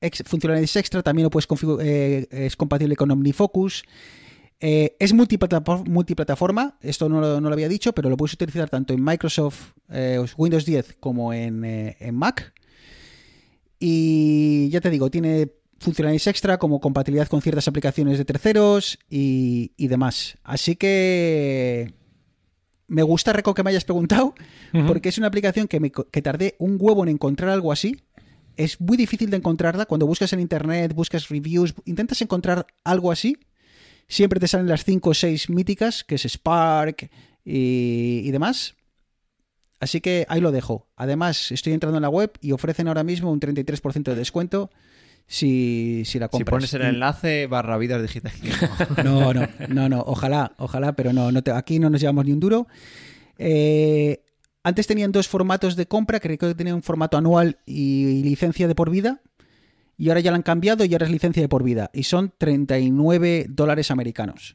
ex- 0.00 0.22
funcionalidades 0.26 0.74
extra, 0.76 1.02
también 1.02 1.24
lo 1.24 1.30
puedes 1.30 1.46
configurar, 1.46 1.84
es 1.86 2.56
compatible 2.56 2.96
con 2.96 3.10
OmniFocus. 3.10 3.84
Eh, 4.60 4.96
es 4.98 5.14
multiplatafor- 5.14 5.86
multiplataforma, 5.86 6.78
esto 6.80 7.08
no 7.08 7.20
lo, 7.20 7.40
no 7.40 7.48
lo 7.48 7.52
había 7.54 7.68
dicho, 7.68 7.92
pero 7.92 8.10
lo 8.10 8.16
puedes 8.16 8.34
utilizar 8.34 8.68
tanto 8.68 8.92
en 8.92 9.02
Microsoft 9.04 9.72
eh, 9.90 10.18
Windows 10.36 10.64
10 10.66 10.96
como 10.98 11.32
en, 11.32 11.64
eh, 11.64 11.96
en 12.00 12.14
Mac. 12.16 12.52
Y 13.78 14.68
ya 14.70 14.80
te 14.80 14.90
digo, 14.90 15.10
tiene 15.10 15.52
funcionalidades 15.78 16.26
extra 16.26 16.58
como 16.58 16.80
compatibilidad 16.80 17.28
con 17.28 17.40
ciertas 17.40 17.68
aplicaciones 17.68 18.18
de 18.18 18.24
terceros 18.24 18.98
y, 19.08 19.72
y 19.76 19.86
demás. 19.86 20.38
Así 20.42 20.74
que 20.74 21.94
me 22.88 23.02
gusta, 23.02 23.32
Reco, 23.32 23.54
que 23.54 23.62
me 23.62 23.70
hayas 23.70 23.84
preguntado, 23.84 24.34
porque 24.88 25.10
es 25.10 25.18
una 25.18 25.28
aplicación 25.28 25.68
que, 25.68 25.78
me, 25.78 25.92
que 25.92 26.22
tardé 26.22 26.56
un 26.58 26.78
huevo 26.80 27.04
en 27.04 27.10
encontrar 27.10 27.50
algo 27.50 27.70
así. 27.70 28.02
Es 28.56 28.80
muy 28.80 28.96
difícil 28.96 29.30
de 29.30 29.36
encontrarla. 29.36 29.86
Cuando 29.86 30.06
buscas 30.06 30.32
en 30.32 30.40
internet, 30.40 30.92
buscas 30.92 31.28
reviews, 31.28 31.74
intentas 31.84 32.20
encontrar 32.22 32.66
algo 32.82 33.12
así. 33.12 33.36
Siempre 34.08 34.40
te 34.40 34.48
salen 34.48 34.68
las 34.68 34.84
5 34.84 35.10
o 35.10 35.14
6 35.14 35.50
míticas, 35.50 36.02
que 36.04 36.14
es 36.16 36.24
Spark 36.24 37.10
y, 37.44 38.22
y 38.24 38.30
demás. 38.30 38.74
Así 39.80 40.00
que 40.00 40.26
ahí 40.28 40.40
lo 40.40 40.50
dejo. 40.50 40.88
Además, 40.96 41.52
estoy 41.52 41.72
entrando 41.72 41.98
en 41.98 42.02
la 42.02 42.08
web 42.08 42.32
y 42.40 42.52
ofrecen 42.52 42.88
ahora 42.88 43.04
mismo 43.04 43.30
un 43.30 43.38
33% 43.40 44.02
de 44.02 44.14
descuento 44.16 44.70
si, 45.26 46.02
si 46.06 46.18
la 46.18 46.26
Si 46.26 46.30
compras. 46.30 46.50
pones 46.50 46.74
el 46.74 46.82
enlace 46.82 47.46
barra 47.46 47.76
vidas 47.78 48.00
digitales. 48.02 48.40
no, 49.04 49.32
no, 49.34 49.46
no, 49.68 49.88
no, 49.88 50.00
ojalá, 50.06 50.52
ojalá, 50.58 50.94
pero 50.94 51.12
no, 51.12 51.30
no 51.30 51.42
te- 51.42 51.52
aquí 51.52 51.78
no 51.78 51.90
nos 51.90 52.00
llevamos 52.00 52.24
ni 52.24 52.32
un 52.32 52.40
duro. 52.40 52.66
Eh, 53.36 54.22
antes 54.64 54.86
tenían 54.86 55.12
dos 55.12 55.28
formatos 55.28 55.76
de 55.76 55.86
compra, 55.86 56.18
creo 56.18 56.36
que 56.38 56.54
tenían 56.54 56.76
un 56.76 56.82
formato 56.82 57.16
anual 57.16 57.58
y, 57.66 58.22
licencia 58.24 58.66
de 58.66 58.74
por 58.74 58.90
vida, 58.90 59.20
y 59.98 60.08
ahora 60.08 60.20
ya 60.20 60.30
lo 60.30 60.36
han 60.36 60.42
cambiado 60.42 60.84
y 60.86 60.92
ahora 60.94 61.04
es 61.06 61.12
licencia 61.12 61.42
de 61.42 61.48
por 61.48 61.62
vida, 61.62 61.90
y 61.92 62.04
son 62.04 62.32
39 62.38 63.46
dólares 63.50 63.90
americanos. 63.90 64.54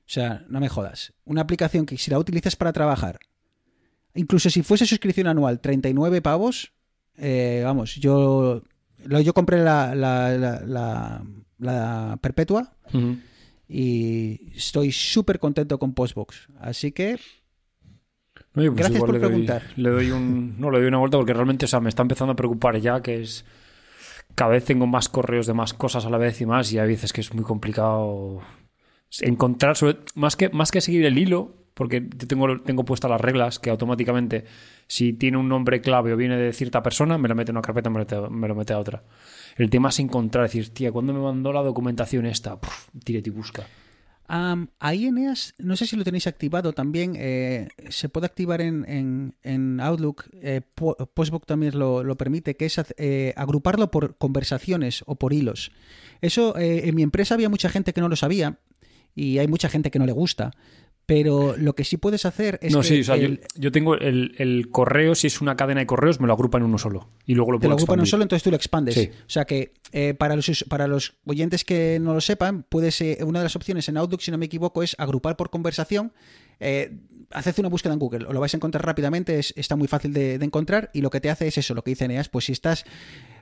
O 0.00 0.10
sea, 0.10 0.44
no 0.48 0.58
me 0.58 0.68
jodas. 0.70 1.12
Una 1.24 1.42
aplicación 1.42 1.84
que 1.86 1.96
si 1.98 2.10
la 2.10 2.18
utilizas 2.18 2.56
para 2.56 2.72
trabajar, 2.72 3.18
incluso 4.14 4.48
si 4.50 4.62
fuese 4.62 4.86
suscripción 4.86 5.26
anual, 5.26 5.60
39 5.60 6.22
pavos, 6.22 6.72
eh, 7.18 7.60
vamos, 7.64 7.96
yo, 7.96 8.62
lo- 9.04 9.20
yo 9.20 9.34
compré 9.34 9.58
la, 9.62 9.94
la, 9.94 10.30
la- 10.38 10.60
la- 10.64 11.22
la 11.58 12.18
perpetua 12.22 12.72
y 13.68 14.52
estoy 14.56 14.92
súper 14.92 15.38
contento 15.38 15.78
con 15.78 15.92
Postbox. 15.92 16.48
Así 16.60 16.92
que 16.92 17.18
Oye, 18.54 18.68
pues 18.70 18.78
Gracias 18.78 19.00
por 19.00 19.12
le 19.12 19.18
doy- 19.18 19.28
preguntar. 19.28 19.62
Le 19.76 19.90
doy 19.90 20.10
un, 20.10 20.58
no, 20.58 20.70
le 20.70 20.78
doy 20.78 20.88
una 20.88 20.98
vuelta 20.98 21.18
porque 21.18 21.34
realmente, 21.34 21.66
o 21.66 21.68
sea, 21.68 21.80
me 21.80 21.88
está 21.90 22.02
empezando 22.02 22.32
a 22.32 22.36
preocupar 22.36 22.80
ya 22.80 23.02
que 23.02 23.20
es 23.20 23.44
cada 24.38 24.52
vez 24.52 24.64
tengo 24.64 24.86
más 24.86 25.08
correos 25.08 25.48
de 25.48 25.52
más 25.52 25.74
cosas 25.74 26.06
a 26.06 26.10
la 26.10 26.16
vez 26.18 26.40
y 26.40 26.46
más 26.46 26.72
y 26.72 26.78
hay 26.78 26.86
veces 26.86 27.12
que 27.12 27.20
es 27.22 27.34
muy 27.34 27.42
complicado 27.42 28.40
encontrar 29.20 29.76
sobre- 29.76 29.98
más 30.14 30.36
que 30.36 30.48
más 30.50 30.70
que 30.70 30.80
seguir 30.80 31.04
el 31.04 31.18
hilo 31.18 31.54
porque 31.74 32.00
tengo 32.00 32.46
tengo 32.60 32.84
puestas 32.84 33.10
las 33.10 33.20
reglas 33.20 33.58
que 33.58 33.70
automáticamente 33.70 34.44
si 34.86 35.12
tiene 35.12 35.38
un 35.38 35.48
nombre 35.48 35.80
clave 35.80 36.12
o 36.12 36.16
viene 36.16 36.36
de 36.36 36.52
cierta 36.52 36.82
persona 36.84 37.18
me 37.18 37.28
lo 37.28 37.34
mete 37.34 37.50
en 37.50 37.56
una 37.56 37.62
carpeta 37.62 37.90
me 37.90 38.04
lo 38.04 38.30
me 38.30 38.46
lo 38.48 38.54
mete 38.54 38.72
a 38.74 38.78
otra 38.78 39.02
el 39.56 39.70
tema 39.70 39.88
es 39.88 39.98
encontrar 39.98 40.44
decir 40.44 40.72
tía 40.72 40.92
¿cuándo 40.92 41.12
me 41.12 41.20
mandó 41.20 41.52
la 41.52 41.62
documentación 41.62 42.24
esta? 42.26 42.60
Puf, 42.60 42.88
tírate 43.04 43.30
y 43.30 43.32
busca 43.32 43.64
am, 44.28 44.68
ahí 44.78 45.06
Eneas, 45.06 45.54
no 45.58 45.74
sé 45.76 45.86
si 45.86 45.96
lo 45.96 46.04
tenéis 46.04 46.26
activado 46.26 46.72
también, 46.72 47.14
eh, 47.16 47.68
se 47.88 48.08
puede 48.08 48.26
activar 48.26 48.60
en, 48.60 48.84
en- 48.88 49.34
en 49.42 49.80
Outlook, 49.80 50.24
eh, 50.34 50.60
Po- 50.74 50.96
Postbox 51.14 51.46
también 51.46 51.78
lo, 51.78 52.04
lo 52.04 52.16
permite, 52.16 52.54
que 52.56 52.66
es 52.66 52.80
eh, 52.96 53.32
agruparlo 53.36 53.90
por 53.90 54.16
conversaciones 54.18 55.02
o 55.06 55.16
por 55.16 55.32
hilos. 55.32 55.72
Eso 56.20 56.56
eh, 56.56 56.88
en 56.88 56.94
mi 56.94 57.02
empresa 57.02 57.34
había 57.34 57.48
mucha 57.48 57.68
gente 57.68 57.92
que 57.92 58.00
no 58.00 58.08
lo 58.08 58.16
sabía 58.16 58.58
y 59.14 59.38
hay 59.38 59.48
mucha 59.48 59.68
gente 59.68 59.90
que 59.90 59.98
no 59.98 60.06
le 60.06 60.12
gusta. 60.12 60.52
Pero 61.08 61.56
lo 61.56 61.74
que 61.74 61.84
sí 61.84 61.96
puedes 61.96 62.26
hacer 62.26 62.58
es 62.60 62.70
no, 62.74 62.82
que 62.82 62.86
sí, 62.86 63.00
o 63.00 63.04
sea, 63.04 63.14
el- 63.14 63.38
yo, 63.40 63.46
yo 63.56 63.72
tengo 63.72 63.94
el, 63.94 64.34
el 64.36 64.68
correo, 64.70 65.14
si 65.14 65.26
es 65.28 65.40
una 65.40 65.56
cadena 65.56 65.80
de 65.80 65.86
correos, 65.86 66.20
me 66.20 66.26
lo 66.26 66.34
agrupa 66.34 66.58
en 66.58 66.64
uno 66.64 66.76
solo. 66.76 67.08
Y 67.24 67.34
luego 67.34 67.52
lo 67.52 67.58
te 67.58 67.62
puedo 67.62 67.70
lo 67.70 67.74
agrupan 67.76 67.94
en 67.94 68.00
un 68.00 68.04
expandir. 68.04 68.10
solo, 68.10 68.22
entonces 68.24 68.42
tú 68.42 68.50
lo 68.50 68.56
expandes. 68.56 68.94
Sí. 68.94 69.10
O 69.12 69.30
sea 69.30 69.46
que 69.46 69.72
eh, 69.92 70.12
para, 70.12 70.36
los, 70.36 70.66
para 70.68 70.86
los 70.86 71.14
oyentes 71.24 71.64
que 71.64 71.98
no 71.98 72.12
lo 72.12 72.20
sepan, 72.20 72.66
puedes, 72.68 73.00
eh, 73.00 73.18
una 73.24 73.38
de 73.38 73.44
las 73.44 73.56
opciones 73.56 73.88
en 73.88 73.96
Outlook, 73.96 74.20
si 74.20 74.30
no 74.30 74.36
me 74.36 74.44
equivoco, 74.44 74.82
es 74.82 74.94
agrupar 74.98 75.38
por 75.38 75.48
conversación. 75.48 76.12
Eh, 76.60 76.92
haced 77.30 77.54
una 77.58 77.70
búsqueda 77.70 77.94
en 77.94 77.98
Google, 78.00 78.26
lo 78.30 78.38
vais 78.40 78.52
a 78.52 78.58
encontrar 78.58 78.84
rápidamente, 78.84 79.38
es- 79.38 79.54
está 79.56 79.76
muy 79.76 79.88
fácil 79.88 80.12
de, 80.12 80.38
de 80.38 80.44
encontrar 80.44 80.90
y 80.92 81.00
lo 81.00 81.08
que 81.08 81.20
te 81.22 81.30
hace 81.30 81.46
es 81.46 81.56
eso, 81.56 81.72
lo 81.74 81.82
que 81.84 81.90
dice 81.92 82.04
Eneas, 82.04 82.28
pues 82.28 82.44
si 82.46 82.52
estás, 82.52 82.84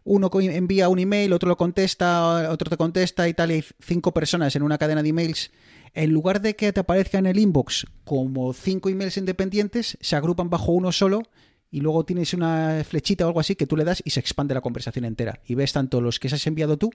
uno 0.04 0.30
envía 0.40 0.88
un 0.88 0.98
email, 1.00 1.32
otro 1.32 1.48
lo 1.48 1.56
contesta, 1.56 2.48
otro 2.50 2.70
te 2.70 2.76
contesta 2.76 3.28
y 3.28 3.34
tal, 3.34 3.50
y 3.50 3.54
hay 3.54 3.64
cinco 3.80 4.12
personas 4.12 4.54
en 4.54 4.62
una 4.62 4.78
cadena 4.78 5.02
de 5.02 5.08
emails, 5.08 5.50
en 5.96 6.12
lugar 6.12 6.40
de 6.40 6.54
que 6.54 6.72
te 6.72 6.80
aparezca 6.80 7.18
en 7.18 7.26
el 7.26 7.38
inbox 7.38 7.86
como 8.04 8.52
cinco 8.52 8.88
emails 8.88 9.16
independientes, 9.16 9.98
se 10.00 10.14
agrupan 10.16 10.50
bajo 10.50 10.70
uno 10.72 10.92
solo 10.92 11.22
y 11.70 11.80
luego 11.80 12.04
tienes 12.04 12.32
una 12.34 12.82
flechita 12.88 13.24
o 13.24 13.28
algo 13.28 13.40
así 13.40 13.56
que 13.56 13.66
tú 13.66 13.76
le 13.76 13.84
das 13.84 14.02
y 14.04 14.10
se 14.10 14.20
expande 14.20 14.54
la 14.54 14.60
conversación 14.60 15.04
entera. 15.04 15.40
Y 15.46 15.54
ves 15.56 15.72
tanto 15.72 16.00
los 16.00 16.20
que 16.20 16.28
has 16.28 16.46
enviado 16.46 16.76
tú 16.76 16.90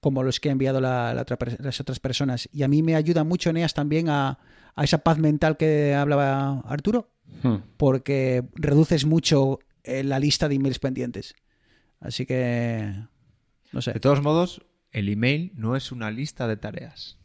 como 0.00 0.22
los 0.22 0.40
que 0.40 0.48
ha 0.48 0.52
enviado 0.52 0.80
la- 0.80 1.12
la 1.14 1.22
otra 1.22 1.36
per- 1.38 1.60
las 1.62 1.78
otras 1.80 2.00
personas. 2.00 2.48
Y 2.52 2.62
a 2.62 2.68
mí 2.68 2.82
me 2.82 2.96
ayuda 2.96 3.22
mucho, 3.24 3.50
Eneas, 3.50 3.74
también 3.74 4.08
a, 4.08 4.38
a 4.74 4.84
esa 4.84 4.98
paz 4.98 5.18
mental 5.18 5.56
que 5.56 5.94
hablaba 5.94 6.60
Arturo, 6.60 7.10
Hmm. 7.42 7.56
porque 7.76 8.42
reduces 8.54 9.04
mucho 9.04 9.60
eh, 9.84 10.02
la 10.02 10.18
lista 10.18 10.48
de 10.48 10.56
emails 10.56 10.78
pendientes. 10.78 11.34
Así 12.00 12.26
que, 12.26 12.92
no 13.72 13.80
sé. 13.82 13.92
De 13.92 14.00
todos 14.00 14.20
modos, 14.22 14.62
el 14.90 15.08
email 15.10 15.52
no 15.54 15.76
es 15.76 15.92
una 15.92 16.10
lista 16.10 16.48
de 16.48 16.56
tareas. 16.56 17.18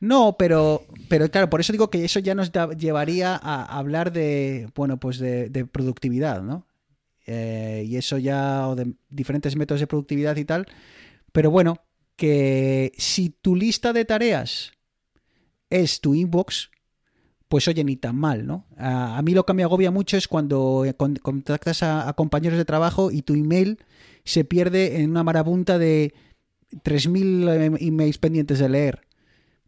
No, 0.00 0.36
pero, 0.38 0.86
pero 1.08 1.30
claro, 1.30 1.50
por 1.50 1.60
eso 1.60 1.72
digo 1.72 1.90
que 1.90 2.04
eso 2.04 2.20
ya 2.20 2.34
nos 2.34 2.50
llevaría 2.78 3.36
a 3.36 3.78
hablar 3.78 4.12
de, 4.12 4.70
bueno, 4.74 4.98
pues 4.98 5.18
de, 5.18 5.66
productividad, 5.70 6.42
¿no? 6.42 6.66
Eh, 7.26 7.84
y 7.86 7.96
eso 7.96 8.16
ya, 8.16 8.66
o 8.68 8.74
de 8.74 8.94
diferentes 9.10 9.56
métodos 9.56 9.80
de 9.80 9.86
productividad 9.86 10.36
y 10.36 10.46
tal. 10.46 10.66
Pero 11.32 11.50
bueno, 11.50 11.82
que 12.16 12.92
si 12.96 13.30
tu 13.30 13.54
lista 13.54 13.92
de 13.92 14.06
tareas 14.06 14.72
es 15.68 16.00
tu 16.00 16.14
inbox, 16.14 16.70
pues 17.48 17.68
oye, 17.68 17.84
ni 17.84 17.96
tan 17.96 18.16
mal, 18.16 18.46
¿no? 18.46 18.66
A, 18.78 19.20
mí 19.22 19.34
lo 19.34 19.44
que 19.44 19.52
me 19.52 19.64
agobia 19.64 19.90
mucho 19.90 20.16
es 20.16 20.28
cuando 20.28 20.84
eh, 20.86 20.94
con- 20.94 21.16
contactas 21.16 21.82
a, 21.82 22.08
a 22.08 22.14
compañeros 22.14 22.58
de 22.58 22.64
trabajo 22.64 23.10
y 23.10 23.20
tu 23.22 23.34
email 23.34 23.78
se 24.24 24.44
pierde 24.44 25.02
en 25.02 25.10
una 25.10 25.24
marabunta 25.24 25.78
de 25.78 26.14
3.000 26.82 27.48
eh, 27.48 27.86
emails 27.86 28.18
pendientes 28.18 28.58
de 28.60 28.68
leer 28.68 29.09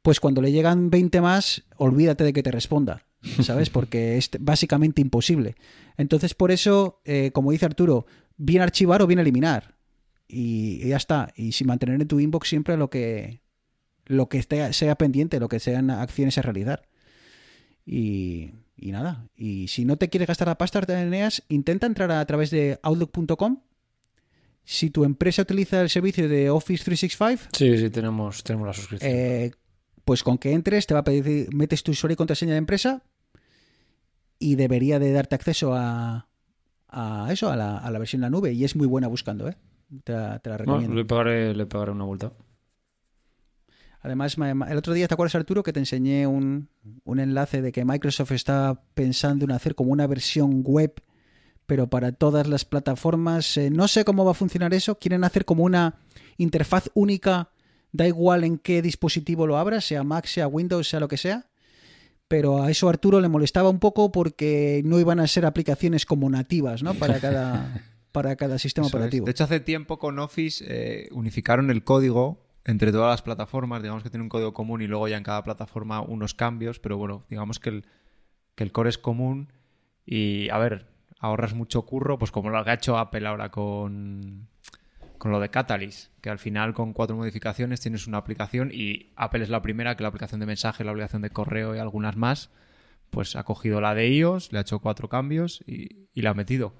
pues 0.03 0.21
cuando 0.21 0.43
le 0.43 0.53
llegan 0.53 0.91
20 0.91 1.21
más, 1.21 1.63
olvídate 1.77 2.25
de 2.25 2.33
que 2.33 2.43
te 2.43 2.51
responda, 2.51 3.07
¿sabes? 3.43 3.71
Porque 3.71 4.17
es 4.19 4.31
básicamente 4.41 5.01
imposible. 5.01 5.55
Entonces, 5.97 6.35
por 6.35 6.51
eso, 6.51 7.01
eh, 7.05 7.31
como 7.33 7.53
dice 7.53 7.67
Arturo, 7.67 8.07
bien 8.37 8.63
archivar 8.63 9.01
o 9.03 9.07
bien 9.07 9.21
eliminar. 9.21 9.77
Y, 10.29 10.81
y 10.83 10.89
ya 10.89 10.97
está. 10.97 11.33
Y 11.37 11.53
sin 11.53 11.67
mantener 11.67 12.01
en 12.01 12.09
tu 12.09 12.19
inbox 12.19 12.49
siempre 12.49 12.77
lo 12.77 12.89
que, 12.91 13.43
lo 14.07 14.29
que 14.29 14.39
esté- 14.39 14.73
sea 14.73 14.97
pendiente, 14.97 15.39
lo 15.39 15.49
que 15.49 15.61
sean 15.61 15.91
acciones 15.91 16.37
a 16.39 16.43
realizar. 16.43 16.89
Y, 17.85 18.53
y 18.77 18.93
nada. 18.93 19.29
Y 19.37 19.69
si 19.69 19.85
no 19.85 19.97
te 19.99 20.09
quieres 20.09 20.29
gastar 20.29 20.49
la 20.49 20.59
pasta, 20.59 20.81
Eneas, 21.01 21.43
intenta 21.49 21.87
entrar 21.87 22.11
a 22.11 22.25
través 22.27 22.51
de 22.51 22.79
outlook.com. 22.83 23.61
Si 24.65 24.91
tu 24.91 25.05
empresa 25.05 25.43
utiliza 25.43 25.81
el 25.83 25.91
servicio 25.91 26.29
de 26.29 26.49
Office 26.49 26.85
365, 26.85 27.51
Sí, 27.53 27.77
sí, 27.79 27.91
tenemos, 27.91 28.45
tenemos 28.45 28.69
la 28.69 28.73
suscripción. 28.73 29.11
eh, 29.13 29.51
pues 30.05 30.23
con 30.23 30.39
que 30.39 30.53
entres 30.53 30.87
te 30.87 30.95
va 30.95 31.01
a 31.01 31.05
pedir, 31.05 31.55
metes 31.55 31.83
tu 31.83 31.93
usuario 31.93 32.15
y 32.15 32.17
contraseña 32.17 32.53
de 32.53 32.59
empresa 32.59 33.03
y 34.39 34.57
debería 34.57 34.99
de 34.99 35.13
darte 35.13 35.35
acceso 35.37 35.75
a, 35.75 36.29
a 36.89 37.29
eso, 37.31 37.51
a 37.51 37.57
la, 37.57 37.79
a 37.79 37.91
la 37.91 37.99
versión 37.99 38.19
en 38.21 38.23
la 38.23 38.31
nube. 38.31 38.53
Y 38.53 38.65
es 38.65 38.75
muy 38.77 38.87
buena 38.87 39.07
buscando, 39.09 39.49
¿eh? 39.49 39.57
Te, 40.05 40.13
la- 40.13 40.39
te 40.41 40.51
la 40.51 40.57
No, 40.59 40.65
recomiendo. 40.65 40.95
le, 40.97 41.05
pegaré, 41.05 41.55
le 41.55 41.67
pegaré 41.67 41.93
una 41.93 42.05
vuelta. 42.05 42.33
Además, 44.01 44.37
el 44.37 44.77
otro 44.77 44.95
día, 44.95 45.07
¿te 45.07 45.15
acuerdas, 45.15 45.37
Arturo, 45.37 45.63
que 45.63 45.73
te 45.73 45.79
enseñé 45.79 46.27
un, 46.27 46.69
un 47.05 47.21
enlace 47.21 47.63
de 47.63 47.71
que 47.71 47.85
Microsoft 47.85 48.33
está 48.33 48.83
pensando 48.95 49.45
en 49.45 49.53
hacer 49.53 49.77
como 49.77 49.93
una 49.93 50.09
versión 50.09 50.63
web, 50.65 50.95
pero 51.67 51.87
para 51.89 52.11
todas 52.11 52.49
las 52.49 52.65
plataformas. 52.65 53.57
eh, 53.59 53.71
no 53.71 53.87
sé 53.87 54.05
cómo 54.05 54.25
va 54.25 54.33
a 54.33 54.35
funcionar 54.35 54.75
eso. 54.75 54.99
Quieren 54.99 55.23
hacer 55.23 55.45
como 55.45 55.63
una 55.63 56.01
interfaz 56.37 56.91
única, 56.95 57.52
da 57.93 58.07
igual 58.07 58.45
en 58.45 58.59
qué 58.59 58.83
dispositivo 58.83 59.47
lo 59.47 59.59
abras, 59.59 59.85
sea 59.85 60.03
Mac, 60.03 60.27
sea 60.27 60.49
Windows, 60.49 60.89
sea 60.89 61.01
lo 61.01 61.09
que 61.09 61.17
sea. 61.19 61.47
Pero 62.29 62.63
a 62.63 62.71
eso 62.71 62.89
Arturo 62.89 63.21
le 63.21 63.29
molestaba 63.29 63.69
un 63.69 63.79
poco 63.79 64.11
porque 64.11 64.81
no 64.85 64.99
iban 64.99 65.21
a 65.21 65.27
ser 65.27 65.45
aplicaciones 65.45 66.07
como 66.07 66.31
nativas, 66.31 66.83
¿no? 66.83 66.95
Para 66.95 67.21
cada, 67.21 67.85
para 68.11 68.37
cada 68.37 68.59
sistema 68.59 68.87
Eso 68.87 68.97
es. 68.97 69.01
operativo. 69.01 69.27
De 69.27 69.33
hecho, 69.33 69.45
hace 69.45 69.61
tiempo 69.61 69.99
con 69.99 70.19
Office 70.19 70.65
eh, 70.67 71.09
unificaron 71.13 71.71
el 71.71 71.85
código 71.85 72.47
entre 72.65 72.91
todas 72.91 73.11
las 73.11 73.23
plataformas. 73.23 73.83
Digamos 73.83 74.03
que 74.03 74.09
tiene 74.09 74.23
un 74.23 74.31
código 74.31 74.55
común 74.55 74.81
y 74.81 74.87
luego 74.87 75.09
ya 75.09 75.19
en 75.19 75.25
cada 75.25 75.45
plataforma 75.45 76.01
unos 76.01 76.33
cambios. 76.33 76.79
Pero 76.79 76.97
bueno, 76.97 77.25
digamos 77.29 77.59
que 77.59 77.69
el, 77.69 77.85
que 78.55 78.65
el 78.65 78.73
core 78.73 78.89
es 78.89 78.99
común. 78.99 79.53
Y 80.07 80.49
a 80.49 80.57
ver, 80.57 80.87
ahorras 81.19 81.53
mucho 81.53 81.83
curro, 81.83 82.19
pues 82.19 82.31
como 82.31 82.49
lo 82.49 82.59
ha 82.59 82.73
hecho 82.75 82.97
Apple 82.97 83.27
ahora 83.27 83.51
con, 83.51 84.49
con 85.23 85.31
lo 85.31 85.39
de 85.39 85.51
Catalyst, 85.51 86.11
que 86.21 86.31
al 86.31 86.41
final 86.41 86.75
con 86.75 86.93
cuatro 86.93 87.15
modificaciones 87.15 87.81
tienes 87.81 88.09
una 88.09 88.19
aplicación 88.19 88.73
y 88.75 89.13
Apple 89.15 89.45
es 89.45 89.51
la 89.51 89.63
primera, 89.63 89.97
que 89.97 90.03
la 90.03 90.09
aplicación 90.09 90.41
de 90.41 90.47
mensaje, 90.47 90.83
la 90.83 90.91
aplicación 90.91 91.23
de 91.23 91.31
correo 91.31 91.77
y 91.77 91.79
algunas 91.79 92.17
más, 92.17 92.51
pues 93.11 93.37
ha 93.37 93.45
cogido 93.45 93.81
la 93.81 93.95
de 93.95 94.09
iOS, 94.09 94.51
le 94.51 94.59
ha 94.59 94.63
hecho 94.63 94.81
cuatro 94.81 95.09
cambios 95.09 95.63
y, 95.65 96.09
y 96.13 96.23
la 96.23 96.31
ha 96.31 96.35
metido. 96.35 96.75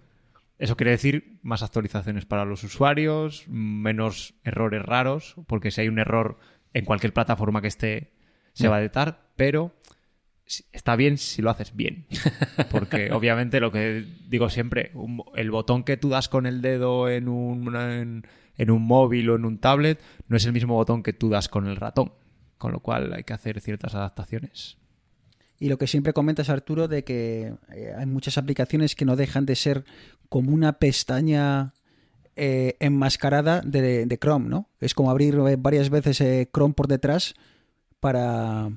Eso 0.59 0.77
quiere 0.77 0.91
decir 0.91 1.39
más 1.43 1.63
actualizaciones 1.63 2.27
para 2.27 2.45
los 2.45 2.65
usuarios, 2.65 3.45
menos 3.47 4.35
errores 4.43 4.83
raros, 4.83 5.37
porque 5.47 5.71
si 5.71 5.83
hay 5.83 5.89
un 5.89 6.01
error 6.01 6.41
en 6.75 6.85
cualquier 6.85 7.13
plataforma 7.13 7.63
que 7.63 7.69
esté, 7.69 8.13
se 8.55 8.67
va 8.67 8.79
a 8.79 8.81
detectar, 8.81 9.31
pero 9.37 9.71
está 10.73 10.97
bien 10.97 11.19
si 11.19 11.43
lo 11.43 11.51
haces 11.51 11.75
bien. 11.75 12.07
Porque 12.71 13.11
obviamente 13.13 13.61
lo 13.61 13.73
que 13.73 14.05
digo 14.29 14.49
siempre, 14.51 14.91
un- 14.95 15.23
el 15.37 15.51
botón 15.51 15.85
que 15.85 15.97
tú 15.97 16.09
das 16.09 16.29
con 16.29 16.47
el 16.47 16.63
dedo 16.63 17.09
en 17.09 17.29
un, 17.29 17.75
en, 17.77 18.27
en 18.57 18.71
un 18.71 18.83
móvil 18.83 19.31
o 19.31 19.37
en 19.37 19.45
un 19.45 19.59
tablet 19.59 20.01
no 20.29 20.37
es 20.37 20.45
el 20.47 20.53
mismo 20.53 20.75
botón 20.75 21.03
que 21.03 21.13
tú 21.13 21.29
das 21.29 21.49
con 21.49 21.67
el 21.67 21.77
ratón. 21.77 22.13
Con 22.59 22.73
lo 22.73 22.81
cual 22.81 23.13
hay 23.13 23.25
que 23.25 23.33
hacer 23.33 23.61
ciertas 23.61 23.95
adaptaciones. 23.95 24.77
Y 25.59 25.69
lo 25.69 25.79
que 25.79 25.87
siempre 25.87 26.13
comentas, 26.13 26.49
Arturo, 26.49 26.89
de 26.89 27.05
que 27.05 27.55
eh, 27.73 27.93
hay 27.97 28.07
muchas 28.07 28.37
aplicaciones 28.39 28.95
que 28.95 29.05
no 29.05 29.17
dejan 29.17 29.47
de 29.47 29.55
ser 29.57 29.85
como 30.29 30.53
una 30.53 30.75
pestaña 30.79 31.73
eh, 32.37 32.77
enmascarada 32.81 33.61
de, 33.61 34.07
de 34.07 34.19
Chrome, 34.19 34.49
¿no? 34.49 34.69
Es 34.81 34.95
como 34.95 35.11
abrir 35.11 35.35
eh, 35.35 35.57
varias 35.59 35.91
veces 35.91 36.21
eh, 36.21 36.49
Chrome 36.53 36.75
por 36.75 36.89
detrás 36.89 37.35
para, 38.01 38.71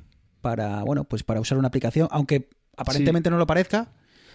para, 0.45 0.83
bueno, 0.83 1.05
pues 1.05 1.23
para 1.23 1.39
usar 1.39 1.57
una 1.57 1.69
aplicación, 1.69 2.07
aunque 2.11 2.49
aparentemente 2.77 3.31
no 3.31 3.37
lo 3.39 3.47
parezca. 3.47 3.87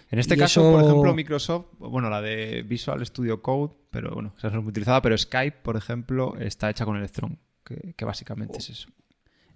En 0.09 0.19
este 0.19 0.35
caso, 0.35 0.59
eso- 0.59 0.71
por 0.73 0.83
ejemplo, 0.83 1.13
Microsoft, 1.15 1.67
bueno, 1.79 2.09
la 2.09 2.21
de 2.21 2.63
Visual 2.63 3.05
Studio 3.05 3.41
Code, 3.41 3.73
pero 3.91 4.11
bueno, 4.13 4.33
esa 4.37 4.47
es 4.49 4.53
muy 4.55 4.65
utilizada, 4.67 5.01
pero 5.01 5.17
Skype, 5.17 5.59
por 5.63 5.77
ejemplo, 5.77 6.35
está 6.37 6.69
hecha 6.69 6.83
con 6.83 6.97
Electron, 6.97 7.39
que, 7.63 7.93
que 7.95 8.03
básicamente 8.03 8.57
es 8.57 8.69
eso. 8.71 8.89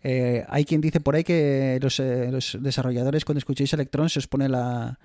Eh, 0.01 0.45
hay 0.47 0.63
quien 0.63 0.79
dice 0.79 1.01
por 1.01 1.15
ahí 1.15 1.25
que 1.25 1.77
los, 1.81 1.99
eh, 1.99 2.29
los 2.31 2.57
desarrolladores 2.61 3.25
cuando 3.25 3.39
escuchéis 3.39 3.73
Electron 3.73 4.07
se 4.09 4.19
os 4.19 4.27
pone 4.27 4.47
la, 4.47 4.97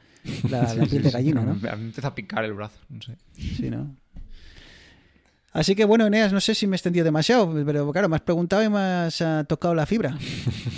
la, 0.48 0.72
la 0.74 0.86
piel 0.86 1.02
de 1.02 1.10
gallina, 1.10 1.40
¿no? 1.44 1.50
A 1.52 1.54
mí 1.54 1.60
me 1.82 1.86
empieza 1.88 2.06
a 2.08 2.14
picar 2.14 2.44
el 2.44 2.52
brazo, 2.54 2.78
no 2.88 3.02
sé. 3.02 3.16
Sí, 3.34 3.70
¿no? 3.70 3.96
Así 5.52 5.74
que 5.74 5.84
bueno, 5.84 6.06
Eneas, 6.06 6.32
no 6.32 6.40
sé 6.40 6.54
si 6.54 6.66
me 6.68 6.74
he 6.74 6.78
extendido 6.78 7.04
demasiado, 7.04 7.52
pero 7.66 7.90
claro, 7.90 8.08
me 8.08 8.14
has 8.16 8.22
preguntado 8.22 8.62
y 8.62 8.68
me 8.68 8.78
has 8.78 9.20
ah, 9.20 9.44
tocado 9.48 9.74
la 9.74 9.84
fibra. 9.86 10.16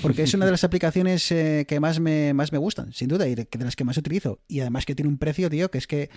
Porque 0.01 0.23
es 0.23 0.33
una 0.33 0.47
de 0.47 0.51
las 0.53 0.65
aplicaciones 0.65 1.31
eh, 1.31 1.67
que 1.69 1.79
más 1.79 2.01
me, 2.01 2.33
más 2.33 2.53
me 2.53 2.59
gustan, 2.59 2.93
sin 2.93 3.09
duda, 3.09 3.29
y 3.29 3.35
de, 3.35 3.47
de 3.51 3.65
las 3.65 3.77
que 3.77 3.85
más 3.85 3.97
utilizo. 3.99 4.41
Y 4.49 4.61
además 4.61 4.87
que 4.87 4.95
tiene 4.95 5.11
un 5.11 5.19
precio, 5.19 5.51
tío, 5.51 5.71
que 5.71 5.79
es 5.79 5.87
que. 5.87 6.09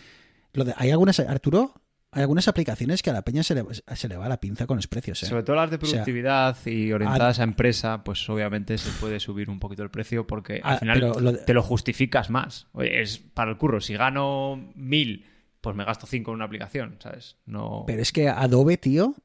Lo 0.54 0.64
de, 0.64 0.74
hay 0.78 0.90
algunas, 0.90 1.20
Arturo, 1.20 1.74
hay 2.14 2.22
algunas 2.22 2.48
aplicaciones 2.48 3.04
que 3.04 3.10
a 3.10 3.14
la 3.14 3.24
peña 3.24 3.44
se 3.44 3.56
le, 3.56 3.66
se 3.94 4.08
le 4.08 4.16
va 4.16 4.30
la 4.30 4.40
pinza 4.40 4.66
con 4.68 4.78
los 4.78 4.88
precios. 4.88 5.22
¿eh? 5.24 5.26
Sobre 5.26 5.44
todo 5.44 5.58
las 5.58 5.70
de 5.70 5.76
O 5.76 5.80
sea, 5.82 5.90
productividad 5.90 6.56
y 6.66 6.94
orientadas 6.94 7.40
a 7.40 7.44
empresa, 7.44 8.06
pues 8.06 8.30
obviamente 8.30 8.78
se 8.78 8.90
puede 9.02 9.20
subir 9.20 9.50
un 9.50 9.60
poquito 9.60 9.84
el 9.84 9.90
precio 9.92 10.26
porque 10.26 10.62
al 10.64 10.76
Ah, 10.76 10.78
final 10.78 11.00
lo 11.02 11.32
de- 11.34 11.40
te 11.40 11.54
lo 11.54 11.62
justificas 11.62 12.30
más. 12.30 12.68
Oye, 12.72 13.02
es 13.02 13.18
para 13.18 13.52
el 13.52 13.58
curro. 13.58 13.82
Si 13.82 13.96
gano 13.96 14.72
mil, 14.76 15.26
pues 15.66 15.76
me 15.76 15.84
gasto 15.84 16.08
cinco 16.08 16.32
en 16.32 16.36
una 16.36 16.46
aplicación, 16.46 16.96
¿sabes? 17.00 17.36
No. 17.46 17.84
Pero 17.86 18.02
es 18.02 18.12
que 18.14 18.30
Adobe, 18.30 18.78
tío, 18.78 19.16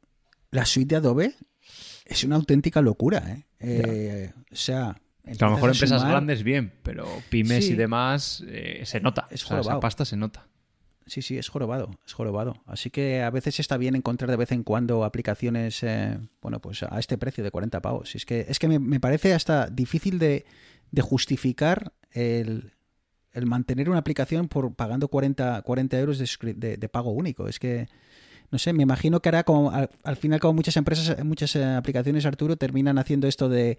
la 0.51 0.65
suite 0.65 0.95
de 0.95 0.97
Adobe 0.97 1.35
es 2.07 2.25
una 2.25 2.35
auténtica 2.37 2.83
locura, 2.83 3.23
¿eh? 3.31 3.47
Eh, 3.61 4.33
o 4.51 4.57
sea. 4.57 5.01
Que 5.25 5.45
a 5.45 5.49
lo 5.49 5.55
mejor 5.55 5.69
a 5.71 5.73
empresas 5.73 6.01
sumar- 6.01 6.11
grandes 6.13 6.43
bien, 6.43 6.73
pero 6.83 7.07
pymes 7.29 7.67
Sí. 7.67 7.73
y 7.75 7.77
demás 7.77 8.43
eh, 8.49 8.83
se 8.85 9.01
nota. 9.01 9.29
Es 9.31 9.45
O 9.45 9.47
sea, 9.49 9.57
esa 9.59 9.63
jorobado. 9.65 9.81
pasta 9.81 10.05
se 10.05 10.17
nota. 10.17 10.49
Sí, 11.07 11.23
sí, 11.23 11.39
es 11.39 11.49
jorobado, 11.49 11.91
es 12.07 12.13
jorobado. 12.13 12.63
Así 12.67 12.91
que 12.91 13.23
a 13.23 13.31
veces 13.31 13.61
está 13.61 13.77
bien 13.77 13.97
encontrar 13.97 14.31
de 14.31 14.37
vez 14.37 14.51
en 14.53 14.63
cuando 14.65 15.05
aplicaciones, 15.05 15.83
eh, 15.83 16.19
bueno, 16.41 16.61
pues 16.61 16.83
a 16.85 16.99
este 16.99 17.19
precio 17.19 17.45
de 17.45 17.51
40 17.51 17.81
pavos. 17.83 18.15
Es 18.15 18.25
que, 18.27 18.47
es 18.49 18.59
que 18.59 18.69
me, 18.69 18.79
me 18.79 18.99
parece 19.01 19.35
hasta 19.35 19.67
difícil 19.69 20.19
de, 20.19 20.47
de 20.91 21.03
justificar 21.03 21.93
el, 22.13 22.73
el 23.33 23.47
mantener 23.47 23.89
una 23.91 23.99
aplicación 23.99 24.49
por 24.49 24.75
pagando 24.75 25.09
40, 25.09 25.63
40 25.63 25.99
euros 25.99 26.19
de, 26.19 26.55
de- 26.55 26.77
de 26.77 26.89
pago 26.89 27.11
único. 27.11 27.49
Es 27.49 27.59
que, 27.59 27.89
no 28.51 28.59
sé, 28.59 28.73
me 28.73 28.83
imagino 28.83 29.21
que 29.21 29.29
hará 29.29 29.45
como, 29.45 29.71
al, 29.71 29.91
al 30.03 30.17
final 30.17 30.41
como 30.41 30.55
muchas 30.55 30.77
empresas, 30.77 31.25
muchas 31.25 31.55
eh, 31.57 31.65
aplicaciones, 31.65 32.27
Arturo, 32.27 32.57
terminan 32.57 32.99
haciendo 32.99 33.29
esto 33.29 33.49
de 33.49 33.79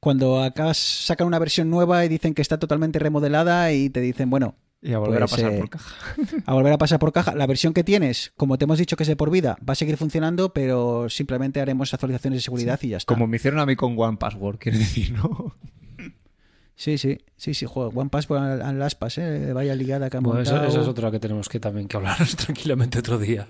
cuando 0.00 0.42
acá 0.42 0.72
sacan 0.74 1.26
una 1.26 1.38
versión 1.38 1.70
nueva 1.70 2.04
y 2.04 2.08
dicen 2.08 2.34
que 2.34 2.42
está 2.42 2.58
totalmente 2.58 2.98
remodelada 2.98 3.72
y 3.72 3.90
te 3.90 4.00
dicen, 4.00 4.30
bueno, 4.30 4.54
Y 4.84 4.92
a 4.92 4.98
volver 4.98 5.20
Pues, 5.20 5.32
a 5.32 5.36
pasar 5.36 5.52
eh, 5.52 5.58
por 5.58 5.70
caja. 5.70 5.94
a 6.46 6.54
volver 6.54 6.72
a 6.72 6.78
pasar 6.78 6.98
por 6.98 7.12
caja. 7.12 7.34
La 7.36 7.46
versión 7.46 7.72
que 7.72 7.84
tienes, 7.84 8.32
como 8.36 8.58
te 8.58 8.64
hemos 8.64 8.78
dicho 8.78 8.96
que 8.96 9.02
es 9.04 9.08
de 9.08 9.14
por 9.16 9.30
vida, 9.30 9.56
va 9.68 9.72
a 9.72 9.76
seguir 9.76 9.96
funcionando, 9.96 10.52
pero 10.52 11.08
simplemente 11.08 11.60
haremos 11.60 11.92
actualizaciones 11.94 12.38
de 12.38 12.42
seguridad 12.42 12.78
y 12.82 12.88
ya 12.88 12.96
está. 12.98 13.12
Como 13.14 13.26
me 13.28 13.36
hicieron 13.36 13.60
a 13.60 13.66
mí 13.66 13.76
con 13.76 13.94
One 13.98 14.16
Password, 14.16 14.58
quiere 14.58 14.78
decir, 14.78 15.12
¿no? 15.12 15.54
Sí, 16.82 16.98
sí, 16.98 17.16
sí, 17.36 17.54
sí, 17.54 17.64
juego. 17.64 17.92
One 17.94 18.10
Pass 18.10 18.28
al, 18.32 18.60
al 18.60 18.82
aspas, 18.82 19.16
¿eh? 19.18 19.52
Vaya 19.52 19.72
ligada 19.76 20.10
que 20.10 20.16
han 20.16 20.24
Bueno, 20.24 20.40
esa, 20.40 20.54
montado. 20.54 20.68
esa 20.72 20.80
es 20.80 20.88
otra 20.88 21.12
que 21.12 21.20
tenemos 21.20 21.48
que 21.48 21.60
también 21.60 21.86
que 21.86 21.96
hablar 21.96 22.16
tranquilamente 22.36 22.98
otro 22.98 23.18
día. 23.20 23.46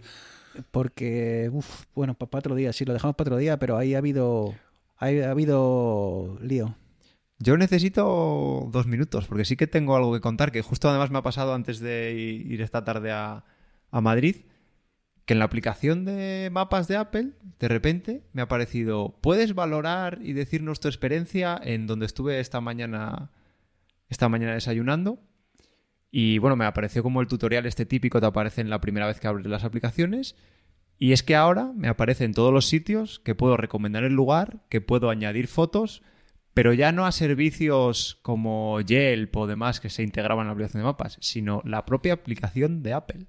Porque, 0.70 1.48
uff, 1.50 1.86
bueno, 1.94 2.12
para 2.12 2.40
otro 2.40 2.54
día, 2.54 2.74
sí, 2.74 2.84
lo 2.84 2.92
dejamos 2.92 3.16
para 3.16 3.28
otro 3.28 3.38
día, 3.38 3.58
pero 3.58 3.78
ahí 3.78 3.94
ha 3.94 3.98
habido, 3.98 4.54
ahí 4.98 5.20
ha 5.20 5.30
habido 5.30 6.36
lío. 6.42 6.76
Yo 7.38 7.56
necesito 7.56 8.68
dos 8.70 8.86
minutos, 8.86 9.26
porque 9.28 9.46
sí 9.46 9.56
que 9.56 9.66
tengo 9.66 9.96
algo 9.96 10.12
que 10.12 10.20
contar, 10.20 10.52
que 10.52 10.60
justo 10.60 10.90
además 10.90 11.10
me 11.10 11.16
ha 11.16 11.22
pasado 11.22 11.54
antes 11.54 11.80
de 11.80 12.12
ir 12.12 12.60
esta 12.60 12.84
tarde 12.84 13.12
a, 13.12 13.46
a 13.90 14.00
Madrid, 14.02 14.44
que 15.24 15.34
en 15.34 15.38
la 15.38 15.44
aplicación 15.44 16.04
de 16.04 16.50
mapas 16.52 16.88
de 16.88 16.96
Apple, 16.96 17.30
de 17.58 17.68
repente 17.68 18.22
me 18.32 18.42
ha 18.42 18.46
aparecido, 18.46 19.18
puedes 19.20 19.54
valorar 19.54 20.18
y 20.22 20.32
decirnos 20.32 20.80
tu 20.80 20.88
experiencia 20.88 21.60
en 21.62 21.86
donde 21.86 22.06
estuve 22.06 22.40
esta 22.40 22.60
mañana, 22.60 23.30
esta 24.08 24.28
mañana 24.28 24.54
desayunando. 24.54 25.20
Y 26.10 26.38
bueno, 26.38 26.56
me 26.56 26.66
apareció 26.66 27.02
como 27.02 27.20
el 27.20 27.28
tutorial 27.28 27.66
este 27.66 27.86
típico 27.86 28.20
te 28.20 28.26
aparece 28.26 28.60
en 28.60 28.70
la 28.70 28.80
primera 28.80 29.06
vez 29.06 29.20
que 29.20 29.28
abres 29.28 29.46
las 29.46 29.64
aplicaciones. 29.64 30.36
Y 30.98 31.12
es 31.12 31.22
que 31.22 31.34
ahora 31.34 31.72
me 31.74 31.88
aparece 31.88 32.24
en 32.24 32.34
todos 32.34 32.52
los 32.52 32.66
sitios 32.66 33.18
que 33.20 33.34
puedo 33.34 33.56
recomendar 33.56 34.04
el 34.04 34.12
lugar, 34.12 34.60
que 34.68 34.80
puedo 34.80 35.08
añadir 35.08 35.48
fotos, 35.48 36.02
pero 36.54 36.72
ya 36.74 36.92
no 36.92 37.06
a 37.06 37.12
servicios 37.12 38.18
como 38.22 38.80
Yelp 38.80 39.34
o 39.36 39.46
demás 39.46 39.80
que 39.80 39.88
se 39.88 40.02
integraban 40.02 40.44
en 40.44 40.48
la 40.48 40.52
aplicación 40.52 40.82
de 40.82 40.84
mapas, 40.84 41.16
sino 41.20 41.62
la 41.64 41.86
propia 41.86 42.12
aplicación 42.12 42.82
de 42.82 42.92
Apple. 42.92 43.26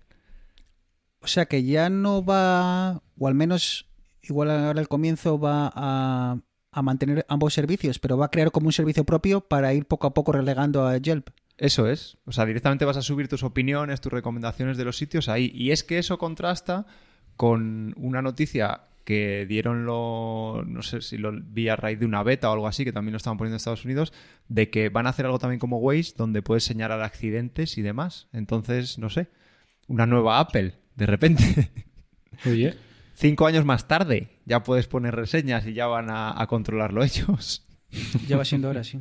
O 1.24 1.28
sea 1.28 1.46
que 1.46 1.64
ya 1.64 1.90
no 1.90 2.24
va, 2.24 3.02
o 3.18 3.28
al 3.28 3.34
menos 3.34 3.88
igual 4.22 4.52
ahora 4.52 4.80
al 4.80 4.88
comienzo 4.88 5.40
va 5.40 5.72
a, 5.74 6.38
a 6.72 6.82
mantener 6.82 7.26
ambos 7.30 7.54
servicios, 7.54 8.00
pero 8.00 8.18
va 8.18 8.26
a 8.26 8.32
crear 8.32 8.52
como 8.52 8.68
un 8.68 8.74
servicio 8.74 9.06
propio 9.06 9.42
para 9.42 9.74
ir 9.74 9.86
poco 9.86 10.08
a 10.08 10.14
poco 10.14 10.34
relegando 10.34 10.86
a 10.86 10.98
Yelp. 10.98 11.30
Eso 11.58 11.88
es. 11.88 12.18
O 12.26 12.32
sea, 12.32 12.46
directamente 12.46 12.84
vas 12.84 12.98
a 12.98 13.02
subir 13.02 13.28
tus 13.28 13.44
opiniones, 13.44 14.02
tus 14.02 14.12
recomendaciones 14.12 14.76
de 14.78 14.86
los 14.86 14.98
sitios 14.98 15.30
ahí. 15.30 15.52
Y 15.54 15.72
es 15.72 15.84
que 15.84 15.98
eso 15.98 16.18
contrasta 16.18 16.86
con 17.38 17.94
una 17.96 18.22
noticia 18.22 18.82
que 19.06 19.46
dieron 19.48 19.86
lo. 19.86 20.64
No 20.66 20.82
sé 20.82 21.02
si 21.02 21.18
lo 21.18 21.32
vi 21.32 21.70
a 21.70 21.76
raíz 21.76 22.00
de 22.00 22.06
una 22.06 22.24
beta 22.24 22.50
o 22.50 22.54
algo 22.54 22.68
así, 22.68 22.84
que 22.84 22.92
también 22.92 23.14
lo 23.14 23.18
estaban 23.18 23.38
poniendo 23.38 23.56
en 23.56 23.58
Estados 23.58 23.86
Unidos, 23.86 24.14
de 24.48 24.70
que 24.70 24.90
van 24.90 25.08
a 25.08 25.12
hacer 25.12 25.26
algo 25.26 25.40
también 25.40 25.60
como 25.60 25.78
Waze, 25.78 26.14
donde 26.18 26.42
puedes 26.42 26.64
señalar 26.64 27.02
accidentes 27.02 27.78
y 27.78 27.82
demás. 27.82 28.28
Entonces, 28.34 28.98
no 28.98 29.10
sé. 29.10 29.30
Una 29.88 30.06
nueva 30.06 30.40
Apple, 30.40 30.76
de 30.96 31.06
repente. 31.06 31.72
Oye, 32.46 32.76
Cinco 33.16 33.46
años 33.46 33.64
más 33.64 33.88
tarde, 33.88 34.30
ya 34.46 34.64
puedes 34.64 34.88
poner 34.88 35.16
reseñas 35.16 35.66
y 35.68 35.74
ya 35.74 35.86
van 35.88 36.10
a, 36.10 36.40
a 36.42 36.48
controlarlo 36.48 37.04
ellos. 37.06 37.66
Ya 38.28 38.38
va 38.38 38.46
siendo 38.46 38.70
hora, 38.70 38.84
sí. 38.84 39.00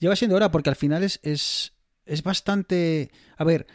Ya 0.00 0.08
va 0.08 0.16
siendo 0.16 0.36
hora 0.36 0.50
porque 0.52 0.70
al 0.70 0.76
final 0.76 1.02
es, 1.02 1.18
es, 1.24 1.72
es 2.06 2.22
bastante... 2.22 3.10
A 3.36 3.42
ver, 3.44 3.66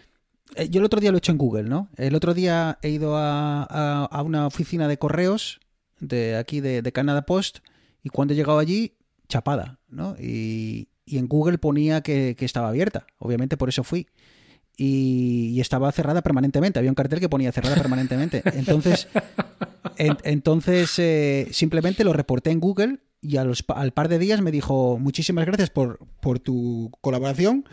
eh, 0.56 0.70
yo 0.70 0.80
el 0.80 0.86
otro 0.86 1.02
día 1.02 1.12
lo 1.12 1.18
he 1.18 1.20
hecho 1.20 1.34
en 1.34 1.38
Google, 1.38 1.64
¿no? 1.64 1.90
El 1.98 2.16
otro 2.16 2.34
día 2.34 2.80
he 2.82 2.90
ido 2.90 3.18
a, 3.18 3.64
a- 3.64 4.06
a 4.06 4.22
una 4.22 4.48
oficina 4.48 4.88
de 4.88 4.98
correos 4.98 5.60
de 6.00 6.38
aquí 6.38 6.62
de, 6.62 6.82
de 6.82 6.92
Canada 6.94 7.24
Post 7.26 7.60
y 8.02 8.10
cuando 8.10 8.34
he 8.34 8.38
llegado 8.38 8.60
allí, 8.60 8.96
chapada, 9.28 9.80
¿no? 9.90 10.16
Y, 10.18 10.88
y 11.06 11.18
en 11.18 11.28
Google 11.28 11.58
ponía 11.58 12.02
que, 12.02 12.36
que 12.38 12.46
estaba 12.46 12.70
abierta, 12.70 13.06
obviamente 13.20 13.58
por 13.58 13.68
eso 13.68 13.84
fui. 13.84 14.08
Y, 14.78 15.60
estaba 15.60 15.92
cerrada 15.92 16.22
permanentemente. 16.22 16.80
Había 16.80 16.92
un 16.92 16.96
cartel 16.96 17.20
que 17.20 17.30
ponía 17.30 17.52
cerrada 17.52 17.76
permanentemente. 17.76 18.44
Entonces, 18.54 19.08
en- 19.98 20.18
entonces 20.24 20.98
eh, 21.00 21.48
simplemente 21.52 22.04
lo 22.04 22.14
reporté 22.14 22.52
en 22.52 22.60
Google 22.60 23.00
y 23.22 23.38
al 23.38 23.94
par 23.94 24.10
de 24.10 24.20
días 24.20 24.42
me 24.42 24.52
dijo 24.52 24.98
muchísimas 25.00 25.46
gracias 25.46 25.70
por, 25.70 26.00
tu 26.40 26.92
colaboración. 27.02 27.66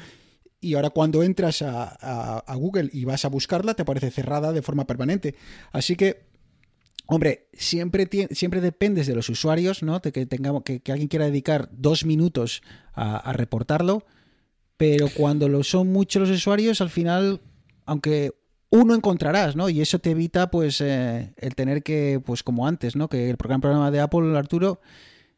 Y 0.61 0.75
ahora 0.75 0.91
cuando 0.91 1.23
entras 1.23 1.63
a, 1.63 2.55
Google 2.55 2.91
y 2.93 3.05
vas 3.05 3.25
a 3.25 3.29
buscarla, 3.29 3.75
te 3.75 3.83
aparece 3.83 4.11
cerrada 4.11 4.53
de 4.53 4.63
forma 4.63 4.87
permanente. 4.87 5.35
Así 5.73 5.97
que 5.97 6.29
Hombre, 7.13 7.49
siempre, 7.55 8.09
siempre 8.31 8.61
dependes 8.61 9.09
de 9.09 9.17
los 9.17 9.29
usuarios, 9.29 9.83
¿no? 9.83 9.99
De 9.99 10.13
que, 10.13 10.27
tengamos, 10.27 10.63
que, 10.63 10.81
alguien 10.93 11.09
quiera 11.09 11.25
dedicar 11.25 11.69
dos 11.73 12.05
minutos 12.05 12.63
a 12.95 13.33
reportarlo, 13.33 14.05
pero 14.81 15.09
cuando 15.15 15.47
lo 15.47 15.63
son 15.63 15.93
muchos 15.93 16.23
los 16.23 16.31
usuarios, 16.31 16.81
al 16.81 16.89
final, 16.89 17.43
aunque 17.85 18.33
uno 18.71 18.95
encontrarás, 18.95 19.55
¿no? 19.55 19.69
Y 19.69 19.83
eso 19.83 19.99
te 19.99 20.13
evita, 20.13 20.51
pues, 20.51 20.81
eh, 20.81 21.35
el 21.37 21.55
tener 21.55 21.83
que, 21.83 22.19
pues, 22.25 22.43
como 22.43 22.67
antes, 22.67 22.97
¿no? 22.97 23.07
Que 23.07 23.29
el 23.29 23.37
problema 23.37 23.91
de 23.91 24.01
Apple, 24.01 24.39
Arturo, 24.39 24.81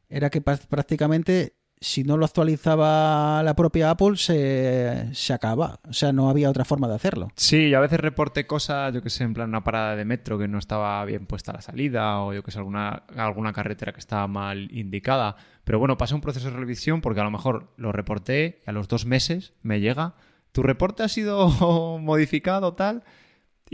era 0.08 0.30
que 0.30 0.40
prácticamente 0.42 1.56
si 1.82 2.04
no 2.04 2.16
lo 2.16 2.24
actualizaba 2.24 3.42
la 3.42 3.54
propia 3.54 3.90
Apple, 3.90 4.16
se, 4.16 5.08
se 5.12 5.32
acaba. 5.32 5.80
O 5.88 5.92
sea, 5.92 6.12
no 6.12 6.30
había 6.30 6.48
otra 6.48 6.64
forma 6.64 6.88
de 6.88 6.94
hacerlo. 6.94 7.28
Sí, 7.36 7.66
y 7.66 7.74
a 7.74 7.80
veces 7.80 8.00
reporté 8.00 8.46
cosas, 8.46 8.94
yo 8.94 9.02
que 9.02 9.10
sé, 9.10 9.24
en 9.24 9.34
plan 9.34 9.48
una 9.48 9.64
parada 9.64 9.96
de 9.96 10.04
metro 10.04 10.38
que 10.38 10.48
no 10.48 10.58
estaba 10.58 11.04
bien 11.04 11.26
puesta 11.26 11.52
la 11.52 11.60
salida 11.60 12.20
o 12.20 12.32
yo 12.32 12.42
que 12.42 12.52
sé, 12.52 12.58
alguna, 12.58 13.02
alguna 13.16 13.52
carretera 13.52 13.92
que 13.92 14.00
estaba 14.00 14.28
mal 14.28 14.68
indicada. 14.72 15.36
Pero 15.64 15.78
bueno, 15.78 15.98
pasé 15.98 16.14
un 16.14 16.20
proceso 16.20 16.50
de 16.50 16.56
revisión 16.56 17.00
porque 17.00 17.20
a 17.20 17.24
lo 17.24 17.30
mejor 17.30 17.72
lo 17.76 17.90
reporté 17.90 18.60
y 18.64 18.70
a 18.70 18.72
los 18.72 18.88
dos 18.88 19.04
meses 19.04 19.52
me 19.62 19.80
llega, 19.80 20.14
tu 20.52 20.62
reporte 20.62 21.02
ha 21.02 21.08
sido 21.08 21.48
modificado 21.98 22.74
tal 22.74 23.02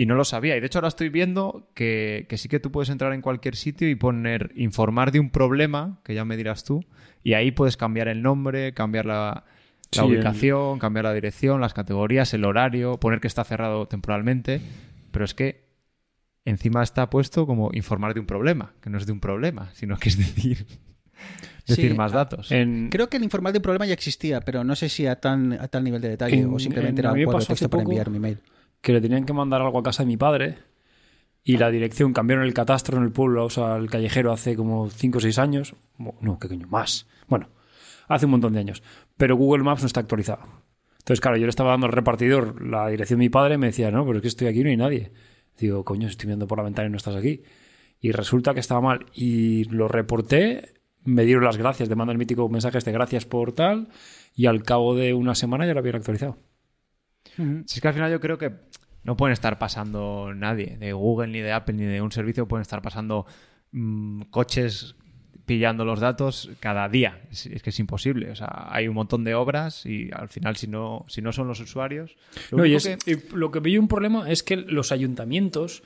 y 0.00 0.06
no 0.06 0.14
lo 0.14 0.24
sabía. 0.24 0.56
Y 0.56 0.60
de 0.60 0.66
hecho 0.66 0.78
ahora 0.78 0.86
estoy 0.86 1.08
viendo 1.08 1.68
que, 1.74 2.26
que 2.28 2.38
sí 2.38 2.48
que 2.48 2.60
tú 2.60 2.70
puedes 2.70 2.88
entrar 2.88 3.12
en 3.14 3.20
cualquier 3.20 3.56
sitio 3.56 3.88
y 3.88 3.96
poner 3.96 4.52
informar 4.54 5.10
de 5.10 5.18
un 5.18 5.28
problema, 5.30 5.98
que 6.04 6.14
ya 6.14 6.24
me 6.24 6.36
dirás 6.36 6.62
tú, 6.62 6.84
y 7.24 7.32
ahí 7.34 7.50
puedes 7.50 7.76
cambiar 7.76 8.06
el 8.06 8.22
nombre, 8.22 8.72
cambiar 8.74 9.06
la, 9.06 9.42
la 9.42 9.44
Sí, 9.90 9.98
el- 9.98 10.06
ubicación, 10.06 10.78
cambiar 10.78 11.04
la 11.04 11.12
dirección, 11.14 11.60
las 11.60 11.74
categorías, 11.74 12.32
el 12.32 12.44
horario, 12.44 13.00
poner 13.00 13.18
que 13.18 13.26
está 13.26 13.42
cerrado 13.42 13.88
temporalmente. 13.88 14.60
Pero 15.10 15.24
es 15.24 15.34
que 15.34 15.64
encima 16.44 16.84
está 16.84 17.10
puesto 17.10 17.44
como 17.44 17.70
informar 17.72 18.14
de 18.14 18.20
un 18.20 18.26
problema, 18.26 18.74
que 18.80 18.90
no 18.90 18.98
es 18.98 19.06
de 19.06 19.10
un 19.10 19.18
problema, 19.20 19.70
sino 19.74 19.96
que 19.96 20.10
es 20.10 20.16
decir, 20.16 20.64
decir 21.66 21.90
Sí, 21.90 21.96
más 21.96 22.12
datos. 22.12 22.52
En, 22.52 22.88
Creo 22.90 23.08
que 23.08 23.16
el 23.16 23.24
informal 23.24 23.52
de 23.52 23.58
un 23.58 23.62
problema 23.64 23.84
ya 23.84 23.94
existía, 23.94 24.42
pero 24.42 24.62
no 24.62 24.76
sé 24.76 24.88
si 24.88 25.06
a 25.08 25.16
tan 25.16 25.54
a 25.54 25.66
tal 25.66 25.82
nivel 25.82 26.00
de 26.00 26.10
detalle 26.10 26.42
En- 26.44 26.54
o 26.54 26.60
simplemente 26.60 27.00
en- 27.00 27.06
era 27.06 27.12
un 27.12 27.44
texto 27.44 27.68
para 27.68 27.82
poco- 27.82 27.90
enviar 27.90 28.10
mi 28.10 28.20
mail. 28.20 28.38
Que 28.80 28.92
le 28.92 29.00
tenían 29.00 29.24
que 29.24 29.32
mandar 29.32 29.62
algo 29.62 29.78
a 29.78 29.82
casa 29.82 30.02
de 30.02 30.06
mi 30.06 30.16
padre 30.16 30.58
y 31.42 31.56
la 31.56 31.70
dirección 31.70 32.12
cambiaron 32.12 32.44
el 32.44 32.54
catastro 32.54 32.98
en 32.98 33.04
el 33.04 33.12
pueblo, 33.12 33.44
o 33.44 33.50
sea, 33.50 33.76
el 33.76 33.88
callejero 33.88 34.32
hace 34.32 34.54
como 34.56 34.90
5 34.90 35.18
o 35.18 35.20
6 35.20 35.38
años. 35.38 35.74
No, 36.20 36.38
qué 36.38 36.48
coño, 36.48 36.66
más. 36.68 37.06
Bueno, 37.26 37.48
hace 38.08 38.26
un 38.26 38.32
montón 38.32 38.52
de 38.52 38.60
años. 38.60 38.82
Pero 39.16 39.36
Google 39.36 39.64
Maps 39.64 39.82
no 39.82 39.86
está 39.86 40.00
actualizado. 40.00 40.42
Entonces, 40.98 41.20
claro, 41.20 41.38
yo 41.38 41.46
le 41.46 41.50
estaba 41.50 41.70
dando 41.70 41.86
al 41.86 41.92
repartidor 41.92 42.62
la 42.62 42.88
dirección 42.88 43.18
de 43.18 43.24
mi 43.24 43.30
padre 43.30 43.54
y 43.54 43.58
me 43.58 43.68
decía, 43.68 43.90
no, 43.90 44.04
pero 44.04 44.18
es 44.18 44.22
que 44.22 44.28
estoy 44.28 44.48
aquí 44.48 44.60
y 44.60 44.64
no 44.64 44.70
hay 44.70 44.76
nadie. 44.76 45.12
Digo, 45.56 45.84
coño, 45.84 46.06
estoy 46.06 46.26
viendo 46.26 46.46
por 46.46 46.58
la 46.58 46.64
ventana 46.64 46.88
y 46.88 46.90
no 46.90 46.98
estás 46.98 47.16
aquí. 47.16 47.42
Y 47.98 48.12
resulta 48.12 48.52
que 48.52 48.60
estaba 48.60 48.80
mal. 48.82 49.06
Y 49.14 49.64
lo 49.64 49.88
reporté, 49.88 50.74
me 51.04 51.24
dieron 51.24 51.44
las 51.44 51.56
gracias, 51.56 51.88
te 51.88 51.94
manda 51.94 52.12
el 52.12 52.18
mítico 52.18 52.48
mensaje 52.48 52.78
este, 52.78 52.92
gracias 52.92 53.24
por 53.24 53.52
tal, 53.52 53.88
y 54.34 54.46
al 54.46 54.62
cabo 54.62 54.94
de 54.94 55.14
una 55.14 55.34
semana 55.34 55.66
ya 55.66 55.72
lo 55.72 55.80
habían 55.80 55.96
actualizado. 55.96 56.36
Si 57.36 57.74
es 57.76 57.80
que 57.80 57.88
al 57.88 57.94
final 57.94 58.10
yo 58.10 58.20
creo 58.20 58.38
que 58.38 58.52
no 59.08 59.16
pueden 59.16 59.32
estar 59.32 59.58
pasando 59.58 60.34
nadie, 60.34 60.76
de 60.78 60.92
Google, 60.92 61.28
ni 61.28 61.40
de 61.40 61.50
Apple, 61.52 61.74
ni 61.74 61.86
de 61.86 62.02
un 62.02 62.12
servicio, 62.12 62.46
pueden 62.46 62.60
estar 62.60 62.82
pasando 62.82 63.24
mm, 63.72 64.24
coches 64.30 64.96
pillando 65.46 65.86
los 65.86 65.98
datos 65.98 66.50
cada 66.60 66.86
día. 66.90 67.22
Es, 67.30 67.46
es 67.46 67.62
que 67.62 67.70
es 67.70 67.78
imposible. 67.80 68.30
O 68.30 68.36
sea, 68.36 68.66
hay 68.68 68.86
un 68.86 68.94
montón 68.94 69.24
de 69.24 69.34
obras 69.34 69.86
y 69.86 70.10
al 70.12 70.28
final 70.28 70.56
si 70.56 70.66
no, 70.66 71.06
si 71.08 71.22
no 71.22 71.32
son 71.32 71.48
los 71.48 71.58
usuarios... 71.60 72.16
lo 72.50 72.58
No, 72.58 72.66
y 72.66 72.74
es- 72.74 72.86
que- 72.86 73.12
y 73.12 73.34
lo 73.34 73.50
que 73.50 73.60
veo 73.60 73.80
un 73.80 73.88
problema 73.88 74.30
es 74.30 74.42
que 74.42 74.56
los 74.56 74.92
ayuntamientos, 74.92 75.82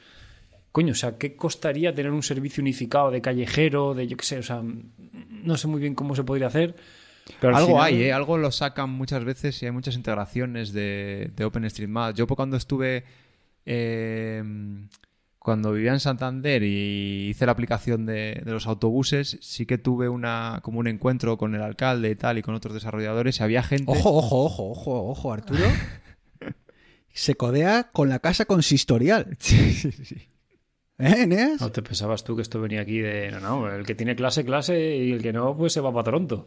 coño, 0.73 0.91
o 0.91 0.97
sea, 0.97 1.16
¿qué 1.16 1.37
costaría 1.37 1.95
tener 1.95 2.11
un 2.11 2.25
servicio 2.25 2.61
unificado 2.61 3.12
de 3.12 3.20
callejero, 3.20 3.95
de 3.95 4.09
yo 4.09 4.16
qué 4.16 4.25
sé, 4.25 4.39
o 4.41 4.43
sea, 4.43 4.62
no 4.64 5.57
sé 5.57 5.68
muy 5.68 5.81
bien 5.81 5.95
cómo 5.95 6.16
se 6.16 6.25
podría 6.25 6.49
hacer. 6.49 6.75
Pero 7.41 7.57
Algo 7.57 7.68
final- 7.68 7.83
hay, 7.83 8.03
¿eh? 8.03 8.12
Algo 8.12 8.39
lo 8.39 8.51
sacan 8.51 8.91
muchas 8.91 9.25
veces 9.25 9.62
y 9.62 9.66
hay 9.66 9.73
muchas 9.73 9.95
integraciones 9.97 10.73
de, 10.73 11.31
de 11.37 11.45
OpenStreetMap. 11.45 12.14
Yo 12.16 12.27
cuando 12.27 12.57
estuve... 12.57 13.05
eh, 13.66 14.43
cuando 15.39 15.73
vivía 15.73 15.93
en 15.93 15.99
Santander 15.99 16.62
y 16.62 17.31
hice 17.31 17.47
la 17.47 17.53
aplicación 17.53 18.07
de, 18.07 18.41
de 18.45 18.53
los 18.53 18.68
autobuses, 18.68 19.39
sí 19.41 19.66
que 19.66 19.77
tuve 19.77 20.09
una 20.09 20.61
como 20.62 20.79
un 20.79 20.87
encuentro 20.87 21.37
con 21.37 21.57
el 21.57 21.62
alcalde 21.62 22.11
y 22.11 22.14
tal 22.14 22.39
y 22.39 22.43
con 22.43 22.55
otros 22.55 22.75
desarrolladores 22.75 23.41
y 23.41 23.43
había 23.43 23.64
gente... 23.64 23.87
Ojo, 23.89 24.12
ojo, 24.12 24.45
ojo, 24.45 24.70
ojo, 24.70 25.09
ojo, 25.11 25.33
Arturo. 25.33 25.64
Se 27.12 27.35
codea 27.35 27.91
con 27.93 28.09
la 28.09 28.20
casa 28.20 28.45
consistorial. 28.45 29.37
¿Eh, 30.99 31.23
Eneas? 31.23 31.61
No 31.61 31.73
te 31.73 31.83
pensabas 31.83 32.23
tú 32.23 32.37
que 32.37 32.43
esto 32.43 32.61
venía 32.61 32.83
aquí 32.83 32.99
de, 32.99 33.31
no, 33.33 33.41
no, 33.41 33.73
el 33.73 33.85
que 33.85 33.95
tiene 33.97 34.14
clase, 34.14 34.45
clase, 34.45 34.97
y 34.97 35.11
el 35.12 35.23
que 35.23 35.33
no, 35.33 35.57
pues 35.57 35.73
se 35.73 35.81
va 35.81 35.93
para 35.93 36.05
Toronto. 36.05 36.47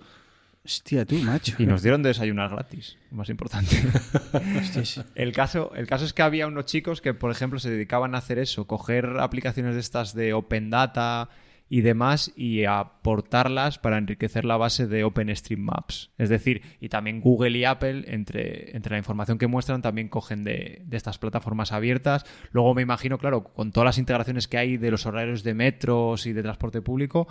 Hostia, 0.65 1.05
tú, 1.05 1.15
macho. 1.19 1.55
Y 1.59 1.67
nos 1.67 1.83
dieron 1.83 2.01
de 2.01 2.09
desayunar 2.09 2.49
gratis, 2.49 2.97
lo 3.11 3.17
más 3.17 3.29
importante. 3.29 3.75
El 5.15 5.31
caso, 5.31 5.71
el 5.75 5.85
caso 5.85 6.05
es 6.05 6.13
que 6.13 6.23
había 6.23 6.47
unos 6.47 6.65
chicos 6.65 7.01
que, 7.01 7.13
por 7.13 7.29
ejemplo, 7.29 7.59
se 7.59 7.69
dedicaban 7.69 8.15
a 8.15 8.17
hacer 8.17 8.39
eso, 8.39 8.65
coger 8.65 9.17
aplicaciones 9.19 9.75
de 9.75 9.79
estas 9.79 10.15
de 10.15 10.33
Open 10.33 10.71
Data 10.71 11.29
y 11.69 11.81
demás 11.81 12.31
y 12.35 12.65
aportarlas 12.65 13.77
para 13.77 13.97
enriquecer 13.97 14.43
la 14.43 14.57
base 14.57 14.87
de 14.87 15.03
OpenStreetMaps. 15.03 16.11
Es 16.17 16.29
decir, 16.29 16.61
y 16.79 16.89
también 16.89 17.21
Google 17.21 17.57
y 17.57 17.65
Apple, 17.65 18.05
entre, 18.07 18.75
entre 18.75 18.93
la 18.93 18.97
información 18.97 19.37
que 19.37 19.47
muestran, 19.47 19.83
también 19.83 20.09
cogen 20.09 20.43
de, 20.43 20.81
de 20.85 20.97
estas 20.97 21.19
plataformas 21.19 21.71
abiertas. 21.71 22.25
Luego 22.51 22.73
me 22.73 22.81
imagino, 22.81 23.19
claro, 23.19 23.43
con 23.43 23.71
todas 23.71 23.85
las 23.85 23.97
integraciones 23.99 24.47
que 24.47 24.57
hay 24.57 24.77
de 24.77 24.89
los 24.91 25.05
horarios 25.05 25.43
de 25.43 25.53
metros 25.53 26.25
y 26.25 26.33
de 26.33 26.41
transporte 26.41 26.81
público, 26.81 27.27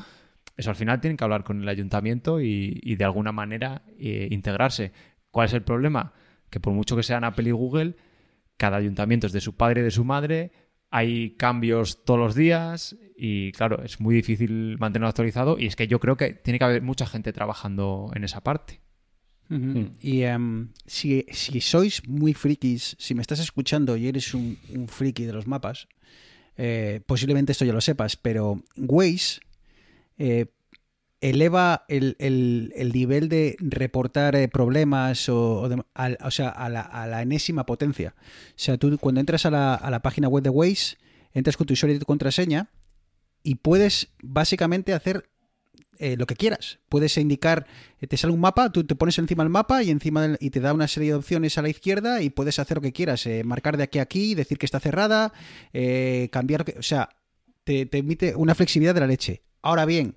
eso 0.57 0.71
al 0.71 0.77
final 0.77 1.01
tienen 1.01 1.17
que 1.17 1.25
hablar 1.25 1.45
con 1.45 1.63
el 1.63 1.69
ayuntamiento 1.69 2.41
y, 2.41 2.81
y 2.83 2.97
de 2.97 3.05
alguna 3.05 3.33
manera 3.33 3.83
eh, 3.99 4.29
integrarse. 4.31 4.93
¿Cuál 5.31 5.47
es 5.47 5.53
el 5.53 5.63
problema? 5.63 6.13
Que 6.51 6.61
por 6.61 6.73
mucho 6.73 6.97
que 6.97 7.03
sean 7.03 7.25
Apple 7.25 7.49
y 7.49 7.53
Google, 7.53 7.97
cada 8.57 8.77
ayuntamiento 8.77 9.27
es 9.27 9.33
de 9.33 9.41
su 9.41 9.57
padre 9.57 9.81
y 9.81 9.85
de 9.85 9.91
su 9.91 10.05
madre, 10.05 10.53
hay 10.91 11.31
cambios 11.37 12.05
todos 12.05 12.21
los 12.21 12.35
días 12.37 12.97
y 13.17 13.51
claro, 13.53 13.83
es 13.83 14.01
muy 14.01 14.15
difícil 14.15 14.77
mantenerlo 14.79 15.09
actualizado 15.09 15.59
y 15.59 15.67
es 15.67 15.75
que 15.75 15.89
yo 15.89 15.99
creo 15.99 16.17
que 16.17 16.35
tiene 16.35 16.59
que 16.59 16.65
haber 16.65 16.83
mucha 16.83 17.07
gente 17.07 17.33
trabajando 17.33 18.13
en 18.15 18.23
esa 18.23 18.43
parte. 18.43 18.81
Ujú. 19.51 19.91
Y 20.01 20.23
em, 20.23 20.69
si, 20.87 21.27
si 21.33 21.61
sois 21.61 22.07
muy 22.09 22.33
frikis, 22.33 22.97
si 22.99 23.15
me 23.15 23.23
estás 23.23 23.41
escuchando 23.41 23.97
y 23.97 24.07
eres 24.07 24.35
un, 24.35 24.57
un 24.71 24.89
friki 24.89 25.25
de 25.25 25.33
los 25.33 25.47
mapas, 25.47 25.89
eh, 26.57 27.01
posiblemente 27.07 27.53
esto 27.53 27.65
ya 27.65 27.73
lo 27.73 27.81
sepas, 27.81 28.17
pero 28.17 28.63
Waze 28.77 29.41
eh, 30.19 30.47
eleva 31.21 31.85
el, 31.89 32.17
el- 32.19 32.73
el 32.77 32.93
nivel 32.93 33.29
de 33.29 33.57
reportar 33.61 34.37
eh, 34.37 34.49
problemas 34.49 35.29
o, 35.29 35.63
o 35.63 35.69
de- 35.69 35.83
sea, 36.31 36.49
a 36.51 36.69
la, 36.69 36.83
a 36.83 37.07
la 37.07 37.23
enésima 37.23 37.65
potencia. 37.67 38.15
O 38.19 38.53
sea, 38.57 38.77
tú 38.77 38.99
cuando 38.99 39.21
entras 39.21 39.47
a 39.47 39.51
la, 39.51 39.75
a 39.75 39.91
la 39.91 40.01
página 40.03 40.29
web 40.29 40.43
de 40.45 40.51
Waze, 40.51 40.97
entras 41.33 41.57
con 41.57 41.67
tu 41.67 41.73
usuario 41.73 41.97
y 41.97 41.99
tu 42.01 42.05
contraseña 42.07 42.69
y 43.43 43.57
puedes 43.57 44.09
básicamente 44.23 44.93
hacer 44.93 45.31
eh, 45.99 46.17
lo 46.17 46.27
que 46.27 46.35
quieras. 46.37 46.79
Puedes 46.91 47.17
indicar, 47.17 47.67
te 48.07 48.17
sale 48.17 48.33
un 48.35 48.41
mapa, 48.41 48.71
tú 48.71 48.85
te 48.85 48.95
pones 48.95 49.17
encima 49.19 49.45
del 49.45 49.51
mapa 49.51 49.83
y 49.83 49.91
encima 49.91 50.23
del- 50.23 50.37
y 50.41 50.51
te 50.51 50.61
da 50.61 50.75
una 50.75 50.89
serie 50.89 51.11
de 51.11 51.15
opciones 51.17 51.57
a 51.57 51.63
la 51.63 51.69
izquierda 51.71 52.21
y 52.21 52.29
puedes 52.31 52.59
hacer 52.59 52.77
lo 52.79 52.83
que 52.83 52.93
quieras, 52.93 53.27
marcar 53.45 53.77
de 53.79 53.85
aquí 53.85 53.99
a 53.99 54.03
aquí, 54.03 54.35
decir 54.35 54.59
que 54.59 54.67
está 54.67 54.79
cerrada, 54.81 55.33
cambiar, 56.31 56.65
o 56.79 56.83
sea, 56.83 57.09
te, 57.65 57.87
te 57.87 57.99
emite 57.99 58.35
una 58.37 58.55
flexibilidad 58.55 58.93
de 58.95 59.01
la 59.01 59.07
leche. 59.07 59.43
Ahora 59.65 59.87
bien, 59.87 60.17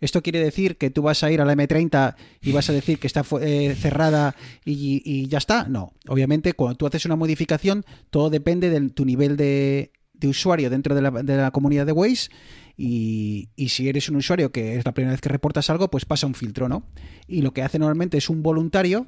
esto 0.00 0.20
quiere 0.20 0.40
decir 0.40 0.76
que 0.76 0.90
tú 0.90 1.02
vas 1.02 1.22
a 1.22 1.30
ir 1.30 1.40
a 1.40 1.44
la 1.44 1.54
M30 1.54 2.16
y 2.42 2.50
vas 2.50 2.68
a 2.68 2.72
decir 2.72 2.98
que 2.98 3.06
está 3.06 3.24
eh, 3.40 3.76
cerrada 3.78 4.34
y, 4.64 5.28
ya 5.28 5.38
está. 5.38 5.68
No, 5.68 5.92
obviamente 6.08 6.54
cuando 6.54 6.76
tú 6.76 6.88
haces 6.88 7.04
una 7.04 7.14
modificación, 7.14 7.84
todo 8.10 8.30
depende 8.30 8.68
de 8.68 8.90
tu 8.90 9.04
nivel 9.04 9.36
de, 9.36 9.92
usuario 10.24 10.70
dentro 10.70 10.96
de 10.96 11.36
la, 11.36 11.50
comunidad 11.52 11.86
de 11.86 11.92
Waze 11.92 12.30
y, 12.76 13.50
y 13.54 13.68
si 13.68 13.88
eres 13.88 14.08
un 14.08 14.16
usuario 14.16 14.50
que 14.50 14.76
es 14.76 14.84
la 14.84 14.92
primera 14.92 15.12
vez 15.12 15.20
que 15.20 15.28
reportas 15.28 15.70
algo, 15.70 15.88
pues 15.88 16.04
pasa 16.04 16.26
un 16.26 16.34
filtro, 16.34 16.68
¿no? 16.68 16.82
Y 17.28 17.42
lo 17.42 17.52
que 17.52 17.62
hace 17.62 17.78
normalmente 17.78 18.18
es 18.18 18.28
un 18.28 18.42
voluntario 18.42 19.06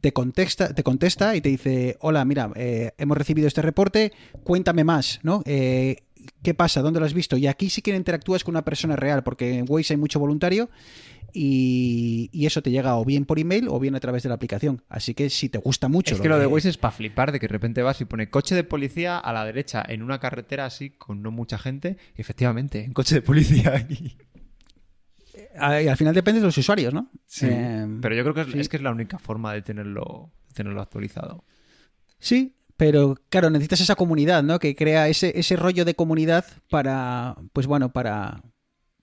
te 0.00 0.12
contesta, 0.12 0.74
te 0.74 0.82
contesta 0.82 1.36
y 1.36 1.40
te 1.40 1.48
dice, 1.50 1.96
hola, 2.00 2.24
mira, 2.24 2.50
eh, 2.56 2.92
hemos 2.98 3.16
recibido 3.16 3.46
este 3.46 3.62
reporte, 3.62 4.12
cuéntame 4.44 4.84
más, 4.84 5.20
¿no? 5.22 5.42
Eh, 5.44 5.96
qué 6.42 6.54
pasa, 6.54 6.82
dónde 6.82 7.00
lo 7.00 7.06
has 7.06 7.14
visto. 7.14 7.36
Y 7.36 7.46
aquí 7.46 7.70
sí 7.70 7.82
que 7.82 7.94
interactúas 7.94 8.44
con 8.44 8.52
una 8.52 8.64
persona 8.64 8.96
real, 8.96 9.22
porque 9.22 9.58
en 9.58 9.66
Waze 9.68 9.94
hay 9.94 9.98
mucho 9.98 10.18
voluntario 10.18 10.70
y, 11.32 12.28
y 12.32 12.46
eso 12.46 12.62
te 12.62 12.70
llega 12.70 12.96
o 12.96 13.04
bien 13.04 13.24
por 13.24 13.38
email 13.38 13.68
o 13.68 13.78
bien 13.78 13.94
a 13.94 14.00
través 14.00 14.22
de 14.22 14.28
la 14.28 14.34
aplicación. 14.36 14.82
Así 14.88 15.14
que 15.14 15.30
si 15.30 15.48
te 15.48 15.58
gusta 15.58 15.88
mucho. 15.88 16.14
Es 16.14 16.20
que 16.20 16.28
lo 16.28 16.38
de 16.38 16.46
Waze 16.46 16.70
es 16.70 16.78
para 16.78 16.92
flipar, 16.92 17.32
de 17.32 17.40
que 17.40 17.46
de 17.46 17.52
repente 17.52 17.82
vas 17.82 18.00
y 18.00 18.04
pone 18.04 18.30
coche 18.30 18.54
de 18.54 18.64
policía 18.64 19.18
a 19.18 19.32
la 19.32 19.44
derecha 19.44 19.84
en 19.86 20.02
una 20.02 20.18
carretera 20.18 20.66
así 20.66 20.90
con 20.90 21.22
no 21.22 21.30
mucha 21.30 21.58
gente. 21.58 21.96
Y 22.16 22.20
efectivamente, 22.20 22.84
en 22.84 22.92
coche 22.92 23.16
de 23.16 23.22
policía. 23.22 23.86
Y... 23.90 24.16
Y 25.54 25.88
al 25.88 25.96
final 25.96 26.14
depende 26.14 26.40
de 26.40 26.46
los 26.46 26.56
usuarios, 26.58 26.92
¿no? 26.92 27.10
Eh, 27.42 27.86
Pero 28.00 28.14
yo 28.14 28.22
creo 28.22 28.34
que 28.34 28.40
es, 28.42 28.46
sí. 28.48 28.60
es 28.60 28.68
que 28.68 28.76
es 28.76 28.82
la 28.82 28.90
única 28.90 29.18
forma 29.18 29.52
de 29.52 29.62
tenerlo, 29.62 30.32
de 30.48 30.54
tenerlo 30.54 30.80
actualizado. 30.80 31.44
Sí, 32.18 32.56
pero 32.80 33.14
claro, 33.28 33.50
necesitas 33.50 33.82
esa 33.82 33.94
comunidad, 33.94 34.42
¿no? 34.42 34.58
Que 34.58 34.74
crea 34.74 35.06
ese, 35.08 35.38
ese 35.38 35.54
rollo 35.54 35.84
de 35.84 35.94
comunidad 35.94 36.46
para, 36.70 37.36
pues 37.52 37.66
bueno, 37.66 37.92
para, 37.92 38.40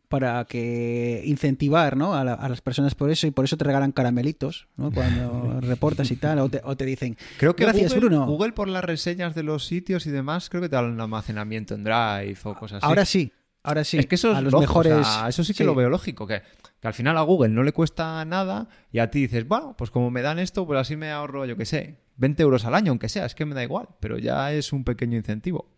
para 0.09 0.45
que 0.45 1.21
incentivar, 1.25 1.95
¿no? 1.95 2.15
A, 2.15 2.23
la- 2.23 2.33
a 2.33 2.49
las 2.49 2.61
personas 2.61 2.95
por 2.95 3.11
eso 3.11 3.27
y 3.27 3.31
por 3.31 3.45
eso 3.45 3.55
te 3.55 3.65
regalan 3.65 3.91
caramelitos, 3.91 4.67
¿no? 4.77 4.91
Cuando 4.91 5.61
reportas 5.61 6.09
y 6.09 6.15
tal, 6.15 6.39
o 6.39 6.49
te, 6.49 6.59
o 6.63 6.75
te 6.75 6.85
dicen, 6.85 7.17
Creo 7.37 7.55
que 7.55 7.65
gracias 7.65 7.93
Google, 7.93 8.07
Bruno. 8.07 8.25
Google 8.25 8.53
por 8.53 8.67
las 8.67 8.83
reseñas 8.83 9.35
de 9.35 9.43
los 9.43 9.67
sitios 9.67 10.07
y 10.07 10.09
demás, 10.09 10.49
creo 10.49 10.61
que 10.63 10.69
te 10.69 10.75
dan 10.75 10.85
un 10.85 10.99
almacenamiento 10.99 11.75
en 11.75 11.83
Drive 11.83 12.37
o 12.45 12.55
cosas 12.55 12.77
así. 12.79 12.87
Ahora 12.87 13.05
sí, 13.05 13.31
ahora 13.61 13.83
sí. 13.83 13.99
es 13.99 14.07
que 14.07 14.15
eso 14.15 14.31
es 14.31 14.37
a 14.37 14.41
los 14.41 14.53
lógico, 14.53 14.79
o 14.79 14.83
mejores. 14.83 15.05
sea, 15.07 15.27
eso 15.29 15.43
sí 15.43 15.53
que 15.53 15.63
lo 15.63 15.75
veo 15.75 15.89
lógico, 15.89 16.25
que, 16.25 16.41
que 16.81 16.87
al 16.87 16.95
final 16.95 17.15
a 17.15 17.21
Google 17.21 17.49
no 17.49 17.61
le 17.61 17.73
cuesta 17.73 18.25
nada 18.25 18.69
y 18.91 18.97
a 18.97 19.11
ti 19.11 19.19
dices, 19.21 19.47
bueno, 19.47 19.75
pues 19.77 19.91
como 19.91 20.09
me 20.09 20.23
dan 20.23 20.39
esto, 20.39 20.65
pues 20.65 20.79
así 20.79 20.95
me 20.95 21.11
ahorro, 21.11 21.45
yo 21.45 21.55
qué 21.57 21.65
sé, 21.65 22.06
20 22.17 22.43
euros 22.43 22.65
al 22.65 22.75
año, 22.75 22.91
aunque 22.91 23.09
sea, 23.09 23.25
es 23.25 23.35
que 23.35 23.45
me 23.45 23.55
da 23.55 23.63
igual, 23.63 23.87
pero 23.99 24.17
ya 24.17 24.51
es 24.51 24.73
un 24.73 24.83
pequeño 24.83 25.17
incentivo. 25.17 25.69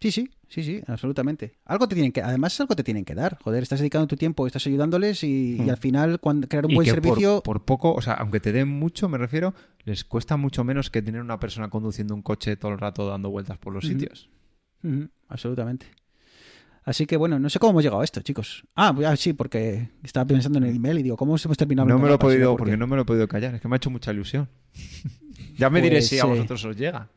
Sí, 0.00 0.12
sí, 0.12 0.30
sí, 0.48 0.62
sí, 0.62 0.82
absolutamente. 0.86 1.54
Algo 1.64 1.88
te 1.88 1.94
tienen 1.94 2.12
que, 2.12 2.20
además 2.20 2.60
algo 2.60 2.76
te 2.76 2.84
tienen 2.84 3.04
que 3.04 3.14
dar. 3.14 3.38
Joder, 3.42 3.62
estás 3.62 3.80
dedicando 3.80 4.06
tu 4.06 4.16
tiempo, 4.16 4.46
estás 4.46 4.66
ayudándoles 4.66 5.24
y, 5.24 5.56
y 5.62 5.70
al 5.70 5.78
final 5.78 6.20
cuando 6.20 6.48
crear 6.48 6.66
un 6.66 6.72
Y 6.72 6.74
buen 6.74 6.84
que 6.84 6.90
servicio. 6.90 7.42
Por, 7.42 7.64
poco, 7.64 7.94
o 7.94 8.02
sea, 8.02 8.14
aunque 8.14 8.38
te 8.38 8.52
den 8.52 8.68
mucho, 8.68 9.08
me 9.08 9.16
refiero, 9.16 9.54
les 9.84 10.04
cuesta 10.04 10.36
mucho 10.36 10.64
menos 10.64 10.90
que 10.90 11.00
tener 11.00 11.22
una 11.22 11.40
persona 11.40 11.70
conduciendo 11.70 12.14
un 12.14 12.22
coche 12.22 12.56
todo 12.56 12.72
el 12.72 12.78
rato 12.78 13.08
dando 13.08 13.30
vueltas 13.30 13.56
por 13.58 13.72
los 13.72 13.86
sitios. 13.86 14.28
Absolutamente. 15.28 15.86
Así 16.84 17.04
que 17.04 17.16
bueno, 17.16 17.40
no 17.40 17.50
sé 17.50 17.58
cómo 17.58 17.70
hemos 17.70 17.82
llegado 17.82 18.02
a 18.02 18.04
esto, 18.04 18.20
chicos. 18.20 18.64
Ah, 18.76 18.94
ya, 18.96 19.16
sí, 19.16 19.32
porque 19.32 19.88
estaba 20.04 20.24
pensando 20.24 20.58
en 20.58 20.66
el 20.66 20.76
email 20.76 20.98
y 20.98 21.02
digo, 21.02 21.16
¿cómo 21.16 21.36
hemos 21.36 21.56
terminado? 21.56 21.88
No 21.88 21.98
me 21.98 22.06
lo 22.06 22.14
he 22.14 22.18
podido, 22.18 22.52
¿Por 22.52 22.58
porque 22.58 22.76
no 22.76 22.86
me 22.86 22.94
lo 22.94 23.02
he 23.02 23.04
podido 23.04 23.26
callar, 23.26 23.56
es 23.56 23.60
que 23.60 23.66
me 23.66 23.74
ha 23.74 23.78
hecho 23.78 23.90
mucha 23.90 24.12
ilusión. 24.12 24.48
ya 25.56 25.70
me 25.70 25.80
Pues, 25.80 25.90
diré 25.90 26.02
si 26.02 26.18
a 26.18 26.24
vosotros 26.24 26.64
os 26.64 26.76
llega. 26.76 27.08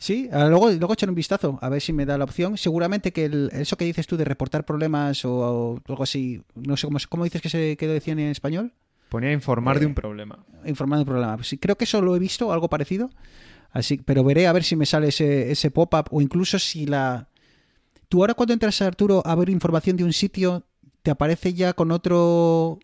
Sí, 0.00 0.28
ah, 0.32 0.46
luego, 0.48 0.70
luego 0.70 0.92
echar 0.92 1.08
un 1.08 1.14
vistazo 1.16 1.58
a 1.60 1.68
ver 1.68 1.80
si 1.80 1.92
me 1.92 2.06
da 2.06 2.16
la 2.16 2.24
opción. 2.24 2.56
Seguramente 2.56 3.12
que 3.12 3.24
el- 3.24 3.50
eso 3.52 3.76
que 3.76 3.84
dices 3.84 4.06
tú 4.06 4.16
de 4.16 4.24
reportar 4.24 4.64
problemas 4.64 5.24
o, 5.24 5.32
o 5.74 5.80
algo 5.88 6.04
así, 6.04 6.40
no 6.54 6.76
sé 6.76 6.86
cómo, 6.86 6.98
cómo 7.08 7.24
dices 7.24 7.42
que 7.42 7.48
se 7.48 7.76
que 7.76 7.86
lo 7.86 7.92
decían 7.92 8.18
en 8.20 8.28
español, 8.28 8.72
Ponía 9.08 9.30
a 9.30 9.32
informar 9.32 9.78
de 9.78 9.84
eh, 9.86 9.88
un 9.88 9.94
problema. 9.94 10.38
informando 10.66 11.04
del 11.04 11.06
problema. 11.12 11.36
Pues 11.36 11.48
sí, 11.48 11.58
creo 11.58 11.76
que 11.76 11.84
eso 11.84 12.00
lo 12.02 12.14
he 12.14 12.18
visto, 12.18 12.52
algo 12.52 12.68
parecido. 12.68 13.10
Así, 13.70 13.96
pero 13.98 14.22
veré 14.22 14.46
a 14.46 14.52
ver 14.52 14.62
si 14.64 14.76
me 14.76 14.86
sale 14.86 15.08
ese, 15.08 15.50
ese 15.50 15.70
pop-up 15.70 16.06
o 16.10 16.20
incluso 16.20 16.58
si 16.58 16.86
la. 16.86 17.28
Tú 18.08 18.20
ahora 18.20 18.34
cuando 18.34 18.52
entras 18.54 18.80
Arturo 18.82 19.22
a 19.26 19.34
ver 19.34 19.48
información 19.50 19.96
de 19.96 20.04
un 20.04 20.12
sitio, 20.12 20.64
te 21.02 21.10
aparece 21.10 21.54
ya 21.54 21.72
con 21.72 21.90
otro 21.90 22.78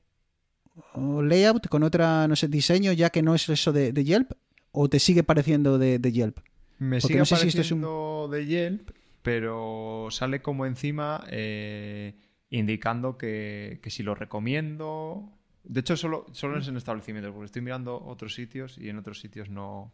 layout, 0.96 1.68
con 1.68 1.82
otra, 1.82 2.26
no 2.28 2.36
sé, 2.36 2.48
diseño, 2.48 2.92
ya 2.92 3.10
que 3.10 3.22
no 3.22 3.34
es 3.34 3.48
eso 3.48 3.72
de, 3.72 3.92
de 3.92 4.04
Yelp, 4.04 4.32
o 4.74 4.88
te 4.90 4.98
sigue 4.98 5.22
pareciendo 5.22 5.78
de, 5.78 5.98
de 5.98 6.12
Yelp. 6.12 6.38
Me 6.78 6.96
Porque 7.00 7.06
sigue 7.06 7.18
no 7.20 7.24
sé 7.24 7.36
si 7.36 7.48
esto 7.48 7.60
es 7.62 7.70
un- 7.70 7.78
apareciendo 7.78 8.28
de 8.30 8.46
Yelp, 8.46 8.90
pero 9.22 10.08
sale 10.10 10.42
como 10.42 10.66
encima 10.66 11.24
eh, 11.30 12.14
indicando 12.50 13.16
que, 13.16 13.78
que 13.82 13.88
si 13.90 14.02
lo 14.02 14.14
recomiendo. 14.14 15.30
De 15.62 15.80
hecho, 15.80 15.96
solo, 15.96 16.26
solo 16.32 16.58
es 16.58 16.68
en 16.68 16.76
establecimientos, 16.76 17.32
porque 17.32 17.46
estoy 17.46 17.62
mirando 17.62 18.02
otros 18.04 18.34
sitios 18.34 18.76
y 18.76 18.88
en 18.90 18.98
otros 18.98 19.20
sitios 19.20 19.48
no, 19.48 19.92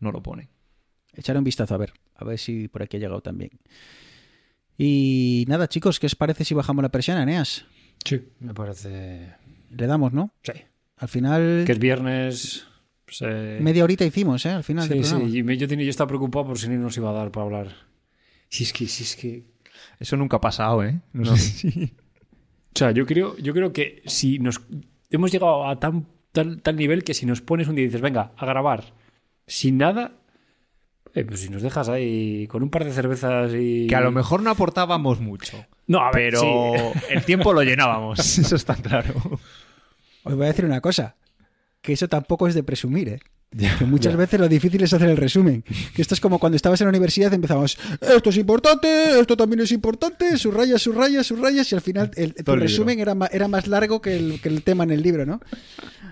no 0.00 0.10
lo 0.10 0.22
pone. 0.22 0.48
Echaré 1.14 1.38
un 1.38 1.44
vistazo 1.44 1.74
a 1.74 1.78
ver, 1.78 1.92
a 2.16 2.24
ver 2.24 2.38
si 2.38 2.66
por 2.68 2.82
aquí 2.82 2.96
ha 2.96 3.00
llegado 3.00 3.20
también. 3.20 3.50
Y 4.78 5.44
nada, 5.48 5.68
chicos, 5.68 6.00
¿qué 6.00 6.06
os 6.06 6.16
parece 6.16 6.44
si 6.44 6.54
bajamos 6.54 6.82
la 6.82 6.88
presión, 6.90 7.18
Eneas? 7.18 7.66
Sí, 8.04 8.20
me 8.40 8.54
parece. 8.54 9.34
Le 9.70 9.86
damos, 9.86 10.12
¿no? 10.12 10.32
Sí. 10.42 10.52
Al 10.96 11.08
final, 11.08 11.64
Que 11.66 11.72
es 11.72 11.78
viernes. 11.78 12.66
Pues, 13.18 13.30
eh, 13.30 13.58
media 13.60 13.84
horita 13.84 14.04
hicimos, 14.04 14.44
¿eh? 14.46 14.50
Al 14.50 14.64
final 14.64 14.88
del 14.88 15.04
Sí, 15.04 15.10
programa. 15.10 15.30
sí. 15.32 15.58
Yo, 15.58 15.68
tenía, 15.68 15.84
yo 15.84 15.90
estaba 15.90 16.08
preocupado 16.08 16.46
por 16.46 16.58
si 16.58 16.68
no 16.68 16.76
nos 16.78 16.96
iba 16.96 17.10
a 17.10 17.12
dar 17.12 17.30
para 17.30 17.44
hablar. 17.46 17.68
Si 18.48 18.64
es 18.64 18.72
que, 18.72 18.86
si 18.86 19.02
es 19.04 19.16
que. 19.16 19.44
Eso 19.98 20.16
nunca 20.16 20.36
ha 20.38 20.40
pasado, 20.40 20.82
¿eh? 20.84 21.00
No, 21.12 21.30
No. 21.30 21.36
sé 21.36 21.42
si- 21.70 21.92
O 22.74 22.78
sea, 22.78 22.90
yo 22.92 23.04
creo, 23.06 23.36
yo 23.38 23.52
creo 23.52 23.72
que 23.72 24.02
si 24.06 24.38
nos. 24.38 24.60
Hemos 25.10 25.30
llegado 25.30 25.68
a 25.68 25.78
tan, 25.78 26.06
tal, 26.32 26.62
tal 26.62 26.76
nivel 26.76 27.04
que 27.04 27.12
si 27.14 27.26
nos 27.26 27.42
pones 27.42 27.68
un 27.68 27.74
día 27.74 27.84
y 27.84 27.88
dices, 27.88 28.00
venga, 28.00 28.32
a 28.36 28.46
grabar 28.46 28.94
sin 29.46 29.76
nada. 29.78 30.12
eh, 31.14 31.24
pues 31.24 31.40
si 31.40 31.50
nos 31.50 31.60
dejas 31.60 31.90
ahí 31.90 32.46
con 32.46 32.62
un 32.62 32.70
par 32.70 32.84
de 32.84 32.92
cervezas 32.92 33.52
y. 33.54 33.86
Que 33.88 33.96
a 33.96 34.00
lo 34.00 34.10
mejor 34.12 34.42
no 34.42 34.50
aportábamos 34.50 35.20
mucho. 35.20 35.64
No, 35.86 35.98
a 36.00 36.10
ver, 36.12 36.32
Pero 36.32 36.40
sí. 36.40 36.98
el 37.10 37.24
tiempo 37.24 37.52
lo 37.52 37.62
llenábamos. 37.62 38.18
Eso 38.38 38.56
está 38.56 38.74
claro. 38.76 39.12
Os 40.24 40.34
voy 40.36 40.44
a 40.44 40.48
decir 40.48 40.64
una 40.64 40.80
cosa, 40.80 41.16
que 41.82 41.92
eso 41.92 42.08
tampoco 42.08 42.46
es 42.46 42.54
de 42.54 42.62
presumir, 42.62 43.08
¿eh? 43.08 43.20
que 43.78 43.84
muchas 43.84 44.16
veces 44.16 44.40
lo 44.40 44.48
difícil 44.48 44.82
es 44.82 44.94
hacer 44.94 45.10
el 45.10 45.16
resumen. 45.16 45.62
Que 45.94 46.00
esto 46.00 46.14
es 46.14 46.20
como 46.20 46.38
cuando 46.38 46.56
estabas 46.56 46.80
en 46.80 46.86
la 46.86 46.90
universidad 46.90 47.34
empezamos, 47.34 47.78
esto 48.00 48.30
es 48.30 48.36
importante, 48.38 49.20
esto 49.20 49.36
también 49.36 49.60
es 49.60 49.72
importante, 49.72 50.38
subrayas, 50.38 50.80
subrayas, 50.80 51.26
subrayas, 51.26 51.70
y 51.70 51.74
al 51.74 51.82
final 51.82 52.10
el, 52.16 52.34
tu 52.34 52.56
resumen 52.56 52.98
era, 52.98 53.14
más 53.48 53.66
largo 53.66 54.00
que 54.00 54.16
el, 54.16 54.40
que 54.40 54.48
el 54.48 54.62
tema 54.62 54.84
en 54.84 54.90
el 54.92 55.02
libro, 55.02 55.26
¿no? 55.26 55.40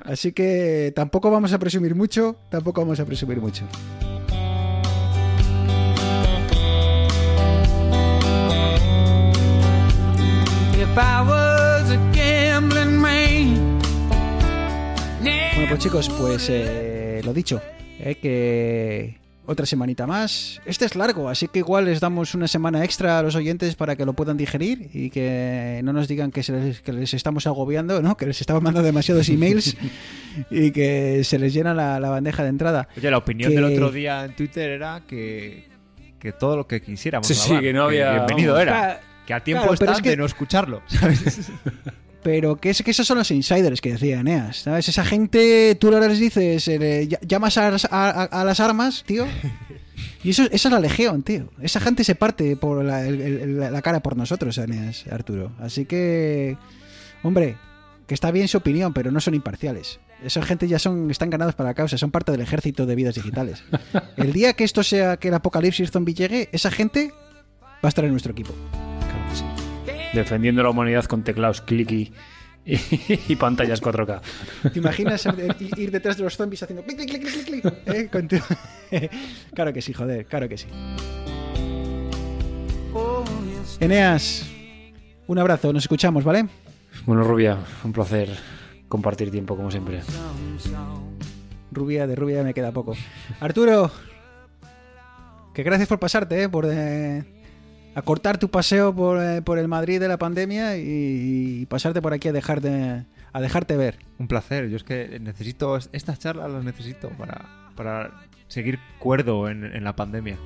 Así 0.04 0.32
que 0.32 0.92
tampoco 0.94 1.30
vamos 1.30 1.52
a 1.52 1.58
presumir 1.58 1.94
mucho, 1.94 2.36
tampoco 2.50 2.82
vamos 2.82 3.00
a 3.00 3.06
presumir 3.06 3.40
mucho. 3.40 3.64
If 10.82 10.98
I 10.98 11.49
pues 15.70 15.80
chicos, 15.82 16.08
pues 16.18 16.48
eh, 16.50 17.20
lo 17.24 17.32
dicho, 17.32 17.60
eh, 18.00 18.16
que 18.16 19.18
otra 19.46 19.66
semanita 19.66 20.06
más. 20.06 20.60
Este 20.64 20.84
es 20.84 20.96
largo, 20.96 21.28
así 21.28 21.48
que 21.48 21.60
igual 21.60 21.84
les 21.86 22.00
damos 22.00 22.34
una 22.34 22.48
semana 22.48 22.84
extra 22.84 23.18
a 23.18 23.22
los 23.22 23.34
oyentes 23.36 23.74
para 23.76 23.94
que 23.96 24.04
lo 24.04 24.12
puedan 24.12 24.36
digerir 24.36 24.90
y 24.92 25.10
que 25.10 25.80
no 25.84 25.92
nos 25.92 26.08
digan 26.08 26.30
que, 26.32 26.42
se 26.42 26.52
les, 26.52 26.80
que 26.80 26.92
les 26.92 27.14
estamos 27.14 27.46
agobiando, 27.46 28.02
¿no? 28.02 28.16
que 28.16 28.26
les 28.26 28.40
estamos 28.40 28.62
mandando 28.62 28.84
demasiados 28.86 29.28
emails 29.28 29.76
y 30.50 30.70
que 30.72 31.22
se 31.24 31.38
les 31.38 31.52
llena 31.54 31.72
la, 31.74 31.98
la 32.00 32.10
bandeja 32.10 32.42
de 32.42 32.48
entrada. 32.50 32.88
Oye, 32.96 33.10
la 33.10 33.18
opinión 33.18 33.50
Que- 33.50 33.56
del 33.56 33.64
otro 33.64 33.90
día 33.90 34.24
en 34.24 34.34
Twitter 34.36 34.70
era 34.70 35.02
que, 35.06 35.68
que 36.18 36.32
todo 36.32 36.56
lo 36.56 36.66
que 36.66 36.80
quisiéramos 36.82 37.26
Sí, 37.26 37.34
sí, 37.34 37.46
grabar, 37.48 37.62
que 37.62 37.72
no 37.72 37.82
había- 37.84 38.12
bienvenido 38.12 38.54
vamos. 38.54 38.62
era. 38.68 38.72
Claro, 38.80 39.00
Que 39.26 39.34
a 39.34 39.40
tiempo 39.44 39.62
claro, 39.76 39.92
es 39.98 40.02
de 40.02 40.16
no 40.16 40.26
escucharlo, 40.26 40.82
¿sabes? 40.88 41.50
Pero 42.22 42.56
que, 42.56 42.70
es, 42.70 42.82
que 42.82 42.90
esos 42.90 43.06
son 43.06 43.16
los 43.18 43.30
insiders 43.30 43.80
que 43.80 43.92
decía 43.92 44.20
Eneas, 44.20 44.58
¿sabes? 44.58 44.88
Esa 44.88 45.04
gente, 45.04 45.74
tú 45.80 45.88
ahora 45.88 46.06
les 46.08 46.18
dices, 46.18 46.68
eh, 46.68 47.08
ll- 47.08 47.18
llamas 47.26 47.56
a, 47.56 47.70
las- 47.70 47.88
a- 47.90 48.44
las 48.44 48.60
armas, 48.60 49.04
tío. 49.06 49.26
Y 50.22 50.30
eso, 50.30 50.42
esa 50.50 50.68
es 50.68 50.72
la 50.72 50.80
legión, 50.80 51.22
tío. 51.22 51.48
Esa 51.62 51.80
gente 51.80 52.04
se 52.04 52.14
parte 52.14 52.54
por 52.56 52.84
la, 52.84 53.06
el- 53.06 53.20
el- 53.22 53.60
la 53.72 53.80
cara 53.82 54.00
por 54.00 54.16
nosotros, 54.18 54.58
Eneas, 54.58 55.06
Arturo. 55.10 55.52
Así 55.58 55.86
que, 55.86 56.58
hombre, 57.22 57.56
que 58.06 58.12
está 58.14 58.30
bien 58.30 58.46
su 58.48 58.58
opinión, 58.58 58.92
pero 58.92 59.10
no 59.10 59.20
son 59.20 59.34
imparciales. 59.34 59.98
Esa 60.22 60.42
gente 60.42 60.68
ya 60.68 60.78
son, 60.78 61.10
están 61.10 61.30
ganados 61.30 61.54
para 61.54 61.70
la 61.70 61.74
causa, 61.74 61.96
son 61.96 62.10
parte 62.10 62.32
del 62.32 62.42
ejército 62.42 62.84
de 62.84 62.94
vidas 62.96 63.14
digitales. 63.14 63.62
El 64.18 64.32
día 64.34 64.52
que 64.52 64.64
esto 64.64 64.82
sea, 64.82 65.16
que 65.16 65.28
el 65.28 65.34
apocalipsis 65.34 65.90
zombie 65.90 66.12
llegue, 66.14 66.50
esa 66.52 66.70
gente 66.70 67.12
va 67.62 67.78
a 67.84 67.88
estar 67.88 68.04
en 68.04 68.10
nuestro 68.10 68.32
equipo. 68.32 68.54
Defendiendo 70.12 70.62
la 70.62 70.70
humanidad 70.70 71.04
con 71.04 71.22
teclados 71.22 71.60
clicky 71.60 72.12
y, 72.64 72.78
y 73.28 73.36
pantallas 73.36 73.80
4K. 73.82 74.20
¿Te 74.72 74.78
imaginas 74.78 75.24
ir- 75.26 75.90
detrás 75.90 76.16
de 76.16 76.24
los 76.24 76.36
zombies 76.36 76.62
haciendo 76.62 76.82
clic, 76.84 76.96
clic, 76.98 77.10
clic, 77.22 77.44
clic, 77.44 77.62
clic? 77.62 77.74
¿Eh? 77.94 78.08
Con 78.10 78.28
tu- 78.28 78.36
claro 79.54 79.72
que 79.72 79.80
sí, 79.82 79.92
joder, 79.92 80.26
claro 80.26 80.48
que 80.48 80.58
sí. 80.58 80.66
Eneas, 83.78 84.46
un 85.26 85.38
abrazo, 85.38 85.72
nos 85.72 85.84
escuchamos, 85.84 86.24
¿vale? 86.24 86.46
Bueno, 87.06 87.22
Rubia, 87.24 87.56
un 87.84 87.92
placer 87.92 88.28
compartir 88.88 89.30
tiempo 89.30 89.56
como 89.56 89.70
siempre. 89.70 90.00
Rubia, 91.72 92.06
de 92.06 92.16
rubia 92.16 92.42
me 92.42 92.52
queda 92.52 92.72
poco. 92.72 92.94
Arturo, 93.38 93.90
que 95.54 95.62
gracias 95.62 95.88
por 95.88 95.98
pasarte, 96.00 96.42
¿eh? 96.42 96.48
por 96.48 96.66
eh, 96.68 97.24
acortar 97.94 98.38
tu 98.38 98.50
paseo 98.50 98.94
por, 98.94 99.22
eh, 99.22 99.42
por 99.42 99.58
el 99.58 99.68
Madrid 99.68 100.00
de 100.00 100.08
la 100.08 100.18
pandemia 100.18 100.76
y, 100.76 100.82
y 101.62 101.66
pasarte 101.66 102.02
por 102.02 102.12
aquí 102.12 102.28
a 102.28 102.32
dejarte, 102.32 103.06
a 103.32 103.40
dejarte 103.40 103.76
ver. 103.76 103.98
Un 104.18 104.28
placer. 104.28 104.68
Yo 104.68 104.76
es 104.76 104.84
que 104.84 105.18
necesito 105.20 105.76
estas 105.76 106.18
charlas 106.18 106.50
las 106.50 106.64
necesito 106.64 107.10
para, 107.10 107.72
para 107.76 108.12
seguir 108.48 108.78
cuerdo 108.98 109.48
en, 109.48 109.64
en 109.64 109.84
la 109.84 109.94
pandemia. 109.96 110.36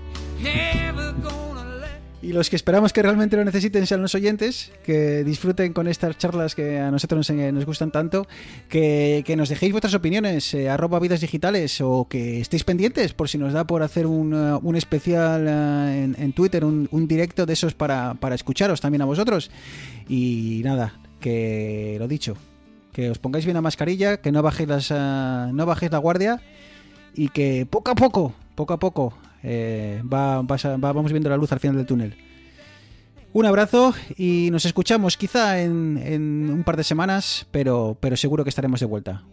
Y 2.25 2.33
los 2.33 2.49
que 2.49 2.57
esperamos 2.57 2.95
que 2.95 3.03
realmente 3.03 3.37
lo 3.37 3.45
necesiten 3.45 3.87
sean 3.87 4.01
los 4.01 4.15
oyentes, 4.15 4.73
que 4.83 5.25
disfruten 5.25 5.75
con 5.75 5.87
estas 5.89 6.17
charlas 6.17 6.55
que 6.55 6.79
a 6.79 6.91
nosotros 6.91 7.29
nos, 7.29 7.53
nos 7.53 7.67
gustan 7.67 7.91
tanto, 7.91 8.27
que, 8.71 9.23
que 9.27 9.37
nos 9.37 9.51
dejéis 9.51 9.73
vuestras 9.73 9.93
opiniones, 9.93 10.55
eh, 10.55 10.71
arroba 10.71 10.99
vidas 11.01 11.21
digitales, 11.21 11.83
o 11.83 12.07
que 12.09 12.41
estéis 12.41 12.65
pendientes 12.65 13.13
por 13.13 13.29
si 13.29 13.37
nos 13.37 13.53
da 13.53 13.67
por 13.67 13.83
hacer 13.83 14.07
un, 14.07 14.33
eh, 14.33 14.59
un 14.63 14.75
especial 14.75 15.45
eh, 15.47 16.15
en, 16.17 16.33
Twitter, 16.33 16.65
un, 16.65 17.07
directo 17.07 17.45
de 17.45 17.53
esos 17.53 17.75
para, 17.75 18.15
para 18.15 18.35
escucharos 18.35 18.81
también 18.81 19.03
a 19.03 19.05
vosotros. 19.05 19.51
Y 20.09 20.63
nada, 20.65 20.99
que 21.21 21.97
lo 21.99 22.09
dicho, 22.09 22.39
que 22.95 23.11
os 23.11 23.19
pongáis 23.19 23.45
bien 23.45 23.57
la 23.57 23.61
mascarilla, 23.61 24.17
que 24.17 24.33
no 24.33 24.43
bajéis, 24.43 24.69
las, 24.71 24.91
no 24.91 25.67
bajéis 25.67 25.93
la 25.93 25.99
guardia 25.99 26.41
y 27.15 27.29
que 27.29 27.67
poco 27.69 27.91
a 27.91 27.95
poco, 27.95 28.33
poco 28.55 28.73
a 28.73 28.79
poco, 28.79 29.13
eh, 29.45 30.01
vamos 30.03 31.13
viendo 31.13 31.29
la 31.29 31.37
luz 31.37 31.53
al 31.53 31.61
final 31.61 31.77
del 31.77 31.87
túnel. 31.87 32.17
Un 33.33 33.47
abrazo 33.47 33.95
y 34.17 34.49
nos 34.51 34.65
escuchamos 34.65 35.17
quizá 35.17 35.61
en, 35.61 36.01
en 36.03 36.51
un 36.51 36.65
par 36.65 36.77
de 36.77 36.85
semanas, 36.85 37.47
pero, 37.51 37.97
pero 38.01 38.17
seguro 38.17 38.45
que 38.45 38.51
estaremos 38.51 38.81
de 38.81 38.87
vuelta. 38.87 39.25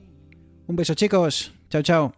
Un 0.68 0.76
beso 0.76 0.93
chicos, 0.95 1.53
chao 1.70 1.82
chao. 1.82 2.14